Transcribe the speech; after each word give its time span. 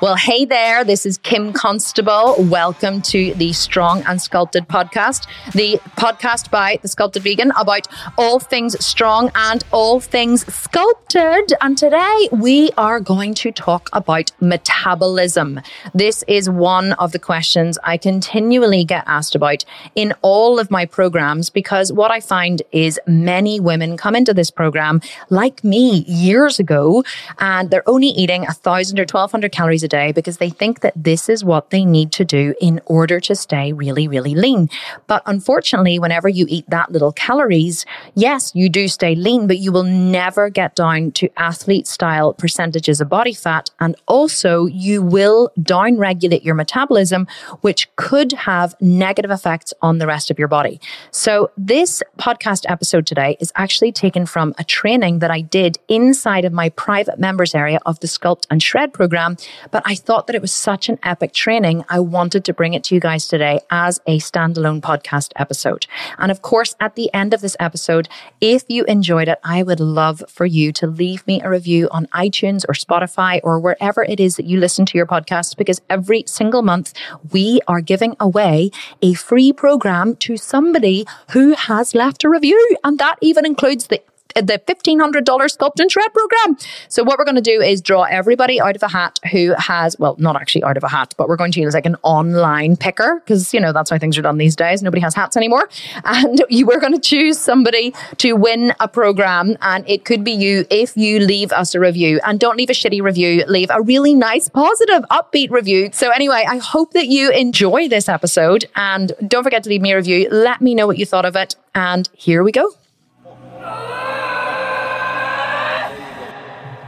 Well, 0.00 0.16
hey 0.16 0.46
there. 0.46 0.82
This 0.82 1.04
is 1.04 1.18
Kim 1.18 1.52
Constable. 1.52 2.34
Welcome 2.38 3.02
to 3.02 3.34
the 3.34 3.52
Strong 3.52 4.02
and 4.06 4.18
Sculpted 4.18 4.66
podcast, 4.66 5.26
the 5.52 5.78
podcast 6.00 6.50
by 6.50 6.78
the 6.80 6.88
Sculpted 6.88 7.22
Vegan 7.22 7.52
about 7.58 7.86
all 8.16 8.38
things 8.38 8.82
strong 8.82 9.30
and 9.34 9.62
all 9.70 10.00
things 10.00 10.50
sculpted. 10.52 11.52
And 11.60 11.76
today 11.76 12.28
we 12.32 12.70
are 12.78 13.00
going 13.00 13.34
to 13.34 13.52
talk 13.52 13.90
about 13.92 14.32
metabolism. 14.40 15.60
This 15.92 16.24
is 16.26 16.48
one 16.48 16.94
of 16.94 17.12
the 17.12 17.18
questions 17.18 17.78
I 17.84 17.98
continually 17.98 18.82
get 18.82 19.04
asked 19.06 19.34
about 19.34 19.66
in 19.94 20.14
all 20.22 20.58
of 20.58 20.70
my 20.70 20.86
programs 20.86 21.50
because 21.50 21.92
what 21.92 22.10
I 22.10 22.20
find 22.20 22.62
is 22.72 22.98
many 23.06 23.60
women 23.60 23.98
come 23.98 24.16
into 24.16 24.32
this 24.32 24.50
program 24.50 25.02
like 25.28 25.62
me 25.62 26.04
years 26.08 26.58
ago 26.58 27.04
and 27.40 27.68
they're 27.68 27.86
only 27.86 28.08
eating 28.08 28.46
a 28.46 28.54
thousand 28.54 28.98
or 28.98 29.02
1200 29.02 29.52
calories 29.52 29.82
a 29.82 29.88
day 29.88 30.12
because 30.12 30.38
they 30.38 30.48
think 30.48 30.80
that 30.80 30.94
this 30.96 31.28
is 31.28 31.44
what 31.44 31.68
they 31.68 31.84
need 31.84 32.10
to 32.12 32.24
do 32.24 32.54
in 32.58 32.80
order 32.86 33.20
to 33.20 33.34
stay 33.34 33.74
really, 33.74 34.08
really 34.08 34.34
lean. 34.34 34.70
But 35.06 35.22
unfortunately, 35.26 35.89
whenever 35.98 36.28
you 36.28 36.46
eat 36.48 36.68
that 36.68 36.92
little 36.92 37.12
calories, 37.12 37.84
yes, 38.14 38.52
you 38.54 38.68
do 38.68 38.88
stay 38.88 39.14
lean, 39.14 39.46
but 39.46 39.58
you 39.58 39.72
will 39.72 39.84
never 39.84 40.50
get 40.50 40.74
down 40.74 41.12
to 41.12 41.28
athlete 41.36 41.86
style 41.86 42.32
percentages 42.34 43.00
of 43.00 43.08
body 43.08 43.34
fat. 43.34 43.70
And 43.80 43.96
also 44.06 44.66
you 44.66 45.02
will 45.02 45.50
down 45.62 45.98
regulate 45.98 46.42
your 46.42 46.54
metabolism, 46.54 47.26
which 47.60 47.94
could 47.96 48.32
have 48.32 48.74
negative 48.80 49.30
effects 49.30 49.74
on 49.82 49.98
the 49.98 50.06
rest 50.06 50.30
of 50.30 50.38
your 50.38 50.48
body. 50.48 50.80
So 51.10 51.50
this 51.56 52.02
podcast 52.18 52.64
episode 52.68 53.06
today 53.06 53.36
is 53.40 53.52
actually 53.56 53.92
taken 53.92 54.26
from 54.26 54.54
a 54.58 54.64
training 54.64 55.20
that 55.20 55.30
I 55.30 55.40
did 55.40 55.78
inside 55.88 56.44
of 56.44 56.52
my 56.52 56.68
private 56.70 57.18
members 57.18 57.54
area 57.54 57.80
of 57.86 58.00
the 58.00 58.06
Sculpt 58.06 58.46
and 58.50 58.62
Shred 58.62 58.92
program. 58.92 59.36
But 59.70 59.82
I 59.86 59.94
thought 59.94 60.26
that 60.26 60.36
it 60.36 60.42
was 60.42 60.52
such 60.52 60.88
an 60.88 60.98
epic 61.02 61.32
training. 61.32 61.84
I 61.88 62.00
wanted 62.00 62.44
to 62.44 62.52
bring 62.52 62.74
it 62.74 62.84
to 62.84 62.94
you 62.94 63.00
guys 63.00 63.28
today 63.28 63.60
as 63.70 64.00
a 64.06 64.18
standalone 64.18 64.80
podcast 64.80 65.32
episode. 65.36 65.79
And 66.18 66.30
of 66.30 66.42
course, 66.42 66.74
at 66.80 66.94
the 66.94 67.12
end 67.14 67.34
of 67.34 67.40
this 67.40 67.56
episode, 67.60 68.08
if 68.40 68.64
you 68.68 68.84
enjoyed 68.84 69.28
it, 69.28 69.38
I 69.44 69.62
would 69.62 69.80
love 69.80 70.22
for 70.28 70.46
you 70.46 70.72
to 70.72 70.86
leave 70.86 71.26
me 71.26 71.40
a 71.42 71.50
review 71.50 71.88
on 71.90 72.06
iTunes 72.06 72.64
or 72.68 72.74
Spotify 72.74 73.40
or 73.42 73.58
wherever 73.58 74.02
it 74.02 74.20
is 74.20 74.36
that 74.36 74.46
you 74.46 74.58
listen 74.58 74.86
to 74.86 74.98
your 74.98 75.06
podcast, 75.06 75.56
because 75.56 75.80
every 75.88 76.24
single 76.26 76.62
month 76.62 76.92
we 77.32 77.60
are 77.68 77.80
giving 77.80 78.16
away 78.20 78.70
a 79.02 79.14
free 79.14 79.52
program 79.52 80.16
to 80.16 80.36
somebody 80.36 81.06
who 81.30 81.54
has 81.54 81.94
left 81.94 82.24
a 82.24 82.28
review. 82.28 82.76
And 82.84 82.98
that 82.98 83.18
even 83.20 83.46
includes 83.46 83.86
the 83.86 84.02
the 84.34 84.60
$1,500 84.66 85.24
Sculpt 85.24 85.80
and 85.80 85.90
Shred 85.90 86.12
program. 86.12 86.56
So 86.88 87.02
what 87.02 87.18
we're 87.18 87.24
going 87.24 87.36
to 87.36 87.40
do 87.40 87.60
is 87.60 87.80
draw 87.80 88.04
everybody 88.04 88.60
out 88.60 88.76
of 88.76 88.82
a 88.82 88.88
hat 88.88 89.18
who 89.30 89.54
has, 89.58 89.96
well, 89.98 90.16
not 90.18 90.36
actually 90.36 90.64
out 90.64 90.76
of 90.76 90.84
a 90.84 90.88
hat, 90.88 91.14
but 91.16 91.28
we're 91.28 91.36
going 91.36 91.52
to 91.52 91.60
use 91.60 91.74
like 91.74 91.86
an 91.86 91.96
online 92.02 92.76
picker 92.76 93.20
because, 93.24 93.52
you 93.52 93.60
know, 93.60 93.72
that's 93.72 93.90
how 93.90 93.98
things 93.98 94.16
are 94.18 94.22
done 94.22 94.38
these 94.38 94.56
days. 94.56 94.82
Nobody 94.82 95.00
has 95.00 95.14
hats 95.14 95.36
anymore. 95.36 95.68
And 96.02 96.42
you, 96.48 96.66
we're 96.66 96.80
going 96.80 96.94
to 96.94 97.00
choose 97.00 97.38
somebody 97.38 97.94
to 98.18 98.32
win 98.32 98.74
a 98.80 98.88
program. 98.88 99.56
And 99.60 99.88
it 99.88 100.04
could 100.04 100.24
be 100.24 100.32
you 100.32 100.66
if 100.70 100.96
you 100.96 101.20
leave 101.20 101.52
us 101.52 101.74
a 101.74 101.80
review 101.80 102.20
and 102.24 102.40
don't 102.40 102.56
leave 102.56 102.70
a 102.70 102.72
shitty 102.72 103.00
review, 103.00 103.44
leave 103.46 103.70
a 103.70 103.80
really 103.80 104.14
nice, 104.14 104.48
positive, 104.48 105.04
upbeat 105.10 105.50
review. 105.50 105.90
So 105.92 106.10
anyway, 106.10 106.44
I 106.48 106.56
hope 106.58 106.92
that 106.94 107.06
you 107.06 107.30
enjoy 107.30 107.88
this 107.88 108.08
episode 108.08 108.66
and 108.76 109.12
don't 109.28 109.44
forget 109.44 109.62
to 109.64 109.68
leave 109.68 109.82
me 109.82 109.92
a 109.92 109.96
review. 109.96 110.28
Let 110.30 110.60
me 110.60 110.74
know 110.74 110.86
what 110.86 110.98
you 110.98 111.06
thought 111.06 111.24
of 111.24 111.36
it. 111.36 111.54
And 111.74 112.08
here 112.14 112.42
we 112.42 112.52
go. 112.52 112.72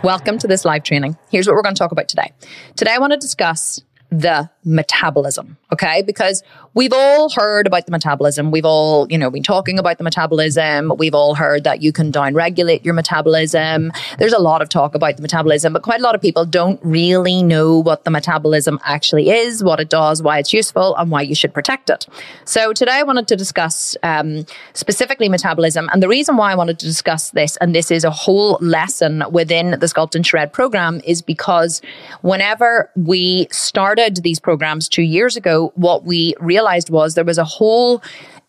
Welcome 0.03 0.39
to 0.39 0.48
this 0.48 0.64
live 0.64 0.83
training. 0.83 1.17
Here's 1.31 1.47
what 1.47 1.55
we're 1.55 1.62
going 1.62 1.77
to 1.77 1.78
talk 1.78 1.92
about 1.92 2.08
today. 2.08 2.33
Today, 2.75 2.91
I 2.92 2.98
want 2.98 3.12
to 3.12 3.17
discuss 3.17 3.81
the 4.11 4.50
metabolism, 4.64 5.59
okay? 5.72 6.03
Because 6.03 6.43
we've 6.75 6.93
all 6.93 7.31
heard 7.31 7.66
about 7.66 7.87
the 7.87 7.93
metabolism. 7.93 8.50
We've 8.50 8.65
all, 8.65 9.06
you 9.10 9.19
know, 9.19 9.31
been 9.31 9.43
talking 9.43 9.78
about 9.78 9.99
the 9.99 10.05
metabolism. 10.05 10.93
We've 10.99 11.15
all 11.15 11.34
heard 11.34 11.65
that 11.65 11.83
you 11.83 11.93
can 11.93 12.10
down 12.10 12.34
regulate 12.34 12.84
your 12.84 12.94
metabolism. 12.94 13.93
There's 14.19 14.33
a 14.33 14.38
lot 14.38 14.62
of 14.62 14.69
talk 14.69 14.94
about 14.94 15.16
the 15.16 15.22
metabolism, 15.22 15.72
but 15.72 15.83
quite 15.83 16.00
a 16.00 16.03
lot 16.03 16.15
of 16.15 16.21
people 16.21 16.44
don't 16.44 16.81
really 16.83 17.43
know 17.43 17.78
what 17.78 18.05
the 18.05 18.10
metabolism 18.10 18.78
actually 18.84 19.31
is, 19.31 19.62
what 19.62 19.81
it 19.81 19.88
does, 19.88 20.22
why 20.22 20.38
it's 20.38 20.53
useful, 20.53 20.97
and 20.97 21.10
why 21.10 21.22
you 21.22 21.34
should 21.34 21.55
protect 21.55 21.91
it. 21.91 22.06
So 22.44 22.72
today 22.72 22.93
I 22.93 23.03
wanted 23.03 23.28
to 23.28 23.37
discuss 23.37 23.97
um, 24.03 24.47
specifically 24.72 25.28
metabolism. 25.28 25.89
And 25.93 26.03
the 26.03 26.09
reason 26.09 26.37
why 26.37 26.53
I 26.53 26.54
wanted 26.54 26.78
to 26.81 26.87
discuss 26.87 27.31
this, 27.31 27.56
and 27.59 27.75
this 27.75 27.91
is 27.91 28.04
a 28.04 28.10
whole 28.10 28.59
lesson 28.60 29.25
within 29.31 29.72
the 29.72 29.87
Sculpt 29.87 30.15
and 30.15 30.27
Shred 30.27 30.53
program, 30.53 31.00
is 31.04 31.22
because 31.22 31.83
whenever 32.22 32.91
we 32.97 33.47
started 33.50 33.93
started 33.93 34.22
these 34.22 34.41
programs 34.41 34.89
two 34.89 35.03
years 35.03 35.37
ago, 35.37 35.72
what 35.75 36.04
we 36.04 36.34
realized 36.41 36.62
was 36.91 37.15
there 37.15 37.25
was 37.25 37.39
a 37.39 37.45
whole 37.45 38.03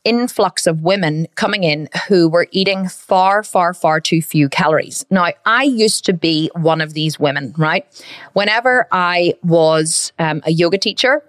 influx 0.03 0.67
of 0.67 0.81
women 0.81 1.27
coming 1.35 1.63
in 1.63 1.87
who 2.07 2.27
were 2.27 2.47
eating 2.51 2.89
far, 2.89 3.41
far, 3.43 3.73
far 3.73 4.01
too 4.01 4.21
few 4.21 4.49
calories. 4.49 5.05
Now, 5.09 5.27
I 5.45 5.63
used 5.63 6.05
to 6.05 6.13
be 6.13 6.51
one 6.55 6.81
of 6.81 6.93
these 6.93 7.19
women, 7.19 7.53
right? 7.57 7.85
Whenever 8.33 8.87
I 8.91 9.35
was 9.43 10.11
um, 10.19 10.41
a 10.45 10.51
yoga 10.51 10.77
teacher, 10.77 11.23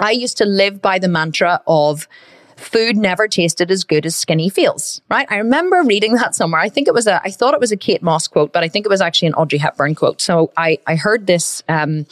I 0.00 0.10
used 0.10 0.36
to 0.38 0.44
live 0.44 0.82
by 0.82 0.98
the 0.98 1.08
mantra 1.08 1.62
of 1.66 2.06
food 2.56 2.96
never 2.96 3.26
tasted 3.28 3.70
as 3.70 3.82
good 3.82 4.06
as 4.06 4.14
skinny 4.14 4.48
feels, 4.48 5.00
right? 5.10 5.26
I 5.30 5.36
remember 5.36 5.82
reading 5.82 6.14
that 6.14 6.34
somewhere. 6.34 6.60
I 6.60 6.68
think 6.68 6.88
it 6.88 6.94
was 6.94 7.06
a, 7.06 7.20
I 7.24 7.30
thought 7.30 7.54
it 7.54 7.60
was 7.60 7.72
a 7.72 7.76
Kate 7.76 8.02
Moss 8.02 8.28
quote, 8.28 8.52
but 8.52 8.62
I 8.62 8.68
think 8.68 8.86
it 8.86 8.88
was 8.88 9.00
actually 9.00 9.28
an 9.28 9.34
Audrey 9.34 9.58
Hepburn 9.58 9.94
quote. 9.94 10.20
So 10.20 10.52
I, 10.56 10.78
I 10.86 10.96
heard 10.96 11.26
this, 11.26 11.62
um, 11.68 12.06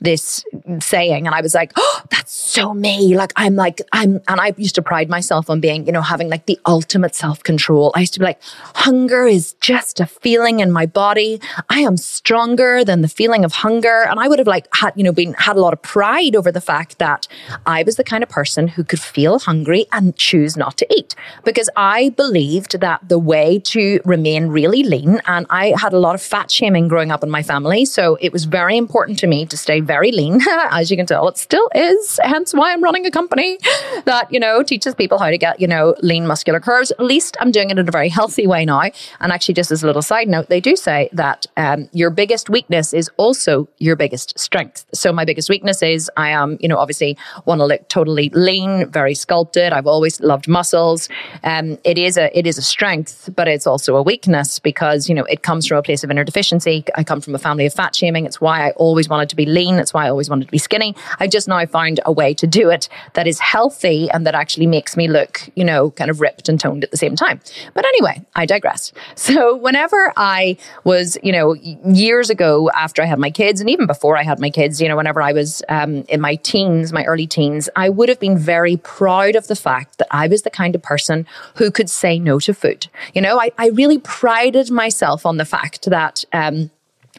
this 0.00 0.44
saying 0.80 1.26
and 1.26 1.34
I 1.34 1.40
was 1.40 1.54
like, 1.54 1.72
oh, 1.76 2.02
that's 2.10 2.32
so 2.32 2.74
me. 2.74 3.16
Like 3.16 3.32
I'm 3.36 3.56
like, 3.56 3.80
I'm, 3.92 4.20
and 4.28 4.40
I 4.40 4.52
used 4.56 4.74
to 4.76 4.82
pride 4.82 5.08
myself 5.08 5.48
on 5.50 5.60
being, 5.60 5.86
you 5.86 5.92
know, 5.92 6.02
having 6.02 6.28
like 6.28 6.46
the 6.46 6.58
ultimate 6.66 7.14
self 7.14 7.42
control. 7.42 7.92
I 7.94 8.00
used 8.00 8.14
to 8.14 8.20
be 8.20 8.26
like, 8.26 8.40
hunger 8.74 9.26
is 9.26 9.54
just 9.54 10.00
a 10.00 10.06
feeling 10.06 10.60
in 10.60 10.70
my 10.70 10.86
body. 10.86 11.40
I 11.70 11.80
am 11.80 11.96
stronger 11.96 12.84
than 12.84 13.02
the 13.02 13.08
feeling 13.08 13.44
of 13.44 13.52
hunger. 13.52 14.06
And 14.08 14.20
I 14.20 14.28
would 14.28 14.38
have 14.38 14.48
like 14.48 14.66
had, 14.74 14.92
you 14.96 15.04
know, 15.04 15.12
been, 15.12 15.34
had 15.34 15.56
a 15.56 15.60
lot 15.60 15.72
of 15.72 15.82
pride 15.82 16.36
over 16.36 16.52
the 16.52 16.60
fact 16.60 16.98
that 16.98 17.26
I 17.64 17.82
was 17.82 17.96
the 17.96 18.04
kind 18.04 18.22
of 18.22 18.28
person 18.28 18.68
who 18.68 18.84
could 18.84 19.00
feel 19.00 19.38
hungry 19.38 19.86
and 19.92 20.16
choose 20.16 20.56
not 20.56 20.76
to 20.78 20.86
eat 20.96 21.14
because 21.44 21.70
I 21.76 22.10
believed 22.10 22.80
that 22.80 23.08
the 23.08 23.18
way 23.18 23.58
to 23.66 24.00
remain 24.04 24.48
really 24.48 24.82
lean 24.82 25.20
and 25.26 25.46
I 25.50 25.74
had 25.78 25.92
a 25.92 25.98
lot 25.98 26.14
of 26.14 26.22
fat 26.22 26.50
shaming 26.50 26.88
growing 26.88 27.10
up 27.10 27.22
in 27.22 27.30
my 27.30 27.42
family. 27.42 27.84
So 27.84 28.18
it 28.20 28.32
was 28.32 28.44
very 28.44 28.76
important 28.76 29.18
to 29.20 29.26
me 29.26 29.46
to 29.46 29.56
stay 29.56 29.80
very 29.86 30.12
lean, 30.12 30.40
as 30.70 30.90
you 30.90 30.96
can 30.96 31.06
tell, 31.06 31.28
it 31.28 31.38
still 31.38 31.68
is. 31.74 32.20
Hence 32.22 32.52
why 32.52 32.72
I'm 32.72 32.82
running 32.82 33.06
a 33.06 33.10
company 33.10 33.58
that, 34.04 34.30
you 34.30 34.40
know, 34.40 34.62
teaches 34.62 34.94
people 34.94 35.18
how 35.18 35.30
to 35.30 35.38
get, 35.38 35.60
you 35.60 35.66
know, 35.66 35.94
lean 36.02 36.26
muscular 36.26 36.60
curves. 36.60 36.90
At 36.92 37.00
least 37.00 37.36
I'm 37.40 37.50
doing 37.50 37.70
it 37.70 37.78
in 37.78 37.88
a 37.88 37.90
very 37.90 38.08
healthy 38.08 38.46
way 38.46 38.64
now. 38.64 38.82
And 39.20 39.32
actually, 39.32 39.54
just 39.54 39.70
as 39.70 39.82
a 39.82 39.86
little 39.86 40.02
side 40.02 40.28
note, 40.28 40.48
they 40.48 40.60
do 40.60 40.76
say 40.76 41.08
that 41.12 41.46
um, 41.56 41.88
your 41.92 42.10
biggest 42.10 42.50
weakness 42.50 42.92
is 42.92 43.10
also 43.16 43.68
your 43.78 43.96
biggest 43.96 44.38
strength. 44.38 44.84
So 44.92 45.12
my 45.12 45.24
biggest 45.24 45.48
weakness 45.48 45.82
is 45.82 46.10
I 46.16 46.30
am, 46.30 46.58
you 46.60 46.68
know, 46.68 46.78
obviously 46.78 47.16
want 47.44 47.60
to 47.60 47.66
look 47.66 47.88
totally 47.88 48.30
lean, 48.30 48.90
very 48.90 49.14
sculpted. 49.14 49.72
I've 49.72 49.86
always 49.86 50.20
loved 50.20 50.48
muscles. 50.48 51.08
Um, 51.44 51.78
it 51.84 51.98
is 51.98 52.16
a 52.16 52.36
it 52.36 52.46
is 52.46 52.58
a 52.58 52.62
strength, 52.62 53.30
but 53.34 53.48
it's 53.48 53.66
also 53.66 53.96
a 53.96 54.02
weakness 54.02 54.58
because 54.58 55.08
you 55.08 55.14
know 55.14 55.24
it 55.24 55.42
comes 55.42 55.66
from 55.66 55.78
a 55.78 55.82
place 55.82 56.02
of 56.04 56.10
inner 56.10 56.24
deficiency. 56.24 56.84
I 56.94 57.04
come 57.04 57.20
from 57.20 57.34
a 57.34 57.38
family 57.38 57.66
of 57.66 57.74
fat 57.74 57.94
shaming. 57.94 58.26
It's 58.26 58.40
why 58.40 58.66
I 58.66 58.70
always 58.72 59.08
wanted 59.08 59.28
to 59.30 59.36
be 59.36 59.46
lean 59.46 59.75
that's 59.78 59.94
why 59.94 60.06
I 60.06 60.10
always 60.10 60.28
wanted 60.28 60.46
to 60.46 60.50
be 60.50 60.58
skinny. 60.58 60.94
I 61.18 61.26
just 61.26 61.48
now 61.48 61.64
found 61.66 62.00
a 62.04 62.12
way 62.12 62.34
to 62.34 62.46
do 62.46 62.70
it 62.70 62.88
that 63.14 63.26
is 63.26 63.38
healthy 63.40 64.10
and 64.10 64.26
that 64.26 64.34
actually 64.34 64.66
makes 64.66 64.96
me 64.96 65.08
look, 65.08 65.48
you 65.54 65.64
know, 65.64 65.90
kind 65.92 66.10
of 66.10 66.20
ripped 66.20 66.48
and 66.48 66.58
toned 66.58 66.84
at 66.84 66.90
the 66.90 66.96
same 66.96 67.16
time. 67.16 67.40
But 67.74 67.84
anyway, 67.86 68.24
I 68.34 68.46
digress. 68.46 68.92
So 69.26 69.56
whenever 69.56 70.12
I 70.16 70.56
was, 70.84 71.18
you 71.22 71.32
know, 71.32 71.54
years 71.54 72.30
ago 72.30 72.70
after 72.74 73.02
I 73.02 73.06
had 73.06 73.18
my 73.18 73.30
kids, 73.30 73.60
and 73.60 73.68
even 73.68 73.86
before 73.86 74.16
I 74.16 74.22
had 74.22 74.38
my 74.38 74.50
kids, 74.50 74.80
you 74.80 74.88
know, 74.88 74.96
whenever 74.96 75.20
I 75.20 75.32
was 75.32 75.62
um, 75.68 76.04
in 76.08 76.20
my 76.20 76.36
teens, 76.36 76.92
my 76.92 77.04
early 77.04 77.26
teens, 77.26 77.68
I 77.74 77.88
would 77.88 78.08
have 78.08 78.20
been 78.20 78.38
very 78.38 78.76
proud 78.76 79.34
of 79.34 79.48
the 79.48 79.56
fact 79.56 79.98
that 79.98 80.06
I 80.12 80.28
was 80.28 80.42
the 80.42 80.50
kind 80.50 80.76
of 80.76 80.82
person 80.82 81.26
who 81.56 81.72
could 81.72 81.90
say 81.90 82.18
no 82.20 82.38
to 82.40 82.54
food. 82.54 82.86
You 83.14 83.20
know, 83.20 83.40
I, 83.40 83.50
I 83.58 83.68
really 83.70 83.98
prided 83.98 84.70
myself 84.70 85.26
on 85.26 85.38
the 85.38 85.44
fact 85.44 85.86
that, 85.86 86.24
um, 86.32 86.70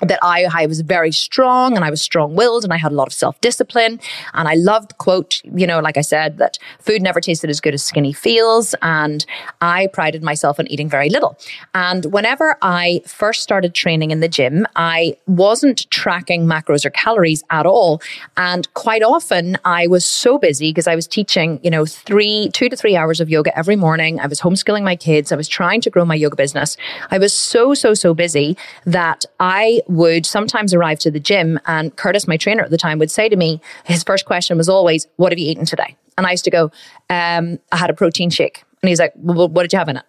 that 0.02 0.20
I, 0.22 0.48
I 0.54 0.66
was 0.66 0.82
very 0.82 1.12
strong 1.12 1.76
and 1.76 1.84
I 1.84 1.90
was 1.90 2.02
strong 2.02 2.36
willed 2.36 2.64
and 2.64 2.74
I 2.74 2.78
had 2.78 2.92
a 2.92 2.96
lot 2.96 3.08
of 3.08 3.14
self 3.14 3.40
discipline. 3.42 4.00
And 4.34 4.48
I 4.48 4.56
loved, 4.56 4.98
quote, 4.98 5.42
you 5.44 5.68
know, 5.68 5.80
like 5.80 5.98
I 5.98 6.02
said, 6.02 6.38
that 6.38 6.58
food 6.80 7.02
never 7.02 7.20
tasted 7.20 7.50
as 7.50 7.60
good 7.60 7.74
as 7.74 7.84
skinny 7.84 8.14
feels. 8.14 8.76
And 8.82 9.26
I 9.62 9.88
prided 9.88 10.24
myself 10.24 10.60
on 10.60 10.68
eating 10.68 10.90
very 10.90 11.10
little. 11.10 11.38
And 11.74 12.06
whenever 12.06 12.58
I 12.62 13.02
first 13.06 13.42
started 13.44 13.74
training 13.74 14.12
in 14.12 14.20
the 14.20 14.28
gym, 14.28 14.66
I 14.76 15.16
wasn't 15.26 15.90
tracking 15.90 16.46
macros 16.46 16.86
or 16.86 16.90
calories 16.92 17.44
at 17.50 17.66
all. 17.66 18.02
And 18.36 18.72
quite 18.74 19.04
often 19.04 19.58
I 19.66 19.88
was 19.88 20.06
so 20.06 20.38
busy 20.38 20.70
because 20.70 20.88
I 20.88 20.96
was 20.96 21.08
teaching, 21.08 21.60
you 21.64 21.70
know, 21.70 21.86
three, 21.86 22.50
two 22.54 22.70
to 22.70 22.76
three 22.76 22.96
hours 22.96 23.20
of 23.20 23.30
yoga 23.30 23.58
every 23.58 23.76
morning. 23.76 24.20
I 24.20 24.28
was 24.28 24.42
homeschooling 24.42 24.84
my 24.84 24.96
kids. 24.96 25.32
I 25.32 25.36
was 25.36 25.48
trying 25.48 25.82
to 25.82 25.90
grow 25.90 26.06
my 26.06 26.16
yoga 26.16 26.36
business. 26.36 26.78
I 27.12 27.18
was 27.18 27.34
so, 27.34 27.74
so, 27.74 27.94
so 27.94 28.14
busy 28.14 28.58
that 28.86 29.26
I 29.40 29.82
would 29.88 30.26
sometimes 30.26 30.74
arrive 30.74 31.00
to 31.00 31.12
the 31.12 31.20
gym, 31.20 31.60
and 31.66 31.96
Curtis, 31.96 32.28
my 32.28 32.38
trainer 32.38 32.64
at 32.64 32.72
the 32.72 32.78
time, 32.78 33.00
would 33.00 33.12
say 33.12 33.30
to 33.30 33.36
me, 33.36 33.62
his 33.86 34.04
first 34.04 34.26
question 34.26 34.58
was 34.58 34.70
always, 34.70 35.08
What 35.18 35.32
have 35.32 35.40
you 35.40 35.50
eaten 35.50 35.66
today? 35.66 35.96
And 36.18 36.26
I 36.26 36.32
used 36.32 36.46
to 36.46 36.52
go, 36.52 36.72
um, 37.10 37.60
I 37.72 37.78
had 37.78 37.90
a 37.90 37.94
protein 37.94 38.30
shake. 38.30 38.64
And 38.82 38.90
he's 38.90 39.00
like, 39.00 39.14
well, 39.16 39.48
What 39.48 39.64
did 39.64 39.74
you 39.74 39.80
have 39.80 39.90
in 39.90 39.98
it? 39.98 40.06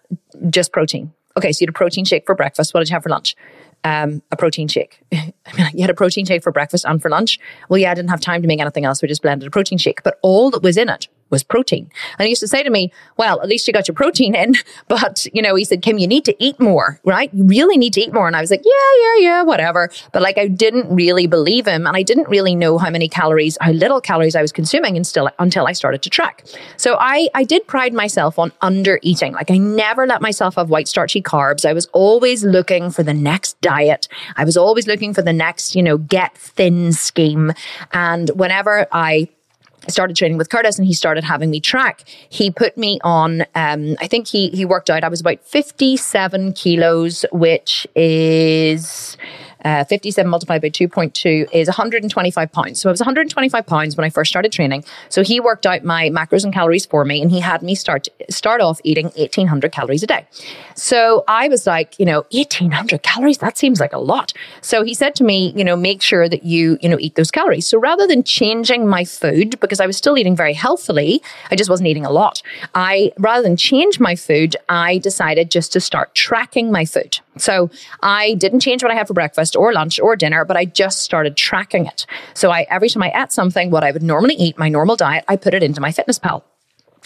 Just 0.49 0.71
protein. 0.71 1.13
Okay, 1.37 1.51
so 1.51 1.61
you 1.61 1.67
had 1.67 1.69
a 1.69 1.77
protein 1.77 2.05
shake 2.05 2.25
for 2.25 2.35
breakfast. 2.35 2.73
What 2.73 2.81
did 2.81 2.89
you 2.89 2.95
have 2.95 3.03
for 3.03 3.09
lunch? 3.09 3.35
Um, 3.83 4.21
a 4.31 4.35
protein 4.35 4.67
shake. 4.67 5.01
I 5.13 5.33
mean, 5.55 5.67
you 5.73 5.81
had 5.81 5.89
a 5.89 5.93
protein 5.93 6.25
shake 6.25 6.43
for 6.43 6.51
breakfast 6.51 6.85
and 6.85 7.01
for 7.01 7.09
lunch. 7.09 7.39
Well, 7.69 7.77
yeah, 7.77 7.91
I 7.91 7.93
didn't 7.93 8.09
have 8.09 8.19
time 8.19 8.41
to 8.41 8.47
make 8.47 8.59
anything 8.59 8.83
else. 8.83 9.01
We 9.01 9.07
just 9.07 9.21
blended 9.21 9.47
a 9.47 9.51
protein 9.51 9.77
shake, 9.77 10.03
but 10.03 10.19
all 10.21 10.49
that 10.51 10.61
was 10.61 10.75
in 10.75 10.89
it 10.89 11.07
was 11.29 11.43
protein. 11.43 11.89
And 12.17 12.25
he 12.25 12.29
used 12.29 12.41
to 12.41 12.47
say 12.47 12.63
to 12.63 12.69
me, 12.69 12.91
well, 13.17 13.41
at 13.41 13.47
least 13.47 13.67
you 13.67 13.73
got 13.73 13.87
your 13.87 13.95
protein 13.95 14.35
in. 14.35 14.55
But, 14.87 15.27
you 15.33 15.41
know, 15.41 15.53
he 15.55 15.65
said, 15.65 15.83
Kim, 15.83 15.99
you 15.99 16.07
need 16.07 16.25
to 16.25 16.35
eat 16.39 16.59
more, 16.59 16.99
right? 17.03 17.31
You 17.31 17.43
really 17.45 17.77
need 17.77 17.93
to 17.93 18.01
eat 18.01 18.11
more. 18.11 18.25
And 18.27 18.35
I 18.35 18.41
was 18.41 18.49
like, 18.49 18.63
yeah, 18.63 18.71
yeah, 19.03 19.23
yeah, 19.23 19.43
whatever. 19.43 19.89
But 20.11 20.23
like, 20.23 20.37
I 20.37 20.47
didn't 20.47 20.93
really 20.93 21.27
believe 21.27 21.67
him. 21.67 21.85
And 21.85 21.95
I 21.95 22.01
didn't 22.01 22.27
really 22.27 22.55
know 22.55 22.79
how 22.79 22.89
many 22.89 23.07
calories, 23.07 23.57
how 23.61 23.71
little 23.71 24.01
calories 24.01 24.35
I 24.35 24.41
was 24.41 24.51
consuming 24.51 24.97
until, 24.97 25.29
until 25.37 25.67
I 25.67 25.73
started 25.73 26.01
to 26.03 26.09
track. 26.09 26.43
So 26.77 26.97
I, 26.99 27.29
I 27.35 27.43
did 27.43 27.67
pride 27.67 27.93
myself 27.93 28.39
on 28.39 28.51
under 28.61 28.99
eating. 29.03 29.33
Like 29.33 29.51
I 29.51 29.57
never 29.57 30.07
let 30.07 30.21
myself 30.21 30.55
have 30.55 30.69
white 30.69 30.87
starchy 30.87 31.21
carbs. 31.21 31.65
I 31.65 31.73
was 31.73 31.85
always 31.87 32.43
looking 32.43 32.89
for 32.89 33.03
the 33.03 33.13
next 33.13 33.59
diet. 33.61 34.07
I 34.37 34.45
was 34.45 34.57
always 34.57 34.87
looking 34.87 35.13
for 35.13 35.21
the 35.21 35.33
next, 35.33 35.75
you 35.75 35.83
know, 35.83 35.97
get 35.97 36.35
thin 36.37 36.93
scheme. 36.93 37.53
And 37.91 38.29
whenever 38.31 38.87
I 38.91 39.29
started 39.87 40.15
training 40.15 40.37
with 40.37 40.49
Curtis 40.49 40.77
and 40.77 40.85
he 40.85 40.93
started 40.93 41.23
having 41.23 41.49
me 41.49 41.59
track. 41.59 42.03
He 42.29 42.51
put 42.51 42.77
me 42.77 42.99
on, 43.03 43.41
um, 43.55 43.95
I 43.99 44.07
think 44.07 44.27
he, 44.27 44.49
he 44.49 44.65
worked 44.65 44.89
out, 44.89 45.03
I 45.03 45.07
was 45.07 45.21
about 45.21 45.43
57 45.43 46.53
kilos, 46.53 47.25
which 47.31 47.87
is 47.95 49.17
uh, 49.65 49.83
57 49.85 50.29
multiplied 50.29 50.61
by 50.61 50.69
2.2 50.69 51.49
is 51.53 51.67
125 51.67 52.51
pounds. 52.51 52.79
So 52.79 52.89
I 52.89 52.91
was 52.91 52.99
125 52.99 53.65
pounds 53.65 53.97
when 53.97 54.05
I 54.05 54.09
first 54.09 54.29
started 54.29 54.51
training. 54.51 54.83
So 55.09 55.23
he 55.23 55.39
worked 55.39 55.65
out 55.65 55.83
my 55.83 56.09
macros 56.09 56.43
and 56.43 56.53
calories 56.53 56.85
for 56.85 57.03
me 57.05 57.21
and 57.21 57.31
he 57.31 57.39
had 57.39 57.61
me 57.61 57.75
start 57.75 58.07
start 58.29 58.61
off 58.61 58.79
eating 58.83 59.05
1800 59.15 59.71
calories 59.71 60.03
a 60.03 60.07
day. 60.07 60.25
So 60.75 61.23
I 61.27 61.47
was 61.49 61.67
like, 61.67 61.99
you 61.99 62.05
know, 62.05 62.25
1800 62.31 63.03
calories, 63.03 63.39
that 63.39 63.57
seems 63.57 63.79
like 63.79 63.93
a 63.93 63.99
lot. 63.99 64.33
So 64.61 64.83
he 64.83 64.93
said 64.93 65.15
to 65.15 65.23
me, 65.23 65.53
you 65.55 65.63
know, 65.63 65.75
make 65.75 66.01
sure 66.01 66.29
that 66.29 66.43
you, 66.43 66.77
you 66.81 66.89
know, 66.89 66.97
eat 66.99 67.15
those 67.15 67.31
calories. 67.31 67.67
So 67.67 67.79
rather 67.79 68.07
than 68.07 68.23
changing 68.23 68.87
my 68.87 69.03
food 69.03 69.59
because 69.59 69.79
I 69.79 69.85
was 69.85 69.97
still 69.97 70.17
eating 70.17 70.35
very 70.35 70.53
healthily, 70.53 71.21
I 71.51 71.55
just 71.55 71.69
wasn't 71.69 71.87
eating 71.87 72.05
a 72.05 72.11
lot. 72.11 72.41
I 72.75 73.11
rather 73.17 73.43
than 73.43 73.57
change 73.57 73.99
my 73.99 74.15
food, 74.15 74.55
I 74.69 74.99
decided 74.99 75.51
just 75.51 75.73
to 75.73 75.79
start 75.79 76.15
tracking 76.15 76.71
my 76.71 76.85
food. 76.85 77.19
So 77.37 77.69
I 78.01 78.35
didn't 78.35 78.59
change 78.59 78.83
what 78.83 78.91
I 78.91 78.95
had 78.95 79.07
for 79.07 79.13
breakfast 79.13 79.48
or 79.55 79.73
lunch 79.73 79.99
or 79.99 80.15
dinner, 80.15 80.45
but 80.45 80.57
I 80.57 80.65
just 80.65 81.01
started 81.01 81.37
tracking 81.37 81.85
it. 81.85 82.05
So 82.33 82.51
I 82.51 82.65
every 82.69 82.89
time 82.89 83.03
I 83.03 83.11
ate 83.15 83.31
something, 83.31 83.71
what 83.71 83.83
I 83.83 83.91
would 83.91 84.03
normally 84.03 84.35
eat, 84.35 84.57
my 84.57 84.69
normal 84.69 84.95
diet, 84.95 85.25
I 85.27 85.35
put 85.35 85.53
it 85.53 85.63
into 85.63 85.81
MyFitnessPal. 85.81 86.43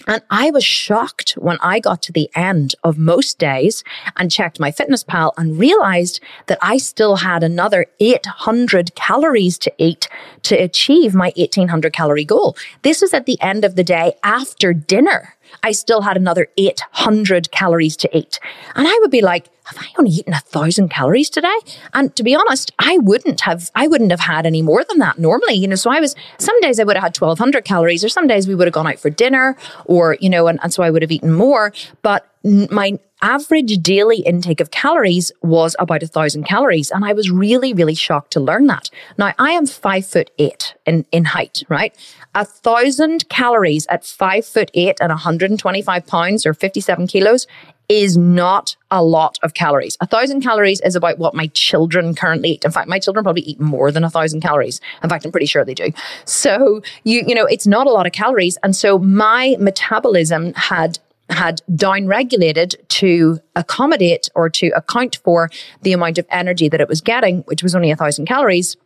And 0.06 0.22
I 0.30 0.50
was 0.50 0.64
shocked 0.64 1.32
when 1.32 1.56
I 1.60 1.80
got 1.80 2.02
to 2.02 2.12
the 2.12 2.28
end 2.34 2.74
of 2.84 2.98
most 2.98 3.38
days 3.38 3.84
and 4.16 4.30
checked 4.30 4.58
MyFitnessPal 4.58 5.32
and 5.36 5.58
realized 5.58 6.20
that 6.46 6.58
I 6.60 6.76
still 6.76 7.16
had 7.16 7.42
another 7.42 7.86
800 8.00 8.94
calories 8.94 9.56
to 9.58 9.72
eat 9.78 10.08
to 10.42 10.56
achieve 10.56 11.14
my 11.14 11.32
1800 11.36 11.92
calorie 11.92 12.24
goal. 12.24 12.56
This 12.82 13.00
was 13.00 13.14
at 13.14 13.26
the 13.26 13.40
end 13.40 13.64
of 13.64 13.76
the 13.76 13.84
day 13.84 14.14
after 14.22 14.72
dinner. 14.74 15.36
I 15.62 15.72
still 15.72 16.02
had 16.02 16.16
another 16.16 16.48
800 16.56 17.50
calories 17.50 17.96
to 17.98 18.16
eat. 18.16 18.40
And 18.74 18.86
I 18.86 18.98
would 19.00 19.10
be 19.10 19.22
like, 19.22 19.48
have 19.64 19.78
I 19.78 19.86
only 19.98 20.10
eaten 20.10 20.34
a 20.34 20.40
thousand 20.40 20.90
calories 20.90 21.30
today? 21.30 21.56
And 21.94 22.14
to 22.16 22.22
be 22.22 22.34
honest, 22.34 22.72
I 22.78 22.98
wouldn't 22.98 23.40
have, 23.42 23.70
I 23.74 23.86
wouldn't 23.86 24.10
have 24.10 24.20
had 24.20 24.44
any 24.44 24.60
more 24.60 24.84
than 24.84 24.98
that 24.98 25.18
normally, 25.18 25.54
you 25.54 25.66
know. 25.66 25.74
So 25.74 25.90
I 25.90 26.00
was, 26.00 26.14
some 26.38 26.58
days 26.60 26.78
I 26.78 26.84
would 26.84 26.96
have 26.96 27.02
had 27.02 27.16
1200 27.16 27.64
calories, 27.64 28.04
or 28.04 28.10
some 28.10 28.26
days 28.26 28.46
we 28.46 28.54
would 28.54 28.66
have 28.66 28.74
gone 28.74 28.86
out 28.86 28.98
for 28.98 29.08
dinner, 29.08 29.56
or, 29.86 30.18
you 30.20 30.28
know, 30.28 30.48
and, 30.48 30.58
and 30.62 30.72
so 30.72 30.82
I 30.82 30.90
would 30.90 31.00
have 31.00 31.10
eaten 31.10 31.32
more. 31.32 31.72
But 32.02 32.30
my 32.44 32.98
average 33.22 33.78
daily 33.78 34.18
intake 34.18 34.60
of 34.60 34.70
calories 34.70 35.32
was 35.42 35.74
about 35.78 36.02
a 36.02 36.06
thousand 36.06 36.44
calories. 36.44 36.90
And 36.90 37.04
I 37.04 37.14
was 37.14 37.30
really, 37.30 37.72
really 37.72 37.94
shocked 37.94 38.32
to 38.32 38.40
learn 38.40 38.66
that. 38.66 38.90
Now 39.16 39.32
I 39.38 39.52
am 39.52 39.66
five 39.66 40.06
foot 40.06 40.30
eight 40.38 40.74
in, 40.84 41.06
in 41.10 41.24
height, 41.24 41.62
right? 41.70 41.96
A 42.34 42.44
thousand 42.44 43.28
calories 43.28 43.86
at 43.86 44.04
five 44.04 44.44
foot 44.44 44.70
eight 44.74 44.98
and 45.00 45.10
125 45.10 46.06
pounds 46.06 46.44
or 46.44 46.52
57 46.52 47.06
kilos 47.06 47.46
is 47.88 48.16
not 48.16 48.76
a 48.90 49.04
lot 49.04 49.38
of 49.42 49.54
calories. 49.54 49.96
A 50.00 50.06
thousand 50.06 50.40
calories 50.40 50.80
is 50.80 50.96
about 50.96 51.18
what 51.18 51.34
my 51.34 51.48
children 51.48 52.14
currently 52.14 52.52
eat. 52.52 52.64
In 52.64 52.70
fact, 52.70 52.88
my 52.88 52.98
children 52.98 53.22
probably 53.22 53.42
eat 53.42 53.60
more 53.60 53.92
than 53.92 54.04
a 54.04 54.10
thousand 54.10 54.40
calories. 54.40 54.80
In 55.02 55.10
fact, 55.10 55.24
I'm 55.24 55.30
pretty 55.30 55.46
sure 55.46 55.64
they 55.64 55.74
do. 55.74 55.92
So 56.24 56.82
you, 57.04 57.22
you 57.26 57.34
know, 57.34 57.44
it's 57.44 57.66
not 57.66 57.86
a 57.86 57.90
lot 57.90 58.06
of 58.06 58.12
calories. 58.12 58.56
And 58.62 58.74
so 58.74 58.98
my 58.98 59.56
metabolism 59.60 60.54
had 60.54 60.98
had 61.30 61.62
downregulated 61.70 62.74
to 62.88 63.40
accommodate 63.56 64.28
or 64.34 64.50
to 64.50 64.68
account 64.70 65.16
for 65.24 65.50
the 65.82 65.92
amount 65.92 66.18
of 66.18 66.26
energy 66.30 66.68
that 66.68 66.80
it 66.80 66.88
was 66.88 67.00
getting, 67.00 67.40
which 67.42 67.62
was 67.62 67.74
only 67.74 67.90
a 67.90 67.96
thousand 67.96 68.26
calories. 68.26 68.76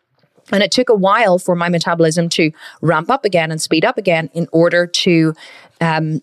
And 0.53 0.63
it 0.63 0.71
took 0.71 0.89
a 0.89 0.95
while 0.95 1.39
for 1.39 1.55
my 1.55 1.69
metabolism 1.69 2.29
to 2.31 2.51
ramp 2.81 3.11
up 3.11 3.25
again 3.25 3.51
and 3.51 3.61
speed 3.61 3.85
up 3.85 3.99
again 3.99 4.31
in 4.33 4.49
order 4.53 4.87
to 4.87 5.35
um, 5.81 6.23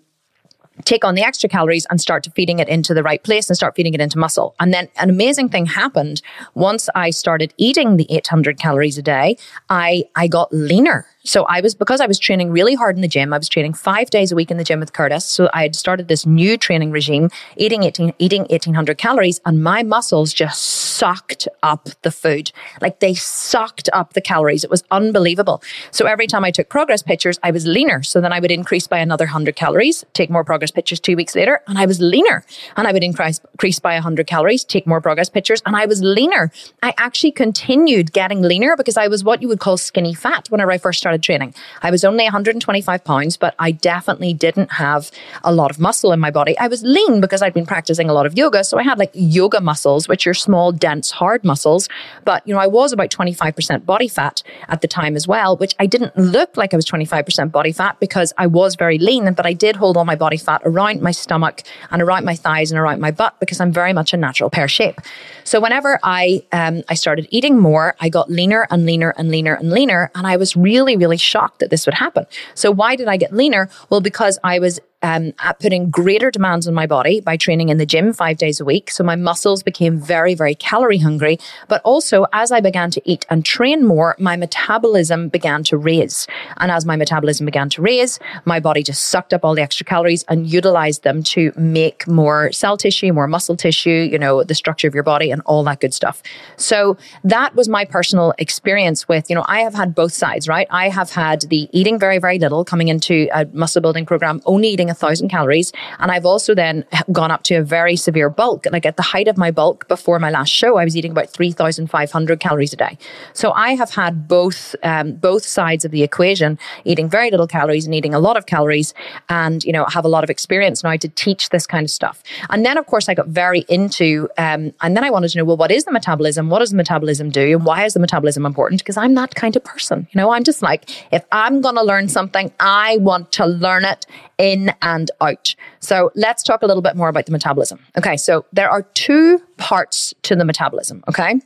take 0.84 1.06
on 1.06 1.16
the 1.16 1.24
extra 1.24 1.48
calories 1.48 1.86
and 1.90 2.02
start 2.02 2.24
to 2.24 2.32
feeding 2.32 2.60
it 2.60 2.68
into 2.68 2.94
the 2.94 3.04
right 3.04 3.24
place 3.24 3.50
and 3.50 3.56
start 3.56 3.76
feeding 3.76 3.94
it 3.94 4.02
into 4.02 4.18
muscle. 4.18 4.56
And 4.60 4.74
then 4.74 4.90
an 4.98 5.10
amazing 5.10 5.50
thing 5.50 5.66
happened 5.66 6.22
once 6.54 6.90
I 6.96 7.12
started 7.12 7.54
eating 7.58 7.98
the 7.98 8.08
800 8.10 8.60
calories 8.60 8.98
a 8.98 9.02
day. 9.02 9.38
I 9.70 10.06
I 10.16 10.28
got 10.28 10.54
leaner 10.54 11.06
so 11.26 11.46
I 11.46 11.60
was, 11.62 11.76
because 11.76 12.00
I 12.00 12.06
was 12.06 12.20
training 12.20 12.52
really 12.52 12.76
hard 12.76 12.96
in 12.96 13.02
the 13.02 13.08
gym, 13.08 13.34
I 13.34 13.38
was 13.38 13.50
training 13.50 13.74
five 13.74 14.10
days 14.10 14.32
a 14.32 14.36
week 14.36 14.52
in 14.52 14.58
the 14.58 14.64
gym 14.64 14.80
with 14.80 14.94
Curtis. 14.94 15.26
So 15.26 15.50
I 15.54 15.64
had 15.64 15.76
started 15.76 16.08
this 16.08 16.26
new 16.26 16.58
training 16.58 16.92
regime, 16.92 17.30
eating 17.58 17.84
18, 17.84 18.14
eating 18.20 18.42
1800 18.44 18.98
calories 18.98 19.42
and 19.46 19.64
my 19.64 19.84
muscles 19.84 20.34
just 20.34 20.62
sucked 20.62 21.48
up 21.64 21.90
the 22.04 22.12
food. 22.12 22.52
Like 22.82 23.00
they 23.00 23.14
sucked 23.14 23.90
up 23.92 24.14
the 24.14 24.22
calories. 24.22 24.64
It 24.64 24.70
was 24.70 24.84
unbelievable. 24.92 25.62
So 25.92 26.06
every 26.06 26.28
time 26.28 26.46
I 26.46 26.52
took 26.52 26.70
progress 26.70 27.02
pictures, 27.02 27.40
I 27.44 27.52
was 27.52 27.66
leaner. 27.66 28.04
So 28.04 28.22
then 28.22 28.32
I 28.32 28.40
would 28.40 28.52
increase 28.52 28.88
by 28.88 29.00
another 29.00 29.26
100 29.26 29.56
calories, 29.56 30.06
take 30.14 30.30
more 30.30 30.44
progress 30.44 30.72
pictures 30.72 31.00
two 31.00 31.16
weeks 31.16 31.36
later, 31.36 31.62
and 31.68 31.78
I 31.78 31.86
was 31.86 32.00
leaner. 32.00 32.46
And 32.78 32.88
I 32.88 32.92
would 32.92 33.04
increase, 33.04 33.40
increase 33.54 33.80
by 33.80 33.96
100 33.96 34.28
calories, 34.28 34.64
take 34.64 34.86
more 34.86 35.02
progress 35.02 35.30
pictures, 35.30 35.62
and 35.66 35.76
I 35.76 35.86
was 35.86 36.02
leaner. 36.02 36.52
I 36.84 36.94
actually 36.98 37.32
continued 37.32 38.14
getting 38.14 38.42
leaner 38.42 38.78
because 38.78 38.98
I 38.98 39.08
was 39.08 39.24
what 39.24 39.42
you 39.42 39.48
would 39.48 39.60
call 39.60 39.78
skinny 39.78 40.14
fat 40.14 40.48
whenever 40.50 40.72
I 40.72 40.78
first 40.78 41.00
started 41.00 41.15
started 41.16 41.24
training. 41.24 41.54
I 41.82 41.92
was 41.92 42.04
only 42.04 42.24
125 42.24 43.04
pounds, 43.04 43.38
but 43.38 43.56
I 43.60 43.72
definitely 43.72 44.34
didn't 44.34 44.72
have 44.74 45.12
a 45.44 45.54
lot 45.54 45.72
of 45.72 45.80
muscle 45.80 46.12
in 46.12 46.20
my 46.20 46.32
body. 46.32 46.58
I 46.58 46.68
was 46.68 46.84
lean 46.84 47.22
because 47.22 47.42
I'd 47.42 47.54
been 47.54 47.66
practicing 47.66 48.10
a 48.10 48.14
lot 48.14 48.26
of 48.26 48.38
yoga. 48.38 48.64
So 48.64 48.78
I 48.78 48.84
had 48.84 49.00
like 49.00 49.12
yoga 49.14 49.62
muscles, 49.62 50.08
which 50.08 50.28
are 50.28 50.34
small, 50.34 50.72
dense, 50.72 51.12
hard 51.12 51.44
muscles. 51.44 51.88
But, 52.26 52.46
you 52.48 52.54
know, 52.54 52.60
I 52.60 52.68
was 52.68 52.92
about 52.94 53.10
25% 53.10 53.86
body 53.86 54.08
fat 54.08 54.44
at 54.68 54.82
the 54.82 54.88
time 54.88 55.16
as 55.16 55.28
well, 55.28 55.58
which 55.58 55.74
I 55.80 55.86
didn't 55.86 56.18
look 56.18 56.58
like 56.58 56.74
I 56.74 56.78
was 56.78 56.86
25% 56.86 57.52
body 57.52 57.72
fat 57.72 58.00
because 58.00 58.34
I 58.38 58.48
was 58.48 58.76
very 58.76 58.98
lean, 58.98 59.34
but 59.34 59.46
I 59.46 59.54
did 59.54 59.76
hold 59.76 59.98
all 59.98 60.06
my 60.06 60.16
body 60.16 60.38
fat 60.38 60.62
around 60.66 61.02
my 61.02 61.12
stomach 61.12 61.62
and 61.92 62.02
around 62.02 62.26
my 62.26 62.36
thighs 62.36 62.72
and 62.72 62.80
around 62.80 63.00
my 63.00 63.12
butt 63.12 63.40
because 63.40 63.60
I'm 63.62 63.72
very 63.72 63.94
much 63.94 64.14
a 64.14 64.18
natural 64.18 64.50
pear 64.50 64.68
shape. 64.68 65.00
So 65.44 65.60
whenever 65.62 66.00
I, 66.04 66.44
um, 66.52 66.84
I 66.90 66.96
started 66.96 67.28
eating 67.30 67.60
more, 67.60 67.96
I 68.00 68.10
got 68.10 68.30
leaner 68.30 68.68
and 68.72 68.86
leaner 68.86 69.14
and 69.18 69.30
leaner 69.30 69.54
and 69.54 69.72
leaner. 69.72 70.12
And 70.16 70.26
I 70.26 70.38
was 70.38 70.56
really, 70.56 70.98
really 70.98 71.05
really 71.06 71.18
shocked 71.18 71.60
that 71.60 71.70
this 71.70 71.86
would 71.86 71.94
happen. 71.94 72.26
So 72.56 72.72
why 72.72 72.96
did 72.96 73.08
I 73.08 73.18
get 73.18 73.32
leaner? 73.32 73.70
Well, 73.90 74.02
because 74.02 74.40
I 74.44 74.58
was 74.60 74.80
um, 75.06 75.34
at 75.40 75.60
putting 75.60 75.92
greater 75.92 76.32
demands 76.32 76.68
on 76.68 76.74
my 76.74 76.88
body 76.88 77.22
by 77.22 77.38
training 77.38 77.70
in 77.70 77.78
the 77.78 77.86
gym 77.86 78.12
five 78.12 78.38
days 78.38 78.60
a 78.60 78.66
week. 78.66 78.90
So 78.90 79.04
my 79.04 79.16
muscles 79.16 79.62
became 79.62 80.00
very, 80.00 80.34
very 80.34 80.56
calorie 80.56 80.98
hungry. 80.98 81.38
But 81.68 81.82
also, 81.84 82.26
as 82.34 82.52
I 82.52 82.60
began 82.60 82.90
to 82.92 83.02
eat 83.06 83.24
and 83.30 83.46
train 83.46 83.86
more, 83.86 84.16
my 84.18 84.36
metabolism 84.36 85.30
began 85.30 85.64
to 85.66 85.78
raise. 85.78 86.26
And 86.58 86.72
as 86.72 86.88
my 86.88 86.96
metabolism 86.96 87.46
began 87.46 87.70
to 87.70 87.84
raise, 87.84 88.18
my 88.46 88.60
body 88.60 88.82
just 88.82 89.04
sucked 89.04 89.32
up 89.32 89.46
all 89.46 89.54
the 89.54 89.62
extra 89.62 89.86
calories 89.86 90.24
and 90.28 90.48
utilized 90.52 91.04
them 91.04 91.22
to 91.36 91.52
make 91.56 92.08
more 92.08 92.52
cell 92.52 92.76
tissue, 92.76 93.14
more 93.14 93.28
muscle 93.28 93.56
tissue, 93.56 94.10
you 94.12 94.18
know, 94.18 94.44
the 94.44 94.56
structure 94.56 94.88
of 94.88 94.96
your 94.96 95.04
body 95.04 95.30
and 95.30 95.44
all 95.46 95.64
that 95.66 95.82
good 95.82 95.94
stuff. 95.94 96.24
So 96.58 96.98
that 97.24 97.54
was 97.54 97.70
my 97.70 97.86
personal 97.86 98.34
experience 98.40 99.08
with, 99.08 99.30
you 99.30 99.36
know, 99.36 99.46
I 99.48 99.60
have 99.60 99.76
had 99.76 99.94
both 99.94 100.14
sides, 100.14 100.48
right? 100.48 100.66
I 100.72 100.90
have 100.90 101.12
had 101.12 101.42
the 101.42 101.70
eating 101.72 102.00
very, 102.00 102.18
very 102.18 102.40
little 102.40 102.66
coming 102.66 102.88
into 102.88 103.28
a 103.32 103.46
muscle 103.54 103.84
building 103.84 104.08
program, 104.08 104.42
only 104.48 104.70
eating 104.70 104.90
a 104.90 104.95
thousand 104.96 105.30
calories. 105.30 105.72
And 106.00 106.12
I've 106.12 106.26
also 106.26 106.56
then 106.56 106.86
gone 107.12 107.32
up 107.32 107.44
to 107.44 107.56
a 107.56 107.64
very 107.64 107.96
severe 107.96 108.30
bulk. 108.30 108.66
And 108.66 108.74
like 108.74 108.86
at 108.86 108.98
the 108.98 109.04
height 109.04 109.28
of 109.28 109.38
my 109.38 109.52
bulk 109.52 109.88
before 109.88 110.20
my 110.20 110.30
last 110.30 110.50
show, 110.50 110.78
I 110.78 110.84
was 110.84 110.96
eating 110.98 111.12
about 111.12 111.30
3,500 111.30 112.40
calories 112.40 112.74
a 112.74 112.76
day. 112.76 112.98
So 113.34 113.52
I 113.52 113.76
have 113.76 113.92
had 113.92 114.28
both, 114.28 114.76
um, 114.84 115.14
both 115.14 115.46
sides 115.46 115.86
of 115.86 115.92
the 115.92 116.04
equation, 116.04 116.58
eating 116.84 117.10
very 117.10 117.32
little 117.32 117.48
calories 117.48 117.86
and 117.86 117.94
eating 117.94 118.14
a 118.14 118.20
lot 118.20 118.38
of 118.38 118.46
calories. 118.46 118.94
And, 119.30 119.64
you 119.64 119.72
know, 119.72 119.86
have 119.86 120.06
a 120.06 120.10
lot 120.10 120.24
of 120.24 120.30
experience 120.30 120.84
now 120.84 120.96
to 120.96 121.10
teach 121.10 121.50
this 121.50 121.68
kind 121.68 121.86
of 121.86 121.92
stuff. 121.92 122.24
And 122.50 122.66
then, 122.66 122.78
of 122.78 122.86
course, 122.86 123.10
I 123.10 123.14
got 123.14 123.28
very 123.28 123.66
into, 123.70 124.30
um, 124.38 124.74
and 124.82 124.96
then 124.96 125.04
I 125.04 125.10
wanted 125.10 125.30
to 125.30 125.38
know, 125.38 125.46
well, 125.46 125.58
what 125.58 125.72
is 125.72 125.86
the 125.86 125.92
metabolism? 125.92 126.50
What 126.50 126.60
does 126.60 126.72
the 126.72 126.78
metabolism 126.78 127.30
do? 127.30 127.58
And 127.58 127.66
why 127.66 127.86
is 127.86 127.94
the 127.94 128.00
metabolism 128.00 128.46
important? 128.46 128.82
Because 128.82 128.98
I'm 128.98 129.16
that 129.16 129.36
kind 129.36 129.56
of 129.56 129.64
person. 129.64 130.08
You 130.12 130.18
know, 130.20 130.32
I'm 130.32 130.44
just 130.44 130.62
like, 130.62 130.90
if 131.14 131.24
I'm 131.32 131.62
going 131.62 131.76
to 131.76 131.84
learn 131.84 132.08
something, 132.10 132.52
I 132.60 132.98
want 132.98 133.32
to 133.34 133.46
learn 133.46 133.86
it 133.86 134.06
in 134.38 134.74
and 134.82 135.12
out. 135.22 135.56
So 135.80 136.12
let's 136.16 136.44
talk 136.44 136.62
a 136.62 136.68
little 136.68 136.82
bit 136.82 136.96
more 136.96 137.10
about 137.10 137.26
the 137.26 137.32
metabolism. 137.32 137.80
Okay. 137.98 138.18
So 138.18 138.46
there 138.54 138.70
are 138.70 138.84
two 138.94 139.42
parts 139.58 140.14
to 140.24 140.36
the 140.36 140.46
metabolism. 140.46 141.04
Okay. 141.08 141.40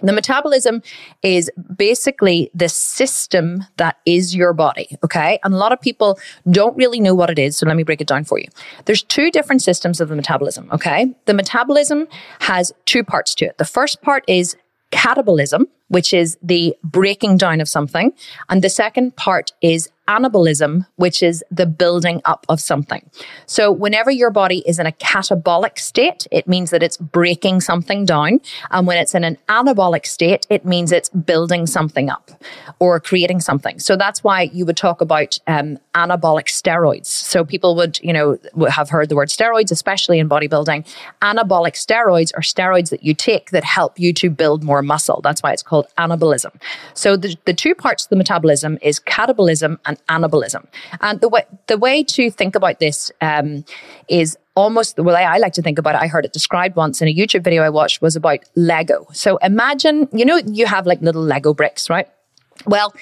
The 0.00 0.12
metabolism 0.12 0.82
is 1.22 1.50
basically 1.76 2.50
the 2.54 2.68
system 2.68 3.64
that 3.78 3.98
is 4.06 4.34
your 4.34 4.52
body. 4.52 4.96
Okay. 5.02 5.40
And 5.42 5.54
a 5.54 5.56
lot 5.56 5.72
of 5.72 5.80
people 5.80 6.18
don't 6.50 6.76
really 6.76 7.00
know 7.00 7.14
what 7.14 7.30
it 7.30 7.38
is. 7.38 7.56
So 7.56 7.66
let 7.66 7.76
me 7.76 7.82
break 7.82 8.00
it 8.00 8.06
down 8.06 8.24
for 8.24 8.38
you. 8.38 8.46
There's 8.84 9.02
two 9.02 9.30
different 9.30 9.62
systems 9.62 10.00
of 10.00 10.08
the 10.08 10.14
metabolism. 10.14 10.68
Okay. 10.72 11.14
The 11.24 11.34
metabolism 11.34 12.06
has 12.40 12.72
two 12.84 13.02
parts 13.02 13.34
to 13.36 13.46
it. 13.46 13.58
The 13.58 13.64
first 13.64 14.00
part 14.02 14.24
is 14.28 14.56
catabolism, 14.92 15.66
which 15.88 16.14
is 16.14 16.38
the 16.42 16.76
breaking 16.84 17.36
down 17.36 17.60
of 17.60 17.68
something. 17.68 18.12
And 18.48 18.62
the 18.62 18.70
second 18.70 19.16
part 19.16 19.52
is 19.62 19.88
anabolism, 20.08 20.86
which 20.96 21.22
is 21.22 21.44
the 21.50 21.66
building 21.66 22.20
up 22.24 22.46
of 22.48 22.60
something. 22.60 23.08
So 23.46 23.70
whenever 23.70 24.10
your 24.10 24.30
body 24.30 24.64
is 24.66 24.78
in 24.78 24.86
a 24.86 24.92
catabolic 24.92 25.78
state, 25.78 26.26
it 26.32 26.48
means 26.48 26.70
that 26.70 26.82
it's 26.82 26.96
breaking 26.96 27.60
something 27.60 28.06
down. 28.06 28.40
And 28.70 28.86
when 28.86 28.98
it's 28.98 29.14
in 29.14 29.22
an 29.22 29.36
anabolic 29.48 30.06
state, 30.06 30.46
it 30.48 30.64
means 30.64 30.90
it's 30.90 31.10
building 31.10 31.66
something 31.66 32.08
up 32.08 32.30
or 32.78 32.98
creating 33.00 33.40
something. 33.40 33.78
So 33.78 33.96
that's 33.96 34.24
why 34.24 34.42
you 34.42 34.64
would 34.64 34.76
talk 34.76 35.00
about 35.00 35.38
um, 35.46 35.78
anabolic 35.94 36.46
steroids. 36.46 37.06
So 37.06 37.44
people 37.44 37.76
would, 37.76 37.98
you 38.02 38.12
know, 38.12 38.38
have 38.70 38.88
heard 38.88 39.08
the 39.10 39.16
word 39.16 39.28
steroids, 39.28 39.70
especially 39.70 40.18
in 40.18 40.28
bodybuilding. 40.28 40.86
Anabolic 41.20 41.74
steroids 41.74 42.32
are 42.34 42.40
steroids 42.40 42.90
that 42.90 43.02
you 43.02 43.14
take 43.14 43.50
that 43.50 43.64
help 43.64 43.98
you 43.98 44.12
to 44.14 44.30
build 44.30 44.62
more 44.62 44.82
muscle. 44.82 45.20
That's 45.22 45.42
why 45.42 45.52
it's 45.52 45.62
called 45.62 45.86
anabolism. 45.98 46.54
So 46.94 47.16
the, 47.16 47.36
the 47.44 47.54
two 47.54 47.74
parts 47.74 48.04
of 48.04 48.10
the 48.10 48.16
metabolism 48.16 48.78
is 48.80 49.00
catabolism 49.00 49.78
and 49.84 49.97
anabolism. 50.06 50.66
And 51.00 51.20
the 51.20 51.28
way 51.28 51.44
the 51.66 51.78
way 51.78 52.04
to 52.04 52.30
think 52.30 52.54
about 52.54 52.78
this 52.80 53.10
um, 53.20 53.64
is 54.08 54.36
almost 54.54 54.96
the 54.96 55.04
way 55.04 55.24
I 55.24 55.38
like 55.38 55.52
to 55.54 55.62
think 55.62 55.78
about 55.78 55.94
it. 55.94 56.02
I 56.02 56.08
heard 56.08 56.24
it 56.24 56.32
described 56.32 56.74
once 56.76 57.00
in 57.00 57.08
a 57.08 57.14
YouTube 57.14 57.44
video 57.44 57.62
I 57.62 57.70
watched 57.70 58.02
was 58.02 58.16
about 58.16 58.40
Lego. 58.56 59.06
So 59.12 59.36
imagine, 59.38 60.08
you 60.12 60.24
know, 60.24 60.36
you 60.36 60.66
have 60.66 60.86
like 60.86 61.00
little 61.00 61.22
Lego 61.22 61.54
bricks, 61.54 61.88
right? 61.88 62.08
Well, 62.66 62.92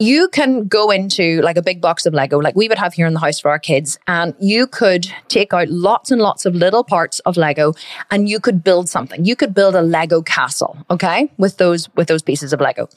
you 0.00 0.28
can 0.28 0.66
go 0.66 0.90
into 0.90 1.40
like 1.42 1.56
a 1.56 1.62
big 1.62 1.80
box 1.80 2.04
of 2.04 2.14
Lego, 2.14 2.38
like 2.38 2.56
we 2.56 2.68
would 2.68 2.78
have 2.78 2.94
here 2.94 3.06
in 3.06 3.14
the 3.14 3.20
house 3.20 3.38
for 3.38 3.50
our 3.50 3.60
kids, 3.60 3.96
and 4.08 4.34
you 4.40 4.66
could 4.66 5.06
take 5.28 5.54
out 5.54 5.68
lots 5.68 6.10
and 6.10 6.20
lots 6.20 6.44
of 6.44 6.54
little 6.54 6.82
parts 6.82 7.20
of 7.20 7.36
Lego 7.36 7.74
and 8.10 8.28
you 8.28 8.40
could 8.40 8.64
build 8.64 8.88
something. 8.88 9.24
You 9.24 9.36
could 9.36 9.54
build 9.54 9.76
a 9.76 9.82
Lego 9.82 10.20
castle, 10.20 10.76
okay, 10.90 11.30
with 11.38 11.58
those 11.58 11.88
with 11.94 12.08
those 12.08 12.22
pieces 12.22 12.52
of 12.52 12.60
Lego. 12.60 12.88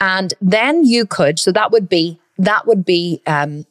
And 0.00 0.32
then 0.40 0.84
you 0.84 1.04
could, 1.04 1.38
so 1.38 1.52
that 1.52 1.70
would 1.70 1.88
be 1.88 2.18
that 2.38 2.66
would 2.66 2.84
be 2.84 3.20
um, 3.26 3.64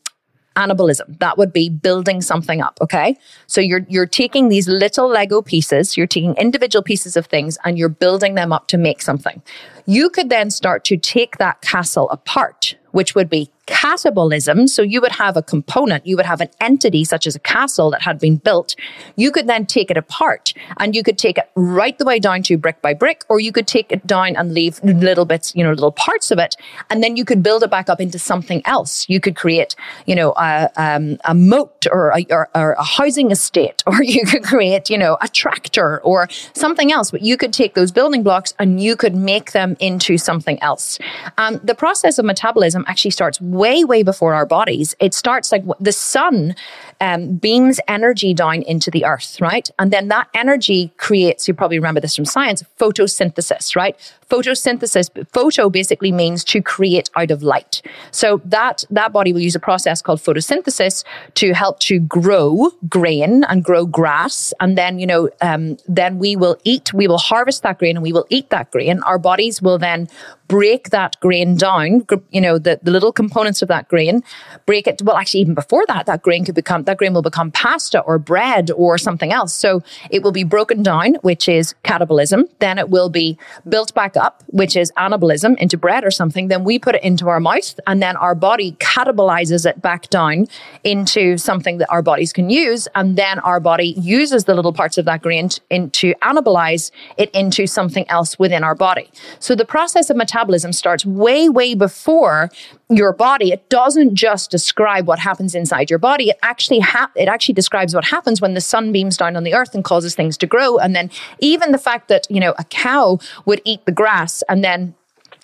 anabolism. 0.57 1.17
That 1.19 1.37
would 1.37 1.53
be 1.53 1.69
building 1.69 2.21
something 2.21 2.61
up. 2.61 2.77
Okay. 2.81 3.17
So 3.45 3.61
you're, 3.61 3.85
you're 3.87 4.07
taking 4.07 4.49
these 4.49 4.67
little 4.67 5.07
Lego 5.07 5.41
pieces, 5.41 5.95
you're 5.95 6.07
taking 6.07 6.35
individual 6.35 6.83
pieces 6.83 7.15
of 7.15 7.27
things 7.27 7.57
and 7.63 7.77
you're 7.77 7.89
building 7.89 8.35
them 8.35 8.51
up 8.51 8.67
to 8.69 8.77
make 8.77 9.01
something. 9.01 9.41
You 9.85 10.09
could 10.09 10.29
then 10.29 10.49
start 10.49 10.83
to 10.85 10.97
take 10.97 11.37
that 11.37 11.61
castle 11.61 12.09
apart, 12.09 12.75
which 12.91 13.15
would 13.15 13.29
be 13.29 13.51
catabolism. 13.67 14.67
So 14.67 14.81
you 14.81 14.99
would 15.01 15.11
have 15.11 15.37
a 15.37 15.43
component, 15.43 16.07
you 16.07 16.15
would 16.15 16.25
have 16.25 16.41
an 16.41 16.49
entity 16.59 17.03
such 17.03 17.27
as 17.27 17.35
a 17.35 17.39
castle 17.39 17.91
that 17.91 18.01
had 18.01 18.19
been 18.19 18.37
built. 18.37 18.75
You 19.15 19.31
could 19.31 19.47
then 19.47 19.65
take 19.65 19.91
it 19.91 19.97
apart 19.97 20.53
and 20.79 20.95
you 20.95 21.03
could 21.03 21.17
take 21.17 21.37
it 21.37 21.49
right 21.55 21.97
the 21.97 22.05
way 22.05 22.19
down 22.19 22.43
to 22.43 22.57
brick 22.57 22.81
by 22.81 22.93
brick, 22.93 23.23
or 23.29 23.39
you 23.39 23.51
could 23.51 23.67
take 23.67 23.91
it 23.91 24.07
down 24.07 24.35
and 24.35 24.53
leave 24.53 24.79
little 24.83 25.25
bits, 25.25 25.53
you 25.55 25.63
know, 25.63 25.71
little 25.71 25.91
parts 25.91 26.31
of 26.31 26.39
it. 26.39 26.55
And 26.89 27.03
then 27.03 27.15
you 27.15 27.25
could 27.25 27.43
build 27.43 27.63
it 27.63 27.69
back 27.69 27.89
up 27.89 27.99
into 27.99 28.17
something 28.17 28.61
else. 28.65 29.07
You 29.09 29.19
could 29.19 29.35
create, 29.35 29.75
you 30.05 30.15
know, 30.15 30.33
a, 30.37 30.69
um, 30.77 31.17
a 31.25 31.35
moat 31.35 31.85
or 31.91 32.11
a, 32.17 32.25
or, 32.29 32.49
or 32.55 32.71
a 32.73 32.83
housing 32.83 33.31
estate, 33.31 33.83
or 33.87 34.01
you 34.01 34.25
could 34.25 34.43
create, 34.43 34.89
you 34.89 34.97
know, 34.97 35.17
a 35.21 35.27
tractor 35.27 35.99
or 36.01 36.27
something 36.53 36.91
else. 36.91 37.11
But 37.11 37.21
you 37.21 37.37
could 37.37 37.53
take 37.53 37.75
those 37.75 37.91
building 37.91 38.23
blocks 38.23 38.53
and 38.59 38.81
you 38.81 38.95
could 38.95 39.15
make 39.15 39.51
them 39.51 39.75
into 39.79 40.17
something 40.17 40.61
else. 40.63 40.99
Um, 41.37 41.59
the 41.63 41.75
process 41.75 42.17
of 42.17 42.25
metabolism 42.25 42.85
actually 42.87 43.11
starts 43.11 43.41
way, 43.57 43.83
way 43.83 44.03
before 44.03 44.33
our 44.33 44.45
bodies. 44.45 44.95
It 44.99 45.13
starts 45.13 45.51
like 45.51 45.63
the 45.79 45.91
sun 45.91 46.55
um, 47.01 47.35
beams 47.35 47.79
energy 47.87 48.33
down 48.33 48.61
into 48.63 48.91
the 48.91 49.05
earth, 49.05 49.39
right? 49.39 49.69
And 49.79 49.91
then 49.91 50.07
that 50.09 50.27
energy 50.33 50.91
creates, 50.97 51.47
you 51.47 51.53
probably 51.53 51.79
remember 51.79 51.99
this 51.99 52.15
from 52.15 52.25
science, 52.25 52.63
photosynthesis, 52.79 53.75
right? 53.75 53.95
Photosynthesis, 54.29 55.09
photo 55.31 55.69
basically 55.69 56.11
means 56.11 56.43
to 56.45 56.61
create 56.61 57.09
out 57.15 57.31
of 57.31 57.43
light. 57.43 57.81
So 58.11 58.41
that, 58.45 58.83
that 58.89 59.13
body 59.13 59.31
will 59.31 59.41
use 59.41 59.55
a 59.55 59.59
process 59.59 60.01
called 60.01 60.19
photosynthesis 60.19 61.03
to 61.35 61.53
help 61.53 61.79
to 61.81 61.99
grow 61.99 62.71
grain 62.89 63.43
and 63.45 63.63
grow 63.63 63.85
grass. 63.85 64.53
And 64.59 64.77
then, 64.77 64.99
you 64.99 65.07
know, 65.07 65.29
um, 65.41 65.77
then 65.87 66.19
we 66.19 66.35
will 66.35 66.57
eat, 66.63 66.93
we 66.93 67.07
will 67.07 67.17
harvest 67.17 67.63
that 67.63 67.79
grain 67.79 67.95
and 67.95 68.03
we 68.03 68.11
will 68.11 68.25
eat 68.29 68.49
that 68.49 68.71
grain. 68.71 69.01
Our 69.03 69.19
bodies 69.19 69.61
will 69.61 69.77
then 69.77 70.09
break 70.47 70.89
that 70.91 71.19
grain 71.19 71.55
down, 71.55 72.05
you 72.31 72.41
know, 72.41 72.57
the, 72.57 72.79
the 72.81 72.91
little 72.91 73.11
components 73.11 73.61
of 73.61 73.67
that 73.67 73.87
grain, 73.89 74.23
break 74.65 74.87
it. 74.87 75.01
Well, 75.01 75.17
actually, 75.17 75.41
even 75.41 75.53
before 75.53 75.85
that, 75.87 76.05
that 76.05 76.21
grain 76.21 76.45
could 76.45 76.55
become, 76.55 76.83
that 76.87 76.97
grain 76.97 77.13
will 77.13 77.21
become 77.21 77.51
pasta 77.51 78.01
or 78.01 78.17
bread 78.17 78.71
or 78.71 78.97
something 78.97 79.31
else. 79.31 79.53
So 79.53 79.83
it 80.09 80.23
will 80.23 80.31
be 80.31 80.43
broken 80.43 80.81
down, 80.81 81.15
which 81.21 81.47
is 81.47 81.75
catabolism. 81.83 82.49
Then 82.59 82.79
it 82.79 82.89
will 82.89 83.09
be 83.09 83.37
built 83.69 83.93
back 83.93 84.17
up, 84.17 84.43
which 84.47 84.75
is 84.75 84.91
anabolism 84.97 85.55
into 85.59 85.77
bread 85.77 86.03
or 86.03 86.11
something. 86.11 86.47
Then 86.47 86.63
we 86.63 86.79
put 86.79 86.95
it 86.95 87.03
into 87.03 87.27
our 87.29 87.39
mouth 87.39 87.79
and 87.85 88.01
then 88.01 88.17
our 88.17 88.33
body 88.33 88.71
catabolizes 88.79 89.69
it 89.69 89.81
back 89.81 90.09
down 90.09 90.47
into 90.83 91.37
something 91.37 91.77
that 91.77 91.91
our 91.91 92.01
bodies 92.01 92.33
can 92.33 92.49
use. 92.49 92.87
And 92.95 93.17
then 93.17 93.39
our 93.39 93.59
body 93.59 93.89
uses 93.97 94.45
the 94.45 94.55
little 94.55 94.73
parts 94.73 94.97
of 94.97 95.05
that 95.05 95.21
grain 95.21 95.49
to 95.49 96.13
anabolize 96.15 96.91
it 97.17 97.29
into 97.31 97.67
something 97.67 98.09
else 98.09 98.39
within 98.39 98.63
our 98.63 98.75
body. 98.75 99.11
So 99.39 99.53
the 99.53 99.65
process 99.65 100.09
of 100.09 100.17
metabolism 100.17 100.73
starts 100.73 101.05
way, 101.05 101.49
way 101.49 101.75
before 101.75 102.49
your 102.89 103.11
body. 103.11 103.51
It 103.51 103.69
doesn't 103.69 104.15
just 104.15 104.49
describe 104.49 105.07
what 105.07 105.19
happens 105.19 105.53
inside 105.53 105.89
your 105.89 105.99
body. 105.99 106.29
It 106.29 106.39
actually 106.41 106.79
ha- 106.79 107.11
it 107.15 107.27
actually 107.27 107.53
describes 107.53 107.93
what 107.93 108.05
happens 108.05 108.39
when 108.39 108.53
the 108.53 108.61
sun 108.61 108.91
beams 108.91 109.17
down 109.17 109.35
on 109.35 109.43
the 109.43 109.53
earth 109.53 109.75
and 109.75 109.83
causes 109.83 110.15
things 110.15 110.37
to 110.37 110.47
grow. 110.47 110.77
And 110.77 110.95
then 110.95 111.09
even 111.39 111.71
the 111.71 111.77
fact 111.77 112.07
that, 112.07 112.27
you 112.29 112.39
know, 112.39 112.53
a 112.57 112.63
cow 112.63 113.19
would 113.45 113.61
eat 113.65 113.85
the 113.85 113.91
grass 113.91 114.41
and 114.47 114.63
then 114.63 114.95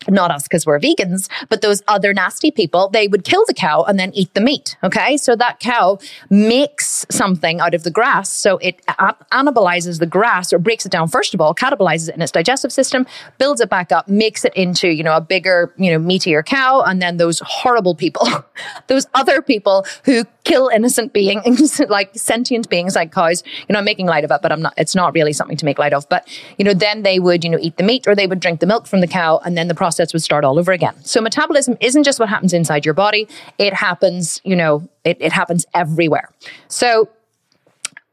not 0.09 0.31
us 0.31 0.43
because 0.43 0.65
we're 0.65 0.79
vegans, 0.79 1.29
but 1.49 1.61
those 1.61 1.81
other 1.87 2.13
nasty 2.13 2.51
people, 2.51 2.89
they 2.89 3.07
would 3.07 3.23
kill 3.23 3.43
the 3.47 3.53
cow 3.53 3.83
and 3.83 3.99
then 3.99 4.11
eat 4.13 4.33
the 4.33 4.41
meat. 4.41 4.77
Okay. 4.83 5.17
So 5.17 5.35
that 5.35 5.59
cow 5.59 5.99
makes 6.29 7.05
something 7.09 7.59
out 7.59 7.73
of 7.73 7.83
the 7.83 7.91
grass. 7.91 8.31
So 8.31 8.57
it 8.57 8.85
anabolizes 8.87 9.99
the 9.99 10.05
grass 10.05 10.51
or 10.53 10.59
breaks 10.59 10.85
it 10.85 10.91
down, 10.91 11.07
first 11.07 11.33
of 11.33 11.41
all, 11.41 11.53
catabolizes 11.55 12.09
it 12.09 12.15
in 12.15 12.21
its 12.21 12.31
digestive 12.31 12.71
system, 12.71 13.05
builds 13.37 13.61
it 13.61 13.69
back 13.69 13.91
up, 13.91 14.07
makes 14.07 14.45
it 14.45 14.53
into, 14.55 14.89
you 14.89 15.03
know, 15.03 15.15
a 15.15 15.21
bigger, 15.21 15.73
you 15.77 15.91
know, 15.91 15.99
meatier 15.99 16.45
cow. 16.45 16.81
And 16.81 17.01
then 17.01 17.17
those 17.17 17.41
horrible 17.45 17.95
people, 17.95 18.27
those 18.87 19.07
other 19.13 19.41
people 19.41 19.85
who 20.05 20.25
kill 20.43 20.67
innocent 20.67 21.13
beings, 21.13 21.79
like 21.89 22.11
sentient 22.15 22.69
beings 22.69 22.95
like 22.95 23.11
cows, 23.11 23.43
you 23.67 23.73
know, 23.73 23.79
I'm 23.79 23.85
making 23.85 24.07
light 24.07 24.23
of 24.23 24.31
it, 24.31 24.41
but 24.41 24.51
I'm 24.51 24.61
not, 24.61 24.73
it's 24.77 24.95
not 24.95 25.13
really 25.13 25.33
something 25.33 25.57
to 25.57 25.65
make 25.65 25.79
light 25.79 25.93
of. 25.93 26.07
But, 26.09 26.27
you 26.57 26.65
know, 26.65 26.73
then 26.73 27.03
they 27.03 27.19
would, 27.19 27.43
you 27.43 27.49
know, 27.49 27.59
eat 27.59 27.77
the 27.77 27.83
meat 27.83 28.07
or 28.07 28.15
they 28.15 28.27
would 28.27 28.39
drink 28.39 28.59
the 28.59 28.65
milk 28.65 28.87
from 28.87 29.01
the 29.01 29.07
cow 29.07 29.39
and 29.45 29.57
then 29.57 29.67
the 29.67 29.75
process 29.75 29.92
process 29.93 30.13
would 30.13 30.23
start 30.23 30.43
all 30.43 30.57
over 30.57 30.71
again. 30.71 30.95
So 31.03 31.21
metabolism 31.21 31.77
isn't 31.79 32.03
just 32.03 32.19
what 32.19 32.29
happens 32.29 32.53
inside 32.53 32.85
your 32.85 32.95
body. 32.95 33.27
It 33.59 33.73
happens, 33.73 34.41
you 34.43 34.55
know, 34.55 34.87
it, 35.03 35.17
it 35.19 35.31
happens 35.31 35.65
everywhere. 35.73 36.29
So 36.67 37.09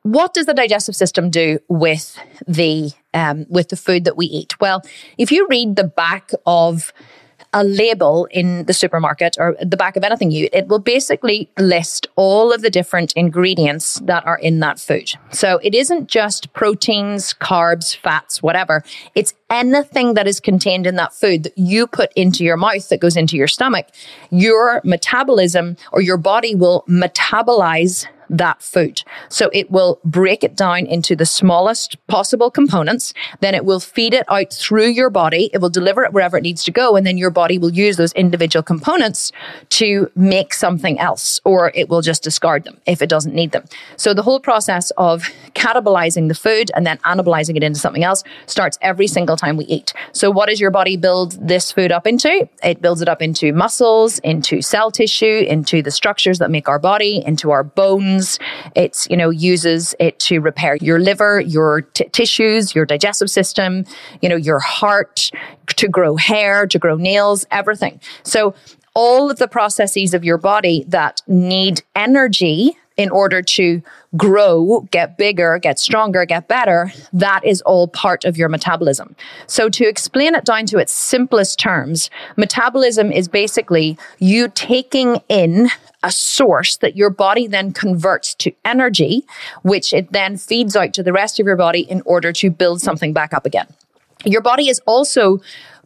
what 0.02 0.34
does 0.34 0.46
the 0.46 0.54
digestive 0.54 0.96
system 0.96 1.30
do 1.30 1.58
with 1.68 2.18
the 2.46 2.92
um, 3.12 3.46
with 3.48 3.68
the 3.68 3.76
food 3.76 4.04
that 4.04 4.16
we 4.16 4.26
eat? 4.26 4.60
Well, 4.60 4.82
if 5.18 5.32
you 5.32 5.46
read 5.50 5.76
the 5.76 5.84
back 5.84 6.30
of 6.46 6.92
a 7.52 7.64
label 7.64 8.28
in 8.30 8.64
the 8.66 8.72
supermarket 8.72 9.36
or 9.38 9.56
the 9.60 9.76
back 9.76 9.96
of 9.96 10.04
anything 10.04 10.30
you 10.30 10.44
eat, 10.44 10.50
it 10.52 10.68
will 10.68 10.78
basically 10.78 11.50
list 11.58 12.06
all 12.16 12.52
of 12.52 12.62
the 12.62 12.70
different 12.70 13.12
ingredients 13.14 14.00
that 14.04 14.24
are 14.26 14.38
in 14.38 14.60
that 14.60 14.78
food. 14.78 15.12
So 15.32 15.58
it 15.62 15.74
isn't 15.74 16.08
just 16.08 16.52
proteins, 16.52 17.34
carbs, 17.34 17.96
fats, 17.96 18.42
whatever. 18.42 18.84
It's 19.14 19.34
anything 19.48 20.14
that 20.14 20.28
is 20.28 20.38
contained 20.38 20.86
in 20.86 20.94
that 20.96 21.12
food 21.12 21.42
that 21.42 21.58
you 21.58 21.86
put 21.86 22.12
into 22.14 22.44
your 22.44 22.56
mouth 22.56 22.88
that 22.88 23.00
goes 23.00 23.16
into 23.16 23.36
your 23.36 23.48
stomach. 23.48 23.86
Your 24.30 24.80
metabolism 24.84 25.76
or 25.92 26.00
your 26.00 26.16
body 26.18 26.54
will 26.54 26.84
metabolize 26.88 28.06
that 28.30 28.62
food. 28.62 29.02
So 29.28 29.50
it 29.52 29.70
will 29.70 30.00
break 30.04 30.44
it 30.44 30.56
down 30.56 30.86
into 30.86 31.14
the 31.16 31.26
smallest 31.26 31.96
possible 32.06 32.50
components. 32.50 33.12
Then 33.40 33.54
it 33.54 33.64
will 33.64 33.80
feed 33.80 34.14
it 34.14 34.24
out 34.28 34.52
through 34.52 34.88
your 34.88 35.10
body. 35.10 35.50
It 35.52 35.58
will 35.58 35.70
deliver 35.70 36.04
it 36.04 36.12
wherever 36.12 36.36
it 36.36 36.42
needs 36.42 36.64
to 36.64 36.70
go. 36.70 36.96
And 36.96 37.06
then 37.06 37.18
your 37.18 37.30
body 37.30 37.58
will 37.58 37.72
use 37.72 37.96
those 37.96 38.12
individual 38.12 38.62
components 38.62 39.32
to 39.70 40.10
make 40.14 40.54
something 40.54 40.98
else, 40.98 41.40
or 41.44 41.72
it 41.74 41.88
will 41.88 42.02
just 42.02 42.22
discard 42.22 42.64
them 42.64 42.78
if 42.86 43.02
it 43.02 43.08
doesn't 43.08 43.34
need 43.34 43.52
them. 43.52 43.64
So 43.96 44.14
the 44.14 44.22
whole 44.22 44.40
process 44.40 44.90
of 44.92 45.28
catabolizing 45.54 46.28
the 46.28 46.34
food 46.34 46.70
and 46.74 46.86
then 46.86 46.98
anabolizing 46.98 47.56
it 47.56 47.62
into 47.62 47.78
something 47.78 48.04
else 48.04 48.22
starts 48.46 48.78
every 48.80 49.06
single 49.06 49.36
time 49.36 49.56
we 49.56 49.64
eat. 49.64 49.92
So 50.12 50.30
what 50.30 50.48
does 50.48 50.60
your 50.60 50.70
body 50.70 50.96
build 50.96 51.32
this 51.46 51.72
food 51.72 51.90
up 51.90 52.06
into? 52.06 52.48
It 52.62 52.80
builds 52.80 53.02
it 53.02 53.08
up 53.08 53.20
into 53.20 53.52
muscles, 53.52 54.18
into 54.20 54.62
cell 54.62 54.90
tissue, 54.90 55.44
into 55.48 55.82
the 55.82 55.90
structures 55.90 56.38
that 56.38 56.50
make 56.50 56.68
our 56.68 56.78
body, 56.78 57.22
into 57.24 57.50
our 57.50 57.64
bones. 57.64 58.19
It's, 58.74 59.08
you 59.10 59.16
know, 59.16 59.30
uses 59.30 59.94
it 59.98 60.18
to 60.20 60.40
repair 60.40 60.76
your 60.76 60.98
liver, 60.98 61.40
your 61.40 61.82
t- 61.82 62.04
tissues, 62.12 62.74
your 62.74 62.86
digestive 62.86 63.30
system, 63.30 63.84
you 64.20 64.28
know, 64.28 64.36
your 64.36 64.58
heart, 64.58 65.30
to 65.76 65.88
grow 65.88 66.16
hair, 66.16 66.66
to 66.66 66.78
grow 66.78 66.96
nails, 66.96 67.46
everything. 67.50 68.00
So 68.22 68.54
all 68.94 69.30
of 69.30 69.38
the 69.38 69.48
processes 69.48 70.14
of 70.14 70.24
your 70.24 70.38
body 70.38 70.84
that 70.88 71.22
need 71.26 71.82
energy 71.94 72.76
in 73.00 73.08
order 73.08 73.40
to 73.40 73.82
grow, 74.14 74.86
get 74.90 75.16
bigger, 75.16 75.58
get 75.58 75.78
stronger, 75.78 76.26
get 76.26 76.48
better, 76.48 76.92
that 77.14 77.42
is 77.44 77.62
all 77.62 77.88
part 77.88 78.26
of 78.26 78.36
your 78.36 78.50
metabolism. 78.50 79.16
So, 79.46 79.70
to 79.70 79.88
explain 79.88 80.34
it 80.34 80.44
down 80.44 80.66
to 80.66 80.78
its 80.78 80.92
simplest 80.92 81.58
terms, 81.58 82.10
metabolism 82.36 83.10
is 83.10 83.26
basically 83.26 83.96
you 84.18 84.48
taking 84.48 85.22
in 85.30 85.70
a 86.02 86.12
source 86.12 86.76
that 86.78 86.94
your 86.94 87.08
body 87.08 87.46
then 87.46 87.72
converts 87.72 88.34
to 88.34 88.52
energy, 88.66 89.24
which 89.62 89.94
it 89.94 90.12
then 90.12 90.36
feeds 90.36 90.76
out 90.76 90.92
to 90.94 91.02
the 91.02 91.12
rest 91.12 91.40
of 91.40 91.46
your 91.46 91.56
body 91.56 91.80
in 91.80 92.02
order 92.04 92.32
to 92.32 92.50
build 92.50 92.82
something 92.82 93.14
back 93.14 93.32
up 93.32 93.46
again. 93.46 93.66
Your 94.26 94.42
body 94.42 94.68
is 94.68 94.80
also 94.86 95.40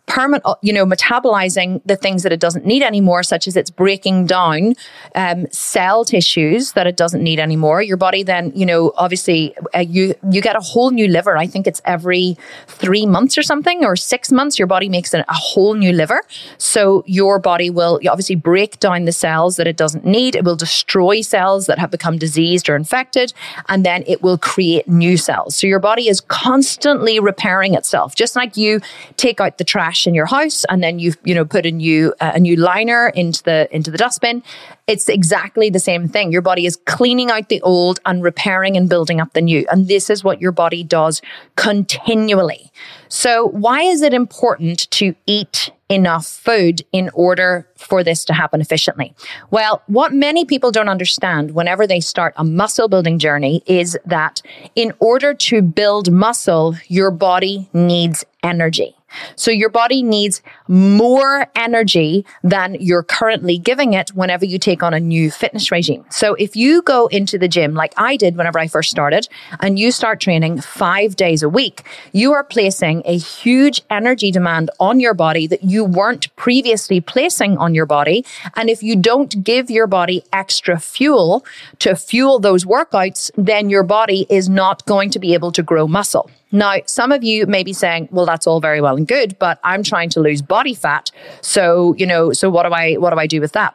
permanent, 0.06 0.44
you 0.62 0.72
know, 0.72 0.84
metabolizing 0.84 1.80
the 1.86 1.96
things 1.96 2.22
that 2.22 2.32
it 2.32 2.38
doesn't 2.38 2.66
need 2.66 2.82
anymore, 2.82 3.22
such 3.22 3.48
as 3.48 3.56
it's 3.56 3.70
breaking 3.70 4.26
down 4.26 4.74
um, 5.14 5.46
cell 5.50 6.04
tissues 6.04 6.72
that 6.72 6.86
it 6.86 6.96
doesn't 6.96 7.22
need 7.22 7.40
anymore. 7.40 7.80
Your 7.80 7.96
body 7.96 8.22
then, 8.22 8.52
you 8.54 8.66
know, 8.66 8.92
obviously 8.96 9.56
uh, 9.74 9.78
you 9.78 10.14
you 10.30 10.42
get 10.42 10.56
a 10.56 10.60
whole 10.60 10.90
new 10.90 11.08
liver. 11.08 11.36
I 11.36 11.46
think 11.46 11.66
it's 11.66 11.80
every 11.84 12.36
three 12.66 13.06
months 13.06 13.38
or 13.38 13.42
something, 13.42 13.84
or 13.84 13.96
six 13.96 14.30
months. 14.30 14.58
Your 14.58 14.68
body 14.68 14.88
makes 14.88 15.14
a 15.14 15.24
whole 15.28 15.74
new 15.74 15.92
liver, 15.92 16.20
so 16.58 17.02
your 17.06 17.38
body 17.38 17.70
will 17.70 17.98
obviously 18.08 18.36
break 18.36 18.78
down 18.80 19.06
the 19.06 19.12
cells 19.12 19.56
that 19.56 19.66
it 19.66 19.76
doesn't 19.76 20.04
need. 20.04 20.36
It 20.36 20.44
will 20.44 20.56
destroy 20.56 21.22
cells 21.22 21.66
that 21.66 21.78
have 21.78 21.90
become 21.90 22.18
diseased 22.18 22.68
or 22.68 22.76
infected, 22.76 23.32
and 23.68 23.86
then 23.86 24.04
it 24.06 24.22
will 24.22 24.38
create 24.38 24.86
new 24.86 25.16
cells. 25.16 25.56
So 25.56 25.66
your 25.66 25.80
body 25.80 26.08
is 26.08 26.20
constantly 26.20 27.18
repairing 27.20 27.74
itself, 27.74 28.14
just 28.14 28.36
like 28.36 28.56
you 28.56 28.80
take 29.16 29.40
out 29.40 29.58
the 29.58 29.64
trash 29.64 29.93
trash 29.94 30.06
in 30.06 30.14
your 30.14 30.26
house 30.26 30.64
and 30.68 30.82
then 30.82 30.98
you've 30.98 31.16
you 31.24 31.34
know 31.34 31.44
put 31.44 31.64
a 31.66 31.70
new 31.70 32.12
uh, 32.20 32.32
a 32.34 32.40
new 32.40 32.56
liner 32.56 33.08
into 33.14 33.42
the 33.44 33.68
into 33.70 33.90
the 33.90 33.98
dustbin 33.98 34.42
it's 34.86 35.08
exactly 35.08 35.70
the 35.70 35.78
same 35.78 36.08
thing 36.08 36.32
your 36.32 36.42
body 36.42 36.66
is 36.66 36.76
cleaning 36.86 37.30
out 37.30 37.48
the 37.48 37.60
old 37.62 38.00
and 38.04 38.22
repairing 38.22 38.76
and 38.76 38.88
building 38.88 39.20
up 39.20 39.32
the 39.32 39.40
new 39.40 39.64
and 39.70 39.88
this 39.88 40.10
is 40.10 40.24
what 40.24 40.40
your 40.40 40.52
body 40.52 40.82
does 40.82 41.22
continually 41.56 42.70
so 43.08 43.48
why 43.48 43.82
is 43.82 44.02
it 44.02 44.12
important 44.12 44.90
to 44.90 45.14
eat 45.26 45.70
enough 45.88 46.26
food 46.26 46.82
in 46.92 47.10
order 47.14 47.68
for 47.76 48.02
this 48.02 48.24
to 48.24 48.32
happen 48.32 48.60
efficiently? 48.60 49.14
Well, 49.50 49.82
what 49.86 50.12
many 50.12 50.44
people 50.44 50.72
don't 50.72 50.88
understand 50.88 51.52
whenever 51.54 51.86
they 51.86 52.00
start 52.00 52.34
a 52.36 52.42
muscle 52.42 52.88
building 52.88 53.18
journey 53.18 53.62
is 53.66 53.96
that 54.06 54.42
in 54.74 54.92
order 54.98 55.34
to 55.34 55.62
build 55.62 56.10
muscle, 56.10 56.74
your 56.88 57.10
body 57.10 57.68
needs 57.72 58.24
energy. 58.42 58.93
So 59.36 59.50
your 59.50 59.68
body 59.68 60.02
needs 60.02 60.42
more 60.68 61.46
energy 61.54 62.24
than 62.42 62.76
you're 62.80 63.02
currently 63.02 63.58
giving 63.58 63.94
it 63.94 64.10
whenever 64.10 64.44
you 64.44 64.58
take 64.58 64.82
on 64.82 64.94
a 64.94 65.00
new 65.00 65.30
fitness 65.30 65.70
regime. 65.70 66.04
So 66.10 66.34
if 66.34 66.56
you 66.56 66.82
go 66.82 67.06
into 67.08 67.38
the 67.38 67.48
gym 67.48 67.74
like 67.74 67.94
I 67.96 68.16
did 68.16 68.36
whenever 68.36 68.58
I 68.58 68.68
first 68.68 68.90
started 68.90 69.28
and 69.60 69.78
you 69.78 69.90
start 69.90 70.20
training 70.20 70.60
five 70.60 71.16
days 71.16 71.42
a 71.42 71.48
week, 71.48 71.82
you 72.12 72.32
are 72.32 72.44
placing 72.44 73.02
a 73.04 73.16
huge 73.16 73.82
energy 73.90 74.30
demand 74.30 74.70
on 74.80 75.00
your 75.00 75.14
body 75.14 75.46
that 75.46 75.64
you 75.64 75.84
weren't 75.84 76.34
previously 76.36 77.00
placing 77.00 77.56
on 77.58 77.74
your 77.74 77.86
body. 77.86 78.24
And 78.56 78.70
if 78.70 78.82
you 78.82 78.96
don't 78.96 79.42
give 79.44 79.70
your 79.70 79.86
body 79.86 80.24
extra 80.32 80.78
fuel 80.80 81.44
to 81.80 81.96
fuel 81.96 82.38
those 82.38 82.64
workouts, 82.64 83.30
then 83.36 83.70
your 83.70 83.82
body 83.82 84.26
is 84.28 84.48
not 84.48 84.84
going 84.86 85.10
to 85.10 85.18
be 85.18 85.34
able 85.34 85.52
to 85.52 85.62
grow 85.62 85.86
muscle. 85.86 86.30
Now, 86.54 86.76
some 86.86 87.10
of 87.10 87.24
you 87.24 87.46
may 87.46 87.64
be 87.64 87.72
saying, 87.72 88.08
well, 88.12 88.26
that's 88.26 88.46
all 88.46 88.60
very 88.60 88.80
well 88.80 88.96
and 88.96 89.08
good, 89.08 89.36
but 89.40 89.58
I'm 89.64 89.82
trying 89.82 90.08
to 90.10 90.20
lose 90.20 90.40
body 90.40 90.72
fat. 90.72 91.10
So, 91.40 91.94
you 91.98 92.06
know, 92.06 92.32
so 92.32 92.48
what 92.48 92.62
do 92.62 92.72
I, 92.72 92.94
what 92.94 93.10
do 93.10 93.18
I 93.18 93.26
do 93.26 93.40
with 93.40 93.52
that? 93.52 93.74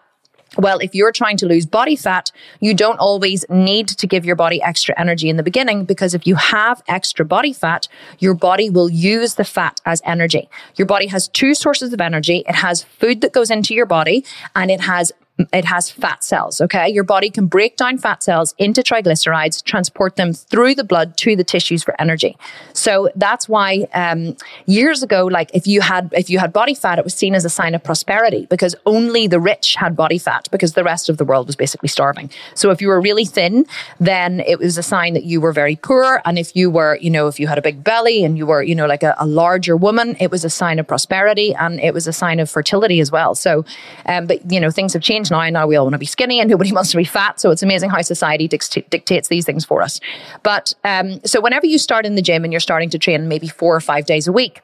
Well, 0.57 0.79
if 0.79 0.95
you're 0.95 1.11
trying 1.11 1.35
to 1.37 1.45
lose 1.45 1.65
body 1.65 1.97
fat, 1.97 2.31
you 2.61 2.73
don't 2.73 2.97
always 2.97 3.45
need 3.49 3.89
to 3.89 4.07
give 4.07 4.25
your 4.25 4.37
body 4.37 4.61
extra 4.63 4.97
energy 4.97 5.29
in 5.29 5.35
the 5.35 5.43
beginning 5.43 5.83
because 5.83 6.13
if 6.13 6.25
you 6.25 6.35
have 6.35 6.81
extra 6.87 7.25
body 7.25 7.51
fat, 7.51 7.89
your 8.19 8.33
body 8.33 8.69
will 8.69 8.89
use 8.89 9.35
the 9.35 9.43
fat 9.43 9.81
as 9.85 10.01
energy. 10.05 10.49
Your 10.75 10.87
body 10.87 11.07
has 11.07 11.27
two 11.27 11.53
sources 11.53 11.91
of 11.91 11.99
energy. 11.99 12.45
It 12.47 12.55
has 12.55 12.83
food 12.83 13.21
that 13.21 13.33
goes 13.33 13.51
into 13.51 13.75
your 13.75 13.85
body 13.85 14.25
and 14.55 14.71
it 14.71 14.81
has 14.81 15.11
it 15.53 15.65
has 15.65 15.89
fat 15.89 16.23
cells. 16.23 16.61
Okay. 16.61 16.89
Your 16.89 17.03
body 17.03 17.29
can 17.29 17.47
break 17.47 17.77
down 17.77 17.97
fat 17.97 18.23
cells 18.23 18.53
into 18.57 18.81
triglycerides, 18.81 19.63
transport 19.63 20.15
them 20.15 20.33
through 20.33 20.75
the 20.75 20.83
blood 20.83 21.17
to 21.17 21.35
the 21.35 21.43
tissues 21.43 21.83
for 21.83 21.99
energy. 21.99 22.37
So 22.73 23.09
that's 23.15 23.47
why, 23.47 23.87
um, 23.93 24.35
years 24.65 25.03
ago, 25.03 25.25
like 25.25 25.49
if 25.53 25.65
you 25.67 25.81
had, 25.81 26.13
if 26.15 26.29
you 26.29 26.39
had 26.39 26.51
body 26.51 26.75
fat, 26.75 26.99
it 26.99 27.03
was 27.03 27.13
seen 27.13 27.35
as 27.35 27.45
a 27.45 27.49
sign 27.49 27.73
of 27.75 27.83
prosperity 27.83 28.47
because 28.49 28.75
only 28.85 29.27
the 29.27 29.39
rich 29.39 29.75
had 29.75 29.95
body 29.95 30.17
fat 30.17 30.47
because 30.51 30.73
the 30.73 30.83
rest 30.83 31.09
of 31.09 31.17
the 31.17 31.25
world 31.25 31.47
was 31.47 31.55
basically 31.55 31.89
starving. 31.89 32.29
So 32.53 32.71
if 32.71 32.81
you 32.81 32.89
were 32.89 32.99
really 32.99 33.25
thin, 33.25 33.65
then 33.99 34.41
it 34.41 34.59
was 34.59 34.77
a 34.77 34.83
sign 34.83 35.13
that 35.13 35.23
you 35.23 35.39
were 35.39 35.53
very 35.53 35.75
poor. 35.75 36.21
And 36.25 36.37
if 36.37 36.55
you 36.55 36.69
were, 36.69 36.97
you 36.97 37.09
know, 37.09 37.27
if 37.27 37.39
you 37.39 37.47
had 37.47 37.57
a 37.57 37.61
big 37.61 37.83
belly 37.83 38.23
and 38.23 38.37
you 38.37 38.45
were, 38.45 38.61
you 38.61 38.75
know, 38.75 38.87
like 38.87 39.03
a, 39.03 39.15
a 39.17 39.25
larger 39.25 39.77
woman, 39.77 40.17
it 40.19 40.31
was 40.31 40.43
a 40.43 40.49
sign 40.49 40.79
of 40.79 40.87
prosperity 40.87 41.53
and 41.55 41.79
it 41.79 41.93
was 41.93 42.07
a 42.07 42.13
sign 42.13 42.39
of 42.39 42.49
fertility 42.49 42.99
as 42.99 43.11
well. 43.11 43.35
So, 43.35 43.65
um, 44.05 44.27
but, 44.27 44.51
you 44.51 44.59
know, 44.59 44.71
things 44.71 44.93
have 44.93 45.01
changed 45.01 45.28
now. 45.31 45.49
Now 45.49 45.67
we 45.67 45.75
all 45.75 45.85
want 45.85 45.93
to 45.93 45.99
be 45.99 46.05
skinny 46.05 46.39
and 46.39 46.49
nobody 46.49 46.71
wants 46.77 46.91
to 46.91 46.97
be 46.97 47.03
fat. 47.03 47.39
So 47.39 47.51
it's 47.51 47.63
amazing 47.63 47.89
how 47.89 48.01
society 48.01 48.47
dict- 48.47 48.89
dictates 48.89 49.27
these 49.27 49.45
things 49.45 49.65
for 49.65 49.81
us. 49.81 49.99
But 50.43 50.73
um, 50.83 51.19
so 51.25 51.41
whenever 51.41 51.65
you 51.65 51.77
start 51.77 52.05
in 52.05 52.15
the 52.15 52.21
gym 52.21 52.43
and 52.43 52.53
you're 52.53 52.59
starting 52.59 52.89
to 52.91 52.99
train 52.99 53.27
maybe 53.27 53.47
four 53.47 53.75
or 53.75 53.81
five 53.81 54.05
days 54.05 54.27
a 54.27 54.31
week, 54.31 54.61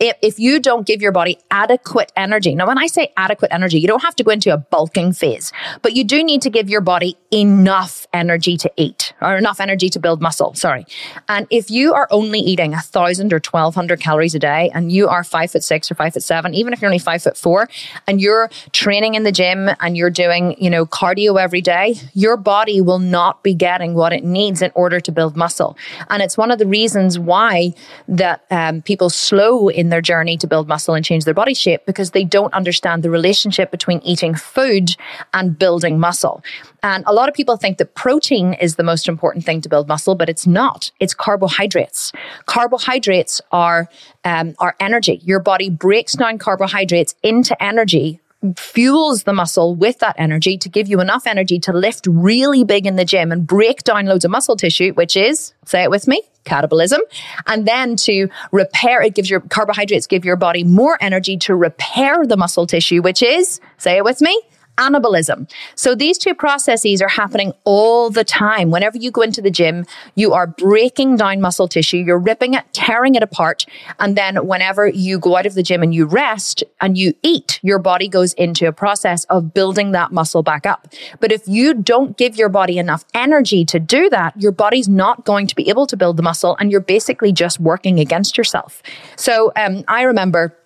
if 0.00 0.38
you 0.38 0.60
don't 0.60 0.86
give 0.86 1.02
your 1.02 1.12
body 1.12 1.38
adequate 1.50 2.12
energy, 2.16 2.54
now 2.54 2.66
when 2.66 2.78
I 2.78 2.86
say 2.86 3.12
adequate 3.16 3.52
energy, 3.52 3.78
you 3.80 3.88
don't 3.88 4.02
have 4.02 4.16
to 4.16 4.24
go 4.24 4.30
into 4.30 4.52
a 4.52 4.56
bulking 4.56 5.12
phase, 5.12 5.52
but 5.82 5.94
you 5.94 6.04
do 6.04 6.22
need 6.22 6.42
to 6.42 6.50
give 6.50 6.68
your 6.68 6.80
body 6.80 7.16
enough 7.30 8.06
energy 8.12 8.56
to 8.58 8.70
eat 8.76 9.12
or 9.20 9.36
enough 9.36 9.60
energy 9.60 9.88
to 9.88 9.98
build 9.98 10.20
muscle. 10.20 10.54
Sorry. 10.54 10.86
And 11.28 11.46
if 11.50 11.70
you 11.70 11.94
are 11.94 12.06
only 12.10 12.40
eating 12.40 12.74
a 12.74 12.80
thousand 12.80 13.32
or 13.32 13.36
1200 13.36 14.00
calories 14.00 14.34
a 14.34 14.38
day 14.38 14.70
and 14.74 14.92
you 14.92 15.08
are 15.08 15.24
five 15.24 15.50
foot 15.50 15.64
six 15.64 15.90
or 15.90 15.94
five 15.94 16.12
foot 16.12 16.22
seven, 16.22 16.54
even 16.54 16.72
if 16.72 16.80
you're 16.80 16.88
only 16.88 16.98
five 16.98 17.22
foot 17.22 17.36
four 17.36 17.68
and 18.06 18.20
you're 18.20 18.50
training 18.72 19.14
in 19.14 19.22
the 19.22 19.32
gym 19.32 19.70
and 19.80 19.96
you're 19.96 20.10
doing, 20.10 20.54
you 20.62 20.70
know, 20.70 20.84
cardio 20.86 21.40
every 21.40 21.60
day, 21.60 21.96
your 22.14 22.36
body 22.36 22.80
will 22.80 22.98
not 22.98 23.42
be 23.42 23.54
getting 23.54 23.94
what 23.94 24.12
it 24.12 24.24
needs 24.24 24.62
in 24.62 24.70
order 24.74 25.00
to 25.00 25.12
build 25.12 25.36
muscle. 25.36 25.76
And 26.10 26.22
it's 26.22 26.36
one 26.36 26.50
of 26.50 26.58
the 26.58 26.66
reasons 26.66 27.18
why 27.18 27.74
that 28.08 28.44
um, 28.50 28.82
people 28.82 29.10
slow 29.10 29.68
in 29.72 29.88
their 29.88 30.00
journey 30.00 30.36
to 30.36 30.46
build 30.46 30.68
muscle 30.68 30.94
and 30.94 31.04
change 31.04 31.24
their 31.24 31.34
body 31.34 31.54
shape 31.54 31.84
because 31.86 32.12
they 32.12 32.24
don't 32.24 32.52
understand 32.54 33.02
the 33.02 33.10
relationship 33.10 33.70
between 33.70 34.00
eating 34.00 34.34
food 34.34 34.96
and 35.34 35.58
building 35.58 35.98
muscle. 35.98 36.42
And 36.82 37.04
a 37.06 37.12
lot 37.12 37.28
of 37.28 37.34
people 37.34 37.56
think 37.56 37.78
that 37.78 37.94
protein 37.94 38.54
is 38.54 38.76
the 38.76 38.82
most 38.82 39.08
important 39.08 39.44
thing 39.44 39.60
to 39.60 39.68
build 39.68 39.88
muscle, 39.88 40.14
but 40.14 40.28
it's 40.28 40.46
not. 40.46 40.90
It's 41.00 41.14
carbohydrates. 41.14 42.12
Carbohydrates 42.46 43.40
are 43.50 43.88
um, 44.24 44.54
are 44.58 44.76
energy. 44.78 45.20
Your 45.24 45.40
body 45.40 45.68
breaks 45.68 46.12
down 46.14 46.38
carbohydrates 46.38 47.14
into 47.22 47.60
energy 47.62 48.20
fuels 48.56 49.22
the 49.24 49.32
muscle 49.32 49.74
with 49.74 49.98
that 49.98 50.16
energy 50.18 50.58
to 50.58 50.68
give 50.68 50.88
you 50.88 51.00
enough 51.00 51.26
energy 51.26 51.58
to 51.60 51.72
lift 51.72 52.06
really 52.08 52.64
big 52.64 52.86
in 52.86 52.96
the 52.96 53.04
gym 53.04 53.30
and 53.30 53.46
break 53.46 53.82
down 53.84 54.06
loads 54.06 54.24
of 54.24 54.30
muscle 54.30 54.56
tissue, 54.56 54.92
which 54.94 55.16
is, 55.16 55.52
say 55.64 55.84
it 55.84 55.90
with 55.90 56.08
me, 56.08 56.22
catabolism. 56.44 56.98
And 57.46 57.66
then 57.66 57.96
to 57.96 58.28
repair, 58.50 59.02
it 59.02 59.14
gives 59.14 59.30
your 59.30 59.40
carbohydrates 59.40 60.06
give 60.06 60.24
your 60.24 60.36
body 60.36 60.64
more 60.64 60.98
energy 61.00 61.36
to 61.38 61.54
repair 61.54 62.26
the 62.26 62.36
muscle 62.36 62.66
tissue, 62.66 63.02
which 63.02 63.22
is, 63.22 63.60
say 63.78 63.96
it 63.96 64.04
with 64.04 64.20
me, 64.20 64.40
anabolism. 64.78 65.50
So 65.74 65.94
these 65.94 66.18
two 66.18 66.34
processes 66.34 67.02
are 67.02 67.08
happening 67.08 67.52
all 67.64 68.10
the 68.10 68.24
time. 68.24 68.70
Whenever 68.70 68.96
you 68.96 69.10
go 69.10 69.22
into 69.22 69.42
the 69.42 69.50
gym, 69.50 69.86
you 70.14 70.32
are 70.32 70.46
breaking 70.46 71.16
down 71.16 71.40
muscle 71.40 71.68
tissue, 71.68 71.98
you're 71.98 72.18
ripping 72.18 72.54
it, 72.54 72.64
tearing 72.72 73.14
it 73.14 73.22
apart. 73.22 73.66
And 73.98 74.16
then 74.16 74.46
whenever 74.46 74.88
you 74.88 75.18
go 75.18 75.36
out 75.36 75.46
of 75.46 75.54
the 75.54 75.62
gym 75.62 75.82
and 75.82 75.94
you 75.94 76.06
rest 76.06 76.64
and 76.80 76.96
you 76.96 77.14
eat, 77.22 77.60
your 77.62 77.78
body 77.78 78.08
goes 78.08 78.32
into 78.34 78.66
a 78.66 78.72
process 78.72 79.24
of 79.24 79.52
building 79.54 79.92
that 79.92 80.12
muscle 80.12 80.42
back 80.42 80.66
up. 80.66 80.88
But 81.20 81.32
if 81.32 81.46
you 81.46 81.74
don't 81.74 82.16
give 82.16 82.36
your 82.36 82.48
body 82.48 82.78
enough 82.78 83.04
energy 83.14 83.64
to 83.66 83.78
do 83.78 84.08
that, 84.10 84.40
your 84.40 84.52
body's 84.52 84.88
not 84.88 85.24
going 85.24 85.46
to 85.46 85.54
be 85.54 85.68
able 85.68 85.86
to 85.86 85.96
build 85.96 86.16
the 86.16 86.22
muscle 86.22 86.56
and 86.58 86.70
you're 86.70 86.80
basically 86.80 87.32
just 87.32 87.60
working 87.60 88.00
against 88.00 88.38
yourself. 88.38 88.82
So 89.16 89.52
um, 89.56 89.84
I 89.88 90.02
remember 90.02 90.56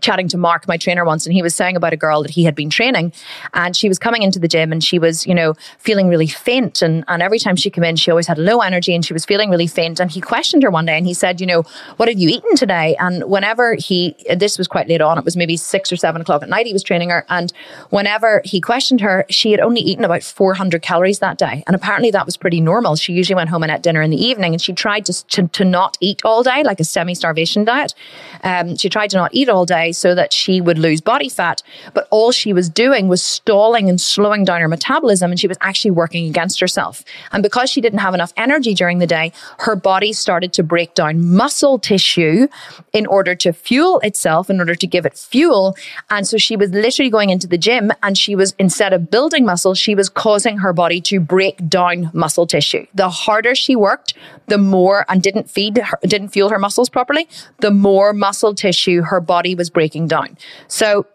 chatting 0.00 0.28
to 0.28 0.38
Mark, 0.38 0.68
my 0.68 0.76
trainer 0.76 1.04
once, 1.04 1.26
and 1.26 1.32
he 1.32 1.42
was 1.42 1.54
saying 1.54 1.76
about 1.76 1.92
a 1.92 1.96
girl 1.96 2.22
that 2.22 2.30
he 2.30 2.44
had 2.44 2.54
been 2.54 2.70
training 2.70 3.12
and 3.54 3.76
she 3.76 3.88
was 3.88 3.98
coming 3.98 4.22
into 4.22 4.38
the 4.38 4.48
gym 4.48 4.72
and 4.72 4.82
she 4.84 4.98
was, 4.98 5.26
you 5.26 5.34
know, 5.34 5.54
feeling 5.78 6.08
really 6.08 6.26
faint. 6.26 6.82
And, 6.82 7.04
and 7.08 7.22
every 7.22 7.38
time 7.38 7.56
she 7.56 7.70
came 7.70 7.84
in, 7.84 7.96
she 7.96 8.10
always 8.10 8.26
had 8.26 8.38
low 8.38 8.60
energy 8.60 8.94
and 8.94 9.04
she 9.04 9.12
was 9.12 9.24
feeling 9.24 9.50
really 9.50 9.66
faint. 9.66 10.00
And 10.00 10.10
he 10.10 10.20
questioned 10.20 10.62
her 10.62 10.70
one 10.70 10.86
day 10.86 10.96
and 10.96 11.06
he 11.06 11.14
said, 11.14 11.40
you 11.40 11.46
know, 11.46 11.62
what 11.96 12.08
have 12.08 12.18
you 12.18 12.28
eaten 12.28 12.54
today? 12.56 12.96
And 12.98 13.24
whenever 13.24 13.74
he, 13.74 14.14
this 14.36 14.58
was 14.58 14.68
quite 14.68 14.88
late 14.88 15.00
on, 15.00 15.18
it 15.18 15.24
was 15.24 15.36
maybe 15.36 15.56
six 15.56 15.90
or 15.90 15.96
seven 15.96 16.20
o'clock 16.20 16.42
at 16.42 16.48
night, 16.48 16.66
he 16.66 16.72
was 16.72 16.82
training 16.82 17.10
her. 17.10 17.26
And 17.28 17.52
whenever 17.90 18.42
he 18.44 18.60
questioned 18.60 19.00
her, 19.00 19.24
she 19.28 19.50
had 19.50 19.60
only 19.60 19.80
eaten 19.80 20.04
about 20.04 20.22
400 20.22 20.82
calories 20.82 21.18
that 21.18 21.38
day. 21.38 21.64
And 21.66 21.74
apparently 21.74 22.10
that 22.12 22.26
was 22.26 22.36
pretty 22.36 22.60
normal. 22.60 22.96
She 22.96 23.12
usually 23.12 23.36
went 23.36 23.50
home 23.50 23.62
and 23.62 23.72
ate 23.72 23.82
dinner 23.82 24.02
in 24.02 24.10
the 24.10 24.22
evening 24.22 24.54
and 24.54 24.62
she 24.62 24.72
tried 24.72 25.04
to, 25.06 25.26
to, 25.26 25.48
to 25.48 25.64
not 25.64 25.96
eat 26.00 26.20
all 26.24 26.42
day, 26.42 26.62
like 26.62 26.80
a 26.80 26.84
semi 26.84 27.14
starvation 27.14 27.64
diet. 27.64 27.94
Um, 28.42 28.76
she 28.76 28.88
tried 28.88 29.10
to 29.10 29.16
not 29.16 29.34
eat 29.34 29.48
all 29.48 29.66
day 29.66 29.79
so 29.90 30.14
that 30.14 30.32
she 30.32 30.60
would 30.60 30.78
lose 30.78 31.00
body 31.00 31.28
fat. 31.28 31.62
But 31.94 32.06
all 32.10 32.32
she 32.32 32.52
was 32.52 32.68
doing 32.68 33.08
was 33.08 33.22
stalling 33.22 33.88
and 33.88 34.00
slowing 34.00 34.44
down 34.44 34.60
her 34.60 34.68
metabolism, 34.68 35.30
and 35.30 35.40
she 35.40 35.48
was 35.48 35.58
actually 35.60 35.90
working 35.92 36.28
against 36.28 36.60
herself. 36.60 37.02
And 37.32 37.42
because 37.42 37.70
she 37.70 37.80
didn't 37.80 38.00
have 38.00 38.14
enough 38.14 38.32
energy 38.36 38.74
during 38.74 38.98
the 38.98 39.06
day, 39.06 39.32
her 39.60 39.76
body 39.76 40.12
started 40.12 40.52
to 40.54 40.62
break 40.62 40.94
down 40.94 41.26
muscle 41.26 41.78
tissue 41.78 42.48
in 42.92 43.06
order 43.06 43.34
to 43.36 43.52
fuel 43.52 44.00
itself, 44.00 44.50
in 44.50 44.60
order 44.60 44.74
to 44.74 44.86
give 44.86 45.06
it 45.06 45.16
fuel. 45.16 45.76
And 46.10 46.26
so 46.26 46.36
she 46.36 46.56
was 46.56 46.70
literally 46.70 47.10
going 47.10 47.30
into 47.30 47.46
the 47.46 47.58
gym 47.58 47.90
and 48.02 48.16
she 48.16 48.34
was, 48.34 48.54
instead 48.58 48.92
of 48.92 49.10
building 49.10 49.44
muscle, 49.44 49.74
she 49.74 49.94
was 49.94 50.08
causing 50.08 50.58
her 50.58 50.72
body 50.72 51.00
to 51.02 51.20
break 51.20 51.68
down 51.68 52.10
muscle 52.12 52.46
tissue. 52.46 52.86
The 52.94 53.08
harder 53.08 53.54
she 53.54 53.76
worked, 53.76 54.14
the 54.48 54.58
more, 54.58 55.04
and 55.08 55.22
didn't 55.22 55.48
feed, 55.48 55.78
her, 55.78 55.98
didn't 56.02 56.28
fuel 56.28 56.50
her 56.50 56.58
muscles 56.58 56.88
properly, 56.88 57.28
the 57.60 57.70
more 57.70 58.12
muscle 58.12 58.54
tissue 58.54 59.02
her 59.02 59.20
body 59.20 59.54
was 59.54 59.69
breaking 59.72 60.08
down. 60.08 60.36
So 60.68 61.06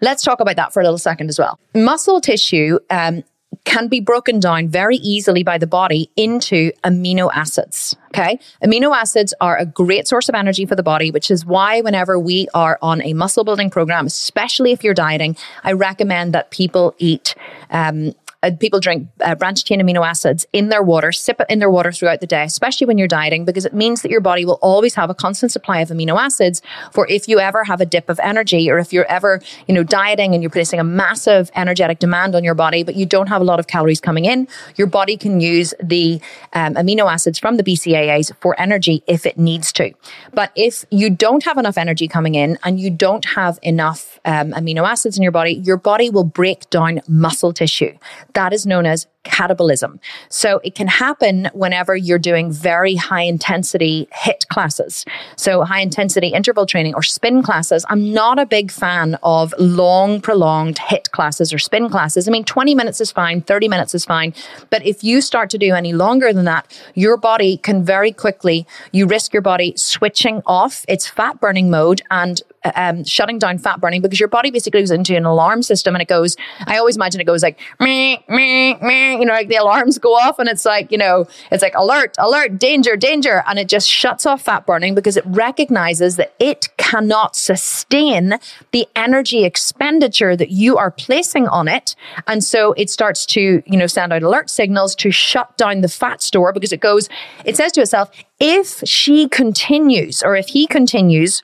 let's 0.00 0.22
talk 0.22 0.40
about 0.40 0.56
that 0.56 0.72
for 0.72 0.80
a 0.80 0.84
little 0.84 0.98
second 0.98 1.28
as 1.28 1.38
well. 1.38 1.58
Muscle 1.74 2.20
tissue 2.20 2.78
um, 2.90 3.24
can 3.64 3.88
be 3.88 4.00
broken 4.00 4.40
down 4.40 4.68
very 4.68 4.96
easily 4.96 5.42
by 5.42 5.58
the 5.58 5.66
body 5.66 6.10
into 6.16 6.72
amino 6.84 7.30
acids. 7.34 7.96
Okay. 8.08 8.38
Amino 8.64 8.96
acids 8.96 9.34
are 9.40 9.56
a 9.56 9.66
great 9.66 10.08
source 10.08 10.28
of 10.28 10.34
energy 10.34 10.64
for 10.64 10.74
the 10.74 10.82
body, 10.82 11.10
which 11.10 11.30
is 11.30 11.44
why 11.44 11.80
whenever 11.80 12.18
we 12.18 12.48
are 12.54 12.78
on 12.82 13.02
a 13.02 13.12
muscle 13.12 13.44
building 13.44 13.70
program, 13.70 14.06
especially 14.06 14.72
if 14.72 14.82
you're 14.82 14.94
dieting, 14.94 15.36
I 15.64 15.72
recommend 15.72 16.32
that 16.34 16.50
people 16.50 16.94
eat 16.98 17.34
um, 17.70 18.14
uh, 18.42 18.52
people 18.60 18.78
drink 18.78 19.08
uh, 19.24 19.34
branched 19.34 19.66
chain 19.66 19.80
amino 19.80 20.06
acids 20.06 20.46
in 20.52 20.68
their 20.68 20.82
water, 20.82 21.10
sip 21.10 21.40
it 21.40 21.46
in 21.50 21.58
their 21.58 21.70
water 21.70 21.90
throughout 21.90 22.20
the 22.20 22.26
day, 22.26 22.44
especially 22.44 22.86
when 22.86 22.96
you're 22.96 23.08
dieting, 23.08 23.44
because 23.44 23.64
it 23.64 23.74
means 23.74 24.02
that 24.02 24.10
your 24.10 24.20
body 24.20 24.44
will 24.44 24.58
always 24.62 24.94
have 24.94 25.10
a 25.10 25.14
constant 25.14 25.50
supply 25.50 25.80
of 25.80 25.88
amino 25.88 26.16
acids 26.16 26.62
for 26.92 27.06
if 27.08 27.26
you 27.26 27.40
ever 27.40 27.64
have 27.64 27.80
a 27.80 27.86
dip 27.86 28.08
of 28.08 28.20
energy 28.22 28.70
or 28.70 28.78
if 28.78 28.92
you're 28.92 29.06
ever, 29.06 29.40
you 29.66 29.74
know, 29.74 29.82
dieting 29.82 30.34
and 30.34 30.42
you're 30.42 30.50
placing 30.50 30.78
a 30.78 30.84
massive 30.84 31.50
energetic 31.56 31.98
demand 31.98 32.36
on 32.36 32.44
your 32.44 32.54
body, 32.54 32.84
but 32.84 32.94
you 32.94 33.06
don't 33.06 33.28
have 33.28 33.40
a 33.40 33.44
lot 33.44 33.58
of 33.58 33.66
calories 33.66 34.00
coming 34.00 34.24
in, 34.24 34.46
your 34.76 34.86
body 34.86 35.16
can 35.16 35.40
use 35.40 35.74
the 35.82 36.20
um, 36.52 36.74
amino 36.74 37.12
acids 37.12 37.40
from 37.40 37.56
the 37.56 37.64
BCAAs 37.64 38.32
for 38.40 38.58
energy 38.60 39.02
if 39.08 39.26
it 39.26 39.36
needs 39.36 39.72
to. 39.72 39.92
But 40.32 40.52
if 40.54 40.84
you 40.90 41.10
don't 41.10 41.44
have 41.44 41.58
enough 41.58 41.76
energy 41.76 42.06
coming 42.06 42.36
in 42.36 42.56
and 42.62 42.78
you 42.78 42.90
don't 42.90 43.24
have 43.24 43.58
enough 43.62 44.20
um, 44.24 44.52
amino 44.52 44.88
acids 44.88 45.16
in 45.16 45.24
your 45.24 45.32
body, 45.32 45.54
your 45.54 45.76
body 45.76 46.08
will 46.08 46.24
break 46.24 46.70
down 46.70 47.00
muscle 47.08 47.52
tissue. 47.52 47.98
That 48.34 48.52
is 48.52 48.66
known 48.66 48.86
as 48.86 49.06
catabolism. 49.24 49.98
So 50.28 50.60
it 50.64 50.74
can 50.74 50.86
happen 50.86 51.50
whenever 51.52 51.94
you're 51.96 52.18
doing 52.18 52.50
very 52.50 52.94
high 52.94 53.22
intensity 53.22 54.08
HIIT 54.14 54.48
classes. 54.48 55.04
So 55.36 55.62
high 55.64 55.80
intensity 55.80 56.28
interval 56.28 56.66
training 56.66 56.94
or 56.94 57.02
spin 57.02 57.42
classes. 57.42 57.84
I'm 57.88 58.12
not 58.12 58.38
a 58.38 58.46
big 58.46 58.70
fan 58.70 59.18
of 59.22 59.54
long, 59.58 60.20
prolonged 60.20 60.76
HIIT 60.76 61.10
classes 61.10 61.52
or 61.52 61.58
spin 61.58 61.90
classes. 61.90 62.26
I 62.26 62.30
mean, 62.30 62.44
20 62.44 62.74
minutes 62.74 63.00
is 63.00 63.12
fine, 63.12 63.42
30 63.42 63.68
minutes 63.68 63.94
is 63.94 64.04
fine. 64.04 64.34
But 64.70 64.84
if 64.86 65.04
you 65.04 65.20
start 65.20 65.50
to 65.50 65.58
do 65.58 65.74
any 65.74 65.92
longer 65.92 66.32
than 66.32 66.44
that, 66.46 66.66
your 66.94 67.16
body 67.16 67.58
can 67.58 67.84
very 67.84 68.12
quickly, 68.12 68.66
you 68.92 69.06
risk 69.06 69.32
your 69.32 69.42
body 69.42 69.74
switching 69.76 70.42
off 70.46 70.84
its 70.88 71.06
fat 71.06 71.40
burning 71.40 71.70
mode 71.70 72.02
and 72.10 72.42
um, 72.74 73.04
shutting 73.04 73.38
down 73.38 73.58
fat 73.58 73.80
burning 73.80 74.02
because 74.02 74.20
your 74.20 74.28
body 74.28 74.50
basically 74.50 74.80
goes 74.80 74.90
into 74.90 75.16
an 75.16 75.24
alarm 75.24 75.62
system 75.62 75.94
and 75.94 76.02
it 76.02 76.08
goes, 76.08 76.36
I 76.66 76.78
always 76.78 76.96
imagine 76.96 77.20
it 77.20 77.24
goes 77.24 77.42
like, 77.42 77.58
me, 77.80 78.24
me, 78.28 78.74
me, 78.76 79.12
you 79.12 79.24
know, 79.24 79.32
like 79.32 79.48
the 79.48 79.56
alarms 79.56 79.98
go 79.98 80.14
off 80.14 80.38
and 80.38 80.48
it's 80.48 80.64
like, 80.64 80.90
you 80.92 80.98
know, 80.98 81.26
it's 81.50 81.62
like 81.62 81.74
alert, 81.74 82.14
alert, 82.18 82.58
danger, 82.58 82.96
danger. 82.96 83.42
And 83.46 83.58
it 83.58 83.68
just 83.68 83.88
shuts 83.88 84.26
off 84.26 84.42
fat 84.42 84.66
burning 84.66 84.94
because 84.94 85.16
it 85.16 85.24
recognizes 85.26 86.16
that 86.16 86.34
it 86.38 86.68
cannot 86.76 87.36
sustain 87.36 88.34
the 88.72 88.86
energy 88.96 89.44
expenditure 89.44 90.36
that 90.36 90.50
you 90.50 90.76
are 90.76 90.90
placing 90.90 91.48
on 91.48 91.68
it. 91.68 91.94
And 92.26 92.42
so 92.42 92.72
it 92.74 92.90
starts 92.90 93.26
to, 93.26 93.62
you 93.66 93.76
know, 93.76 93.86
send 93.86 94.12
out 94.12 94.22
alert 94.22 94.50
signals 94.50 94.94
to 94.96 95.10
shut 95.10 95.56
down 95.56 95.80
the 95.80 95.88
fat 95.88 96.22
store 96.22 96.52
because 96.52 96.72
it 96.72 96.80
goes, 96.80 97.08
it 97.44 97.56
says 97.56 97.72
to 97.72 97.80
itself, 97.80 98.10
if 98.40 98.82
she 98.86 99.28
continues 99.28 100.22
or 100.22 100.36
if 100.36 100.48
he 100.48 100.66
continues 100.66 101.42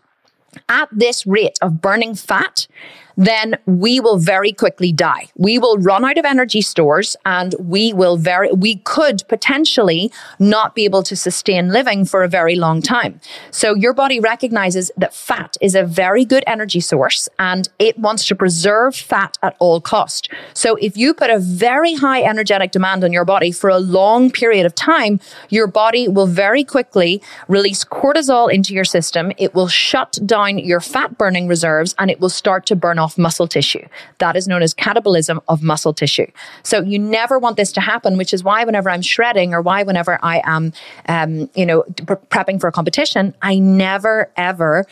at 0.68 0.88
this 0.92 1.26
rate 1.26 1.58
of 1.62 1.80
burning 1.80 2.14
fat, 2.14 2.66
then 3.16 3.56
we 3.66 4.00
will 4.00 4.18
very 4.18 4.52
quickly 4.52 4.92
die. 4.92 5.28
We 5.36 5.58
will 5.58 5.78
run 5.78 6.04
out 6.04 6.18
of 6.18 6.24
energy 6.24 6.60
stores 6.60 7.16
and 7.24 7.54
we 7.58 7.92
will 7.92 8.16
very, 8.16 8.52
we 8.52 8.76
could 8.76 9.22
potentially 9.28 10.10
not 10.38 10.74
be 10.74 10.84
able 10.84 11.02
to 11.04 11.16
sustain 11.16 11.68
living 11.68 12.04
for 12.04 12.22
a 12.22 12.28
very 12.28 12.56
long 12.56 12.82
time. 12.82 13.20
So 13.50 13.74
your 13.74 13.92
body 13.92 14.20
recognizes 14.20 14.90
that 14.96 15.14
fat 15.14 15.56
is 15.60 15.74
a 15.74 15.84
very 15.84 16.24
good 16.24 16.44
energy 16.46 16.80
source 16.80 17.28
and 17.38 17.68
it 17.78 17.98
wants 17.98 18.26
to 18.28 18.34
preserve 18.34 18.96
fat 18.96 19.38
at 19.42 19.56
all 19.58 19.80
cost. 19.80 20.28
So 20.52 20.76
if 20.76 20.96
you 20.96 21.14
put 21.14 21.30
a 21.30 21.38
very 21.38 21.94
high 21.94 22.22
energetic 22.22 22.72
demand 22.72 23.04
on 23.04 23.12
your 23.12 23.24
body 23.24 23.52
for 23.52 23.70
a 23.70 23.78
long 23.78 24.30
period 24.30 24.66
of 24.66 24.74
time, 24.74 25.20
your 25.50 25.66
body 25.66 26.08
will 26.08 26.26
very 26.26 26.64
quickly 26.64 27.22
release 27.48 27.84
cortisol 27.84 28.52
into 28.52 28.74
your 28.74 28.84
system. 28.84 29.32
It 29.38 29.54
will 29.54 29.68
shut 29.68 30.18
down 30.24 30.58
your 30.58 30.80
fat 30.80 31.16
burning 31.18 31.48
reserves 31.48 31.94
and 31.98 32.10
it 32.10 32.20
will 32.20 32.28
start 32.28 32.66
to 32.66 32.76
burn 32.76 32.98
off 32.98 33.03
muscle 33.18 33.46
tissue. 33.46 33.86
That 34.18 34.36
is 34.36 34.48
known 34.48 34.62
as 34.62 34.74
catabolism 34.74 35.40
of 35.48 35.62
muscle 35.62 35.92
tissue. 35.92 36.26
So 36.62 36.82
you 36.82 36.98
never 36.98 37.38
want 37.38 37.56
this 37.56 37.72
to 37.72 37.80
happen, 37.80 38.16
which 38.16 38.32
is 38.32 38.42
why 38.42 38.64
whenever 38.64 38.90
I'm 38.90 39.02
shredding 39.02 39.54
or 39.54 39.60
why 39.62 39.82
whenever 39.82 40.18
I 40.22 40.42
am, 40.44 40.72
um, 41.08 41.50
you 41.54 41.66
know, 41.66 41.82
prepping 41.92 42.60
for 42.60 42.68
a 42.68 42.72
competition, 42.72 43.34
I 43.42 43.58
never 43.58 44.30
ever 44.36 44.86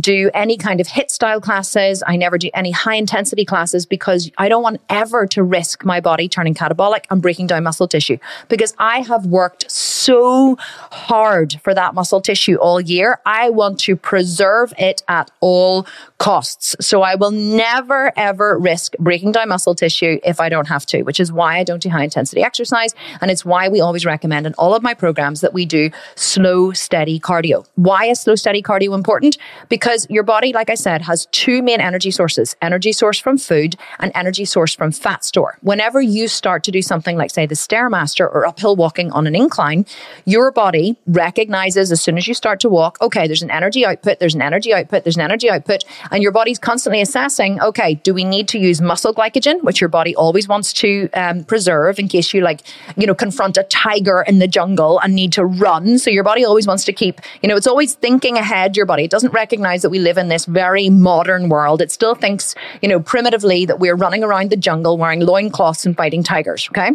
do 0.00 0.30
any 0.32 0.56
kind 0.56 0.80
of 0.80 0.88
hit 0.88 1.10
style 1.10 1.40
classes. 1.40 2.02
I 2.06 2.16
never 2.16 2.38
do 2.38 2.50
any 2.54 2.70
high 2.70 2.94
intensity 2.94 3.44
classes 3.44 3.84
because 3.84 4.30
I 4.38 4.48
don't 4.48 4.62
want 4.62 4.80
ever 4.88 5.26
to 5.28 5.42
risk 5.42 5.84
my 5.84 6.00
body 6.00 6.28
turning 6.28 6.54
catabolic 6.54 7.04
and 7.10 7.20
breaking 7.20 7.48
down 7.48 7.64
muscle 7.64 7.86
tissue 7.86 8.18
because 8.48 8.74
I 8.78 9.00
have 9.00 9.26
worked 9.26 9.70
so 9.70 9.93
hard 10.10 11.60
for 11.62 11.74
that 11.74 11.94
muscle 11.94 12.20
tissue 12.20 12.56
all 12.56 12.80
year. 12.80 13.20
I 13.26 13.50
want 13.50 13.78
to 13.80 13.96
preserve 13.96 14.72
it 14.78 15.02
at 15.08 15.30
all 15.40 15.86
costs. 16.18 16.76
So 16.80 17.02
I 17.02 17.14
will 17.14 17.30
never 17.30 18.12
ever 18.16 18.58
risk 18.58 18.94
breaking 18.98 19.32
down 19.32 19.48
muscle 19.48 19.74
tissue 19.74 20.18
if 20.24 20.40
I 20.40 20.48
don't 20.48 20.68
have 20.68 20.86
to, 20.86 21.02
which 21.02 21.20
is 21.20 21.32
why 21.32 21.58
I 21.58 21.64
don't 21.64 21.82
do 21.82 21.90
high 21.90 22.04
intensity 22.04 22.42
exercise. 22.42 22.94
And 23.20 23.30
it's 23.30 23.44
why 23.44 23.68
we 23.68 23.80
always 23.80 24.06
recommend 24.06 24.46
in 24.46 24.54
all 24.54 24.74
of 24.74 24.82
my 24.82 24.94
programs 24.94 25.40
that 25.40 25.52
we 25.52 25.66
do 25.66 25.90
slow, 26.14 26.72
steady 26.72 27.20
cardio. 27.20 27.66
Why 27.74 28.06
is 28.06 28.20
slow, 28.20 28.34
steady 28.36 28.62
cardio 28.62 28.94
important? 28.94 29.36
Because 29.68 30.06
your 30.08 30.22
body, 30.22 30.52
like 30.52 30.70
I 30.70 30.74
said, 30.74 31.02
has 31.02 31.26
two 31.26 31.62
main 31.62 31.80
energy 31.80 32.10
sources 32.10 32.56
energy 32.62 32.92
source 32.92 33.18
from 33.18 33.36
food 33.36 33.76
and 33.98 34.10
energy 34.14 34.44
source 34.44 34.74
from 34.74 34.92
fat 34.92 35.24
store. 35.24 35.58
Whenever 35.60 36.00
you 36.00 36.28
start 36.28 36.64
to 36.64 36.70
do 36.70 36.82
something 36.82 37.16
like, 37.16 37.30
say, 37.30 37.46
the 37.46 37.54
Stairmaster 37.54 38.24
or 38.24 38.46
uphill 38.46 38.76
walking 38.76 39.10
on 39.12 39.26
an 39.26 39.34
incline, 39.34 39.84
your 40.24 40.50
body 40.50 40.96
recognizes 41.06 41.92
as 41.92 42.00
soon 42.00 42.16
as 42.16 42.26
you 42.26 42.34
start 42.34 42.60
to 42.60 42.68
walk, 42.68 42.98
okay, 43.00 43.26
there's 43.26 43.42
an 43.42 43.50
energy 43.50 43.84
output, 43.84 44.18
there's 44.20 44.34
an 44.34 44.42
energy 44.42 44.72
output, 44.72 45.04
there's 45.04 45.16
an 45.16 45.22
energy 45.22 45.50
output, 45.50 45.84
and 46.10 46.22
your 46.22 46.32
body's 46.32 46.58
constantly 46.58 47.00
assessing, 47.00 47.60
okay, 47.60 47.94
do 47.94 48.14
we 48.14 48.24
need 48.24 48.48
to 48.48 48.58
use 48.58 48.80
muscle 48.80 49.14
glycogen, 49.14 49.62
which 49.62 49.80
your 49.80 49.88
body 49.88 50.14
always 50.16 50.48
wants 50.48 50.72
to 50.72 51.08
um, 51.14 51.44
preserve 51.44 51.98
in 51.98 52.08
case 52.08 52.32
you 52.32 52.40
like, 52.40 52.62
you 52.96 53.06
know, 53.06 53.14
confront 53.14 53.56
a 53.56 53.64
tiger 53.64 54.22
in 54.26 54.38
the 54.38 54.48
jungle 54.48 54.98
and 55.00 55.14
need 55.14 55.32
to 55.32 55.44
run. 55.44 55.98
So 55.98 56.10
your 56.10 56.24
body 56.24 56.44
always 56.44 56.66
wants 56.66 56.84
to 56.84 56.92
keep, 56.92 57.20
you 57.42 57.48
know, 57.48 57.56
it's 57.56 57.66
always 57.66 57.94
thinking 57.94 58.36
ahead, 58.36 58.76
your 58.76 58.86
body. 58.86 59.04
It 59.04 59.10
doesn't 59.10 59.32
recognize 59.32 59.82
that 59.82 59.90
we 59.90 59.98
live 59.98 60.18
in 60.18 60.28
this 60.28 60.46
very 60.46 60.90
modern 60.90 61.48
world. 61.48 61.80
It 61.80 61.90
still 61.90 62.14
thinks, 62.14 62.54
you 62.82 62.88
know, 62.88 63.00
primitively 63.00 63.66
that 63.66 63.78
we're 63.78 63.96
running 63.96 64.24
around 64.24 64.50
the 64.50 64.56
jungle 64.56 64.98
wearing 64.98 65.20
loincloths 65.20 65.86
and 65.86 65.96
fighting 65.96 66.22
tigers. 66.22 66.68
Okay. 66.70 66.90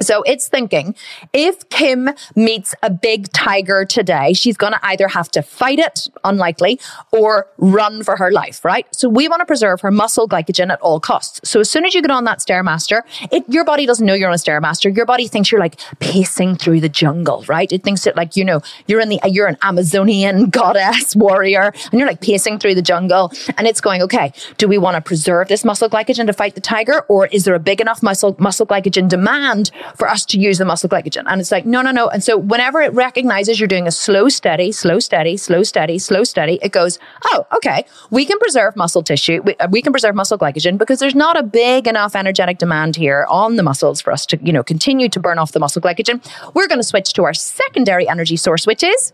So 0.00 0.22
it's 0.22 0.48
thinking 0.48 0.94
if 1.32 1.68
Kim 1.68 2.10
meets 2.34 2.74
a 2.82 2.90
big 2.90 3.32
tiger 3.32 3.84
today, 3.84 4.32
she's 4.32 4.56
going 4.56 4.72
to 4.72 4.80
either 4.82 5.08
have 5.08 5.30
to 5.32 5.42
fight 5.42 5.78
it, 5.78 6.06
unlikely, 6.24 6.80
or 7.12 7.48
run 7.58 8.02
for 8.02 8.16
her 8.16 8.30
life, 8.30 8.64
right? 8.64 8.86
So 8.94 9.08
we 9.08 9.28
want 9.28 9.40
to 9.40 9.46
preserve 9.46 9.80
her 9.80 9.90
muscle 9.90 10.28
glycogen 10.28 10.70
at 10.70 10.80
all 10.80 11.00
costs. 11.00 11.48
So 11.48 11.60
as 11.60 11.70
soon 11.70 11.84
as 11.84 11.94
you 11.94 12.02
get 12.02 12.10
on 12.10 12.24
that 12.24 12.38
Stairmaster, 12.38 13.02
it, 13.32 13.44
your 13.48 13.64
body 13.64 13.86
doesn't 13.86 14.04
know 14.04 14.14
you're 14.14 14.28
on 14.28 14.34
a 14.34 14.38
Stairmaster. 14.38 14.94
Your 14.94 15.06
body 15.06 15.28
thinks 15.28 15.50
you're 15.50 15.60
like 15.60 15.80
pacing 16.00 16.56
through 16.56 16.80
the 16.80 16.88
jungle, 16.88 17.44
right? 17.48 17.70
It 17.72 17.82
thinks 17.82 18.04
that 18.04 18.16
like, 18.16 18.36
you 18.36 18.44
know, 18.44 18.60
you're 18.86 19.00
in 19.00 19.08
the, 19.08 19.20
you're 19.24 19.46
an 19.46 19.56
Amazonian 19.62 20.50
goddess 20.50 21.16
warrior 21.16 21.72
and 21.90 21.98
you're 21.98 22.08
like 22.08 22.20
pacing 22.20 22.58
through 22.58 22.74
the 22.74 22.82
jungle 22.82 23.32
and 23.56 23.66
it's 23.66 23.80
going, 23.80 24.02
okay, 24.02 24.32
do 24.58 24.68
we 24.68 24.78
want 24.78 24.96
to 24.96 25.00
preserve 25.00 25.48
this 25.48 25.64
muscle 25.64 25.88
glycogen 25.88 26.26
to 26.26 26.32
fight 26.32 26.54
the 26.54 26.60
tiger 26.60 27.00
or 27.08 27.26
is 27.26 27.44
there 27.44 27.54
a 27.54 27.60
big 27.60 27.80
enough 27.80 28.02
muscle, 28.02 28.36
muscle 28.38 28.66
glycogen 28.66 29.08
demand 29.08 29.70
for 29.94 30.08
us 30.08 30.24
to 30.26 30.38
use 30.38 30.58
the 30.58 30.64
muscle 30.64 30.88
glycogen. 30.88 31.24
And 31.26 31.40
it's 31.40 31.52
like, 31.52 31.66
no, 31.66 31.82
no, 31.82 31.90
no. 31.90 32.08
And 32.08 32.22
so 32.22 32.36
whenever 32.36 32.80
it 32.80 32.92
recognizes 32.92 33.60
you're 33.60 33.68
doing 33.68 33.86
a 33.86 33.90
slow, 33.90 34.28
steady, 34.28 34.72
slow, 34.72 34.98
steady, 34.98 35.36
slow, 35.36 35.62
steady, 35.62 35.98
slow, 35.98 36.24
steady, 36.24 36.58
it 36.62 36.72
goes, 36.72 36.98
oh, 37.26 37.46
okay, 37.56 37.84
we 38.10 38.24
can 38.24 38.38
preserve 38.38 38.76
muscle 38.76 39.02
tissue. 39.02 39.42
We, 39.44 39.56
uh, 39.56 39.68
we 39.70 39.82
can 39.82 39.92
preserve 39.92 40.14
muscle 40.14 40.38
glycogen 40.38 40.78
because 40.78 40.98
there's 40.98 41.14
not 41.14 41.38
a 41.38 41.42
big 41.42 41.86
enough 41.86 42.16
energetic 42.16 42.58
demand 42.58 42.96
here 42.96 43.26
on 43.28 43.56
the 43.56 43.62
muscles 43.62 44.00
for 44.00 44.12
us 44.12 44.26
to, 44.26 44.38
you 44.42 44.52
know, 44.52 44.62
continue 44.62 45.08
to 45.08 45.20
burn 45.20 45.38
off 45.38 45.52
the 45.52 45.60
muscle 45.60 45.82
glycogen. 45.82 46.24
We're 46.54 46.68
going 46.68 46.80
to 46.80 46.84
switch 46.84 47.12
to 47.14 47.24
our 47.24 47.34
secondary 47.34 48.08
energy 48.08 48.36
source, 48.36 48.66
which 48.66 48.82
is 48.82 49.12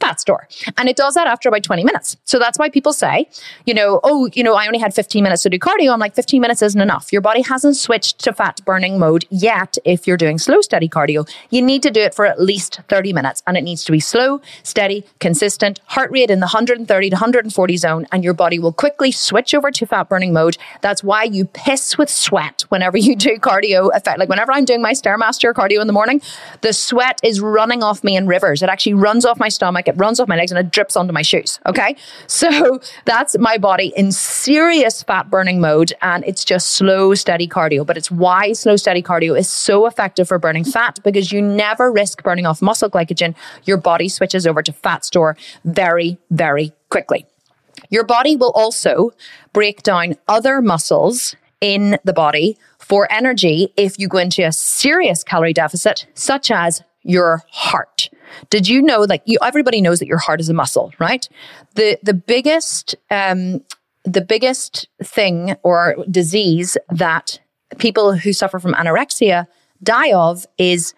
fat 0.00 0.20
store. 0.20 0.48
And 0.76 0.88
it 0.88 0.96
does 0.96 1.14
that 1.14 1.26
after 1.26 1.48
about 1.48 1.62
20 1.62 1.84
minutes. 1.84 2.16
So 2.24 2.38
that's 2.38 2.58
why 2.58 2.70
people 2.70 2.92
say, 2.92 3.28
you 3.66 3.74
know, 3.74 4.00
oh, 4.04 4.28
you 4.34 4.42
know, 4.42 4.54
I 4.54 4.66
only 4.66 4.78
had 4.78 4.94
15 4.94 5.22
minutes 5.22 5.42
to 5.42 5.50
do 5.50 5.58
cardio. 5.58 5.92
I'm 5.92 6.00
like, 6.00 6.14
15 6.14 6.40
minutes 6.40 6.62
isn't 6.62 6.80
enough. 6.80 7.12
Your 7.12 7.22
body 7.22 7.42
hasn't 7.42 7.76
switched 7.76 8.18
to 8.20 8.32
fat 8.32 8.60
burning 8.64 8.98
mode 8.98 9.24
yet 9.30 9.76
if 9.84 10.06
you're 10.06 10.16
doing 10.16 10.38
slow, 10.38 10.60
steady 10.60 10.88
cardio. 10.88 11.28
You 11.50 11.62
need 11.62 11.82
to 11.82 11.90
do 11.90 12.00
it 12.00 12.14
for 12.14 12.26
at 12.26 12.40
least 12.40 12.80
30 12.88 13.12
minutes 13.12 13.42
and 13.46 13.56
it 13.56 13.62
needs 13.62 13.84
to 13.84 13.92
be 13.92 14.00
slow, 14.00 14.40
steady, 14.62 15.04
consistent, 15.20 15.80
heart 15.86 16.10
rate 16.10 16.30
in 16.30 16.40
the 16.40 16.46
130 16.46 17.10
to 17.10 17.14
140 17.14 17.76
zone, 17.76 18.06
and 18.12 18.22
your 18.22 18.34
body 18.34 18.58
will 18.58 18.72
quickly 18.72 19.10
switch 19.10 19.54
over 19.54 19.70
to 19.70 19.86
fat 19.86 20.08
burning 20.08 20.32
mode. 20.32 20.56
That's 20.80 21.02
why 21.02 21.24
you 21.24 21.44
piss 21.44 21.98
with 21.98 22.10
sweat 22.10 22.64
whenever 22.68 22.96
you 22.96 23.16
do 23.16 23.36
cardio 23.38 23.90
effect. 23.94 24.18
Like 24.18 24.28
whenever 24.28 24.52
I'm 24.52 24.64
doing 24.64 24.82
my 24.82 24.92
Stairmaster 24.92 25.52
cardio 25.52 25.80
in 25.80 25.86
the 25.86 25.92
morning, 25.92 26.20
the 26.60 26.72
sweat 26.72 27.20
is 27.22 27.40
running 27.40 27.82
off 27.82 28.04
me 28.04 28.16
in 28.16 28.26
rivers. 28.26 28.62
It 28.62 28.68
actually 28.68 28.94
runs 28.94 29.24
off 29.24 29.38
my 29.38 29.48
stomach 29.48 29.87
it 29.88 29.96
runs 29.96 30.20
off 30.20 30.28
my 30.28 30.36
legs 30.36 30.52
and 30.52 30.58
it 30.58 30.70
drips 30.70 30.96
onto 30.96 31.12
my 31.12 31.22
shoes. 31.22 31.58
Okay. 31.66 31.96
So 32.26 32.80
that's 33.04 33.36
my 33.38 33.58
body 33.58 33.92
in 33.96 34.12
serious 34.12 35.02
fat 35.02 35.30
burning 35.30 35.60
mode. 35.60 35.92
And 36.02 36.24
it's 36.24 36.44
just 36.44 36.72
slow, 36.72 37.14
steady 37.14 37.48
cardio. 37.48 37.84
But 37.84 37.96
it's 37.96 38.10
why 38.10 38.52
slow, 38.52 38.76
steady 38.76 39.02
cardio 39.02 39.38
is 39.38 39.48
so 39.48 39.86
effective 39.86 40.28
for 40.28 40.38
burning 40.38 40.64
fat 40.64 41.00
because 41.02 41.32
you 41.32 41.42
never 41.42 41.90
risk 41.90 42.22
burning 42.22 42.46
off 42.46 42.62
muscle 42.62 42.90
glycogen. 42.90 43.34
Your 43.64 43.76
body 43.76 44.08
switches 44.08 44.46
over 44.46 44.62
to 44.62 44.72
fat 44.72 45.04
store 45.04 45.36
very, 45.64 46.18
very 46.30 46.72
quickly. 46.90 47.26
Your 47.90 48.04
body 48.04 48.36
will 48.36 48.52
also 48.52 49.12
break 49.52 49.82
down 49.82 50.14
other 50.26 50.60
muscles 50.60 51.34
in 51.60 51.98
the 52.04 52.12
body 52.12 52.58
for 52.78 53.10
energy 53.12 53.72
if 53.76 53.98
you 53.98 54.08
go 54.08 54.18
into 54.18 54.42
a 54.42 54.52
serious 54.52 55.22
calorie 55.22 55.52
deficit, 55.52 56.06
such 56.14 56.50
as 56.50 56.82
your 57.02 57.44
heart. 57.50 58.08
Did 58.50 58.68
you 58.68 58.82
know 58.82 59.00
like 59.02 59.22
you 59.24 59.38
everybody 59.42 59.80
knows 59.80 59.98
that 59.98 60.06
your 60.06 60.18
heart 60.18 60.40
is 60.40 60.48
a 60.48 60.54
muscle, 60.54 60.92
right? 60.98 61.28
The 61.74 61.98
the 62.02 62.14
biggest 62.14 62.94
um 63.10 63.62
the 64.04 64.20
biggest 64.20 64.88
thing 65.02 65.56
or 65.62 65.96
disease 66.10 66.76
that 66.90 67.38
people 67.78 68.16
who 68.16 68.32
suffer 68.32 68.58
from 68.58 68.74
anorexia 68.74 69.46
die 69.82 70.12
of 70.12 70.46
is 70.56 70.94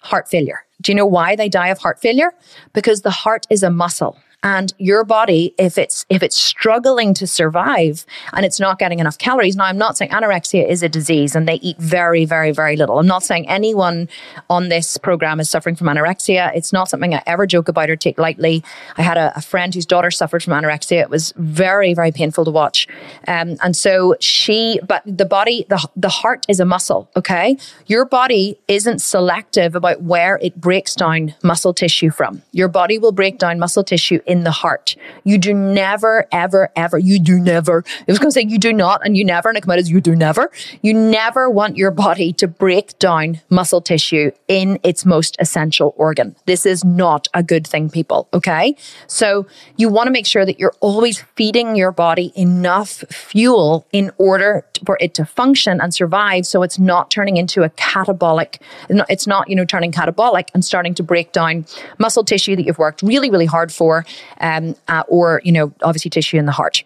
heart 0.00 0.28
failure. 0.28 0.64
Do 0.80 0.92
you 0.92 0.96
know 0.96 1.06
why 1.06 1.36
they 1.36 1.48
die 1.48 1.68
of 1.68 1.78
heart 1.78 2.00
failure? 2.00 2.32
Because 2.72 3.02
the 3.02 3.10
heart 3.10 3.46
is 3.50 3.62
a 3.62 3.70
muscle 3.70 4.18
and 4.44 4.72
your 4.78 5.04
body 5.04 5.54
if 5.58 5.76
it's 5.76 6.06
if 6.08 6.22
it's 6.22 6.36
struggling 6.36 7.12
to 7.14 7.26
survive 7.26 8.06
and 8.32 8.46
it's 8.46 8.60
not 8.60 8.78
getting 8.78 9.00
enough 9.00 9.18
calories 9.18 9.56
now 9.56 9.64
i'm 9.64 9.78
not 9.78 9.96
saying 9.96 10.10
anorexia 10.12 10.66
is 10.68 10.82
a 10.82 10.88
disease 10.88 11.34
and 11.34 11.48
they 11.48 11.56
eat 11.56 11.76
very 11.78 12.24
very 12.24 12.52
very 12.52 12.76
little. 12.76 12.98
I'm 12.98 13.06
not 13.06 13.22
saying 13.22 13.48
anyone 13.48 14.08
on 14.48 14.68
this 14.68 14.96
program 14.96 15.40
is 15.40 15.50
suffering 15.50 15.76
from 15.76 15.88
anorexia. 15.88 16.54
It's 16.54 16.72
not 16.72 16.88
something 16.88 17.14
i 17.14 17.22
ever 17.26 17.46
joke 17.46 17.68
about 17.68 17.90
or 17.90 17.96
take 17.96 18.18
lightly. 18.18 18.62
I 18.96 19.02
had 19.02 19.16
a, 19.16 19.32
a 19.36 19.42
friend 19.42 19.74
whose 19.74 19.86
daughter 19.86 20.10
suffered 20.10 20.42
from 20.42 20.52
anorexia. 20.52 21.00
It 21.00 21.10
was 21.10 21.32
very 21.36 21.94
very 21.94 22.12
painful 22.12 22.44
to 22.44 22.50
watch. 22.50 22.86
Um, 23.28 23.56
and 23.62 23.76
so 23.76 24.16
she 24.20 24.80
but 24.86 25.02
the 25.04 25.26
body 25.26 25.66
the, 25.68 25.86
the 25.96 26.08
heart 26.08 26.46
is 26.48 26.60
a 26.60 26.64
muscle 26.64 27.08
okay? 27.16 27.56
Your 27.86 28.04
body 28.04 28.58
isn't 28.68 29.00
selective 29.00 29.74
about 29.74 30.02
where 30.02 30.38
it 30.42 30.60
breaks 30.60 30.94
down 30.94 31.34
muscle 31.42 31.74
tissue 31.74 32.10
from. 32.10 32.42
Your 32.52 32.68
body 32.68 32.98
will 32.98 33.12
break 33.12 33.38
down 33.38 33.58
muscle 33.58 33.84
tissue 33.84 34.20
in 34.26 34.33
the 34.42 34.50
heart. 34.50 34.96
You 35.22 35.38
do 35.38 35.54
never, 35.54 36.26
ever, 36.32 36.70
ever, 36.74 36.98
you 36.98 37.20
do 37.20 37.38
never. 37.38 37.84
I 37.86 38.04
was 38.08 38.18
going 38.18 38.30
to 38.30 38.32
say 38.32 38.42
you 38.42 38.58
do 38.58 38.72
not 38.72 39.00
and 39.04 39.16
you 39.16 39.24
never, 39.24 39.48
and 39.48 39.56
it 39.56 39.60
come 39.60 39.70
out 39.70 39.78
as 39.78 39.90
you 39.90 40.00
do 40.00 40.16
never. 40.16 40.50
You 40.82 40.94
never 40.94 41.48
want 41.48 41.76
your 41.76 41.90
body 41.90 42.32
to 42.34 42.48
break 42.48 42.98
down 42.98 43.40
muscle 43.50 43.80
tissue 43.80 44.32
in 44.48 44.80
its 44.82 45.04
most 45.04 45.36
essential 45.38 45.94
organ. 45.96 46.34
This 46.46 46.66
is 46.66 46.84
not 46.84 47.28
a 47.34 47.42
good 47.42 47.66
thing, 47.66 47.90
people. 47.90 48.28
Okay. 48.32 48.74
So 49.06 49.46
you 49.76 49.88
want 49.88 50.08
to 50.08 50.10
make 50.10 50.26
sure 50.26 50.44
that 50.44 50.58
you're 50.58 50.74
always 50.80 51.20
feeding 51.36 51.76
your 51.76 51.92
body 51.92 52.32
enough 52.34 53.04
fuel 53.10 53.86
in 53.92 54.10
order 54.18 54.64
for 54.84 54.98
it 55.00 55.14
to 55.14 55.24
function 55.24 55.80
and 55.80 55.94
survive. 55.94 56.46
So 56.46 56.62
it's 56.62 56.78
not 56.78 57.10
turning 57.10 57.36
into 57.36 57.62
a 57.62 57.70
catabolic, 57.70 58.60
it's 58.88 59.26
not, 59.26 59.48
you 59.48 59.56
know, 59.56 59.64
turning 59.64 59.92
catabolic 59.92 60.48
and 60.54 60.64
starting 60.64 60.94
to 60.94 61.02
break 61.02 61.32
down 61.32 61.66
muscle 61.98 62.24
tissue 62.24 62.56
that 62.56 62.64
you've 62.64 62.78
worked 62.78 63.02
really, 63.02 63.30
really 63.30 63.46
hard 63.46 63.72
for 63.72 64.04
um, 64.40 64.76
uh, 64.88 65.02
or, 65.08 65.40
you 65.44 65.52
know, 65.52 65.72
obviously 65.82 66.10
tissue 66.10 66.36
in 66.36 66.46
the 66.46 66.52
heart. 66.52 66.84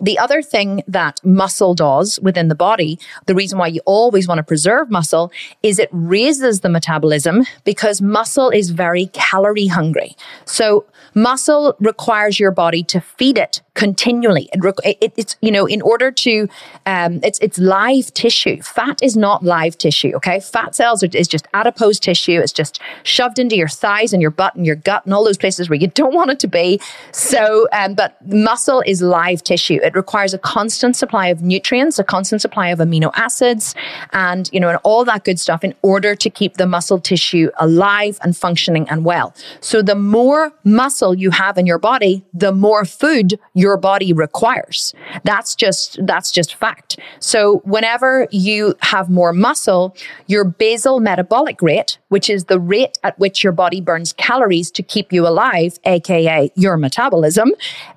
The 0.00 0.18
other 0.18 0.42
thing 0.42 0.82
that 0.86 1.24
muscle 1.24 1.74
does 1.74 2.20
within 2.20 2.48
the 2.48 2.54
body, 2.54 2.98
the 3.26 3.34
reason 3.34 3.58
why 3.58 3.68
you 3.68 3.80
always 3.84 4.28
want 4.28 4.38
to 4.38 4.44
preserve 4.44 4.90
muscle 4.90 5.32
is 5.62 5.78
it 5.78 5.88
raises 5.92 6.60
the 6.60 6.68
metabolism 6.68 7.44
because 7.64 8.00
muscle 8.00 8.50
is 8.50 8.70
very 8.70 9.06
calorie 9.06 9.66
hungry. 9.66 10.16
So 10.44 10.84
muscle 11.22 11.76
requires 11.80 12.38
your 12.38 12.50
body 12.50 12.82
to 12.84 13.00
feed 13.00 13.38
it 13.38 13.60
continually. 13.74 14.48
It, 14.52 14.98
it, 15.00 15.12
it's, 15.16 15.36
you 15.40 15.52
know, 15.52 15.64
in 15.64 15.80
order 15.82 16.10
to, 16.10 16.48
um, 16.84 17.20
it's, 17.22 17.38
it's 17.38 17.58
live 17.58 18.12
tissue. 18.12 18.60
Fat 18.60 18.98
is 19.02 19.16
not 19.16 19.44
live 19.44 19.78
tissue. 19.78 20.12
Okay. 20.16 20.40
Fat 20.40 20.74
cells 20.74 21.04
are, 21.04 21.08
is 21.12 21.28
just 21.28 21.46
adipose 21.54 22.00
tissue. 22.00 22.40
It's 22.40 22.52
just 22.52 22.80
shoved 23.04 23.38
into 23.38 23.56
your 23.56 23.68
thighs 23.68 24.12
and 24.12 24.20
your 24.20 24.32
butt 24.32 24.56
and 24.56 24.66
your 24.66 24.74
gut 24.74 25.04
and 25.04 25.14
all 25.14 25.24
those 25.24 25.38
places 25.38 25.70
where 25.70 25.78
you 25.78 25.86
don't 25.86 26.12
want 26.12 26.30
it 26.32 26.40
to 26.40 26.48
be. 26.48 26.80
So, 27.12 27.68
um, 27.72 27.94
but 27.94 28.16
muscle 28.26 28.82
is 28.84 29.00
live 29.00 29.44
tissue. 29.44 29.78
It 29.82 29.94
requires 29.94 30.34
a 30.34 30.38
constant 30.38 30.96
supply 30.96 31.28
of 31.28 31.42
nutrients, 31.42 32.00
a 32.00 32.04
constant 32.04 32.42
supply 32.42 32.68
of 32.70 32.80
amino 32.80 33.12
acids 33.14 33.76
and, 34.12 34.50
you 34.52 34.58
know, 34.58 34.68
and 34.68 34.78
all 34.82 35.04
that 35.04 35.24
good 35.24 35.38
stuff 35.38 35.62
in 35.62 35.74
order 35.82 36.16
to 36.16 36.30
keep 36.30 36.56
the 36.56 36.66
muscle 36.66 36.98
tissue 36.98 37.48
alive 37.58 38.18
and 38.22 38.36
functioning 38.36 38.88
and 38.88 39.04
well. 39.04 39.32
So 39.60 39.82
the 39.82 39.94
more 39.94 40.52
muscle 40.64 41.07
you 41.12 41.30
have 41.30 41.58
in 41.58 41.66
your 41.66 41.78
body, 41.78 42.24
the 42.32 42.52
more 42.52 42.84
food 42.84 43.38
your 43.54 43.76
body 43.76 44.12
requires. 44.12 44.94
That's 45.24 45.54
just, 45.54 45.98
that's 46.06 46.30
just 46.30 46.54
fact. 46.54 46.98
So 47.20 47.58
whenever 47.64 48.26
you 48.30 48.74
have 48.80 49.10
more 49.10 49.32
muscle, 49.32 49.96
your 50.26 50.44
basal 50.44 51.00
metabolic 51.00 51.62
rate, 51.62 51.98
which 52.08 52.30
is 52.30 52.44
the 52.44 52.58
rate 52.58 52.98
at 53.02 53.18
which 53.18 53.42
your 53.42 53.52
body 53.52 53.80
burns 53.80 54.12
calories 54.12 54.70
to 54.72 54.82
keep 54.82 55.12
you 55.12 55.26
alive, 55.26 55.78
AKA 55.84 56.50
your 56.54 56.76
metabolism, 56.76 57.52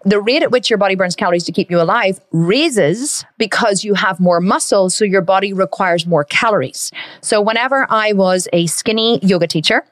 the 0.06 0.20
rate 0.20 0.44
at 0.44 0.52
which 0.52 0.70
your 0.70 0.78
body 0.78 0.96
burns 0.96 1.16
calories 1.16 1.44
to 1.46 1.52
keep 1.52 1.72
you 1.72 1.82
alive 1.82 2.20
raises 2.32 3.26
because 3.38 3.84
you 3.84 3.94
have 3.94 4.20
more 4.20 4.40
muscle. 4.40 4.90
So 4.90 5.06
your 5.06 5.22
body 5.22 5.54
requires 5.54 6.06
more 6.06 6.24
calories. 6.24 6.92
So 7.22 7.42
whenever 7.42 7.88
I 7.90 8.14
was 8.14 8.48
a 8.54 8.68
skinny 8.68 9.20
yoga 9.22 9.48
teacher, 9.48 9.86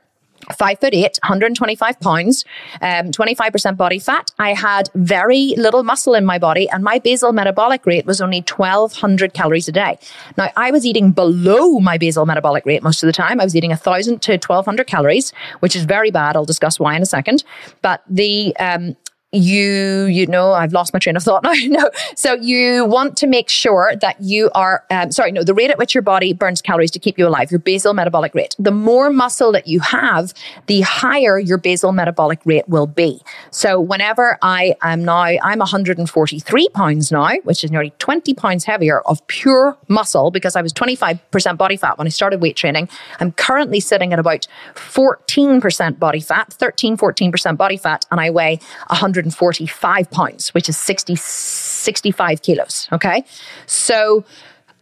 five 0.58 0.80
foot 0.80 0.94
eight, 0.94 1.18
125 1.24 2.00
pounds, 2.00 2.46
um, 2.82 3.12
25% 3.12 3.78
body 3.78 4.00
fat. 4.00 4.32
I 4.40 4.54
had 4.54 4.90
very 4.96 5.54
little 5.58 5.84
muscle 5.84 6.16
in 6.16 6.26
my 6.26 6.40
body 6.40 6.70
and 6.70 6.84
my 6.84 7.00
basal 7.00 7.34
metabolic 7.34 7.86
rate 7.86 8.06
was 8.06 8.22
only 8.22 8.42
1200 8.42 9.34
calories 9.34 9.68
a 9.68 9.72
day. 9.72 9.98
Now 10.38 10.50
I 10.56 10.72
was 10.72 10.86
eating 10.86 11.12
below 11.12 11.80
my 11.80 11.98
basal 11.98 12.26
metabolic 12.26 12.66
rate 12.66 12.84
most 12.84 13.04
of 13.04 13.08
the 13.08 13.14
time. 13.14 13.40
I 13.40 13.44
was 13.44 13.56
eating 13.56 13.72
1000 13.72 14.22
to 14.24 14.32
1200 14.34 14.88
calories, 14.88 15.32
which 15.60 15.76
is 15.76 15.84
very 15.84 16.12
bad. 16.12 16.36
I'll 16.36 16.46
discuss 16.46 16.80
why 16.80 16.96
in 16.96 17.02
a 17.02 17.06
second. 17.08 17.44
But 17.82 18.04
the, 18.10 18.56
um, 18.58 18.96
you 19.32 20.06
you 20.06 20.26
know 20.26 20.54
i've 20.54 20.74
lost 20.74 20.92
my 20.92 20.98
train 20.98 21.16
of 21.16 21.22
thought 21.22 21.44
now. 21.44 21.54
No. 21.68 21.90
So 22.16 22.34
you 22.34 22.86
want 22.86 23.16
to 23.18 23.28
make 23.28 23.48
sure 23.48 23.94
that 24.02 24.20
you 24.20 24.50
are 24.56 24.84
um, 24.90 25.12
sorry 25.12 25.32
no 25.32 25.44
the 25.44 25.54
rate 25.54 25.70
at 25.70 25.78
which 25.78 25.94
your 25.94 26.02
body 26.02 26.34
burns 26.34 26.62
calories 26.62 26.90
to 26.92 27.00
keep 27.00 27.20
you 27.20 27.28
alive 27.28 27.52
your 27.52 27.60
basal 27.60 27.94
metabolic 27.94 28.34
rate. 28.34 28.56
The 28.58 28.72
more 28.72 29.12
muscle 29.12 29.52
that 29.52 29.68
you 29.68 29.82
have 29.82 30.34
the 30.66 30.82
higher 30.82 31.38
your 31.38 31.60
basal 31.60 31.92
metabolic 31.92 32.40
rate 32.44 32.68
will 32.68 32.88
be. 32.88 33.22
So 33.52 33.80
whenever 33.80 34.40
i 34.42 34.76
am 34.82 35.06
now 35.06 35.20
i'm 35.20 35.60
143 35.60 36.70
pounds 36.70 37.12
now 37.12 37.30
which 37.44 37.64
is 37.64 37.70
nearly 37.72 37.92
20 38.00 38.34
pounds 38.34 38.64
heavier 38.66 39.02
of 39.02 39.26
pure 39.28 39.78
muscle 39.88 40.32
because 40.32 40.56
i 40.56 40.62
was 40.62 40.74
25% 40.74 41.58
body 41.58 41.78
fat 41.78 41.98
when 42.00 42.08
i 42.08 42.10
started 42.10 42.42
weight 42.42 42.56
training. 42.56 42.90
I'm 43.20 43.32
currently 43.34 43.80
sitting 43.80 44.12
at 44.12 44.18
about 44.18 44.48
14% 44.74 46.00
body 46.00 46.20
fat 46.20 46.52
13 46.54 46.98
14% 46.98 47.58
body 47.58 47.78
fat 47.78 48.06
and 48.10 48.20
i 48.20 48.32
weigh 48.32 48.60
100 48.88 49.19
145 49.26 50.12
pounds, 50.12 50.50
which 50.54 50.70
is 50.70 50.78
60, 50.78 51.16
65 51.16 52.42
kilos. 52.42 52.88
Okay. 52.92 53.24
So 53.66 54.24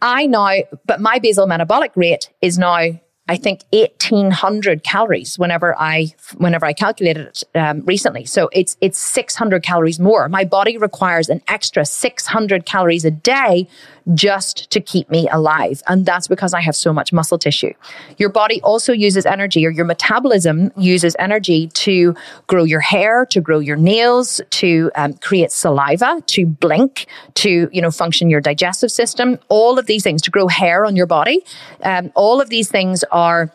I 0.00 0.26
now, 0.26 0.62
but 0.86 1.00
my 1.00 1.18
basal 1.18 1.46
metabolic 1.46 1.92
rate 1.96 2.30
is 2.40 2.58
now 2.58 3.00
I 3.30 3.36
think 3.36 3.62
1800 3.72 4.84
calories 4.84 5.38
whenever 5.38 5.78
I 5.78 6.14
whenever 6.38 6.64
I 6.64 6.72
calculated 6.72 7.26
it 7.26 7.42
um, 7.54 7.82
recently. 7.84 8.24
So 8.24 8.48
it's 8.52 8.78
it's 8.80 8.98
600 8.98 9.62
calories 9.62 10.00
more. 10.00 10.28
My 10.30 10.44
body 10.44 10.78
requires 10.78 11.28
an 11.28 11.42
extra 11.46 11.84
600 11.84 12.64
calories 12.64 13.04
a 13.04 13.10
day 13.10 13.68
just 14.14 14.70
to 14.70 14.80
keep 14.80 15.10
me 15.10 15.28
alive, 15.30 15.82
and 15.86 16.06
that's 16.06 16.28
because 16.28 16.54
I 16.54 16.60
have 16.60 16.76
so 16.76 16.92
much 16.92 17.12
muscle 17.12 17.38
tissue. 17.38 17.72
Your 18.16 18.28
body 18.28 18.60
also 18.62 18.92
uses 18.92 19.26
energy, 19.26 19.66
or 19.66 19.70
your 19.70 19.84
metabolism 19.84 20.70
uses 20.76 21.14
energy 21.18 21.68
to 21.68 22.14
grow 22.46 22.64
your 22.64 22.80
hair, 22.80 23.26
to 23.26 23.40
grow 23.40 23.58
your 23.58 23.76
nails, 23.76 24.40
to 24.50 24.90
um, 24.94 25.14
create 25.14 25.52
saliva, 25.52 26.22
to 26.26 26.46
blink, 26.46 27.06
to 27.34 27.68
you 27.72 27.82
know 27.82 27.90
function 27.90 28.30
your 28.30 28.40
digestive 28.40 28.90
system. 28.90 29.38
All 29.48 29.78
of 29.78 29.86
these 29.86 30.02
things 30.02 30.22
to 30.22 30.30
grow 30.30 30.48
hair 30.48 30.84
on 30.84 30.96
your 30.96 31.06
body. 31.06 31.44
Um, 31.82 32.10
all 32.14 32.40
of 32.40 32.48
these 32.48 32.70
things 32.70 33.04
are 33.12 33.50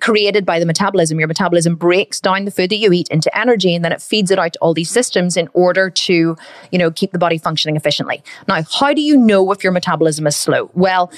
created 0.00 0.44
by 0.44 0.58
the 0.58 0.66
metabolism. 0.66 1.18
Your 1.18 1.28
metabolism 1.28 1.74
breaks 1.74 2.20
down 2.20 2.44
the 2.44 2.50
food 2.50 2.70
that 2.70 2.76
you 2.76 2.92
eat 2.92 3.08
into 3.08 3.36
energy 3.36 3.74
and 3.74 3.84
then 3.84 3.92
it 3.92 4.02
feeds 4.02 4.30
it 4.30 4.38
out 4.38 4.54
to 4.54 4.58
all 4.60 4.74
these 4.74 4.90
systems 4.90 5.36
in 5.36 5.48
order 5.52 5.90
to, 5.90 6.36
you 6.70 6.78
know, 6.78 6.90
keep 6.90 7.12
the 7.12 7.18
body 7.18 7.38
functioning 7.38 7.76
efficiently. 7.76 8.22
Now, 8.48 8.62
how 8.78 8.94
do 8.94 9.00
you 9.00 9.16
know 9.16 9.50
if 9.52 9.62
your 9.62 9.72
metabolism 9.72 10.26
is 10.26 10.36
slow? 10.36 10.70
Well, 10.74 11.10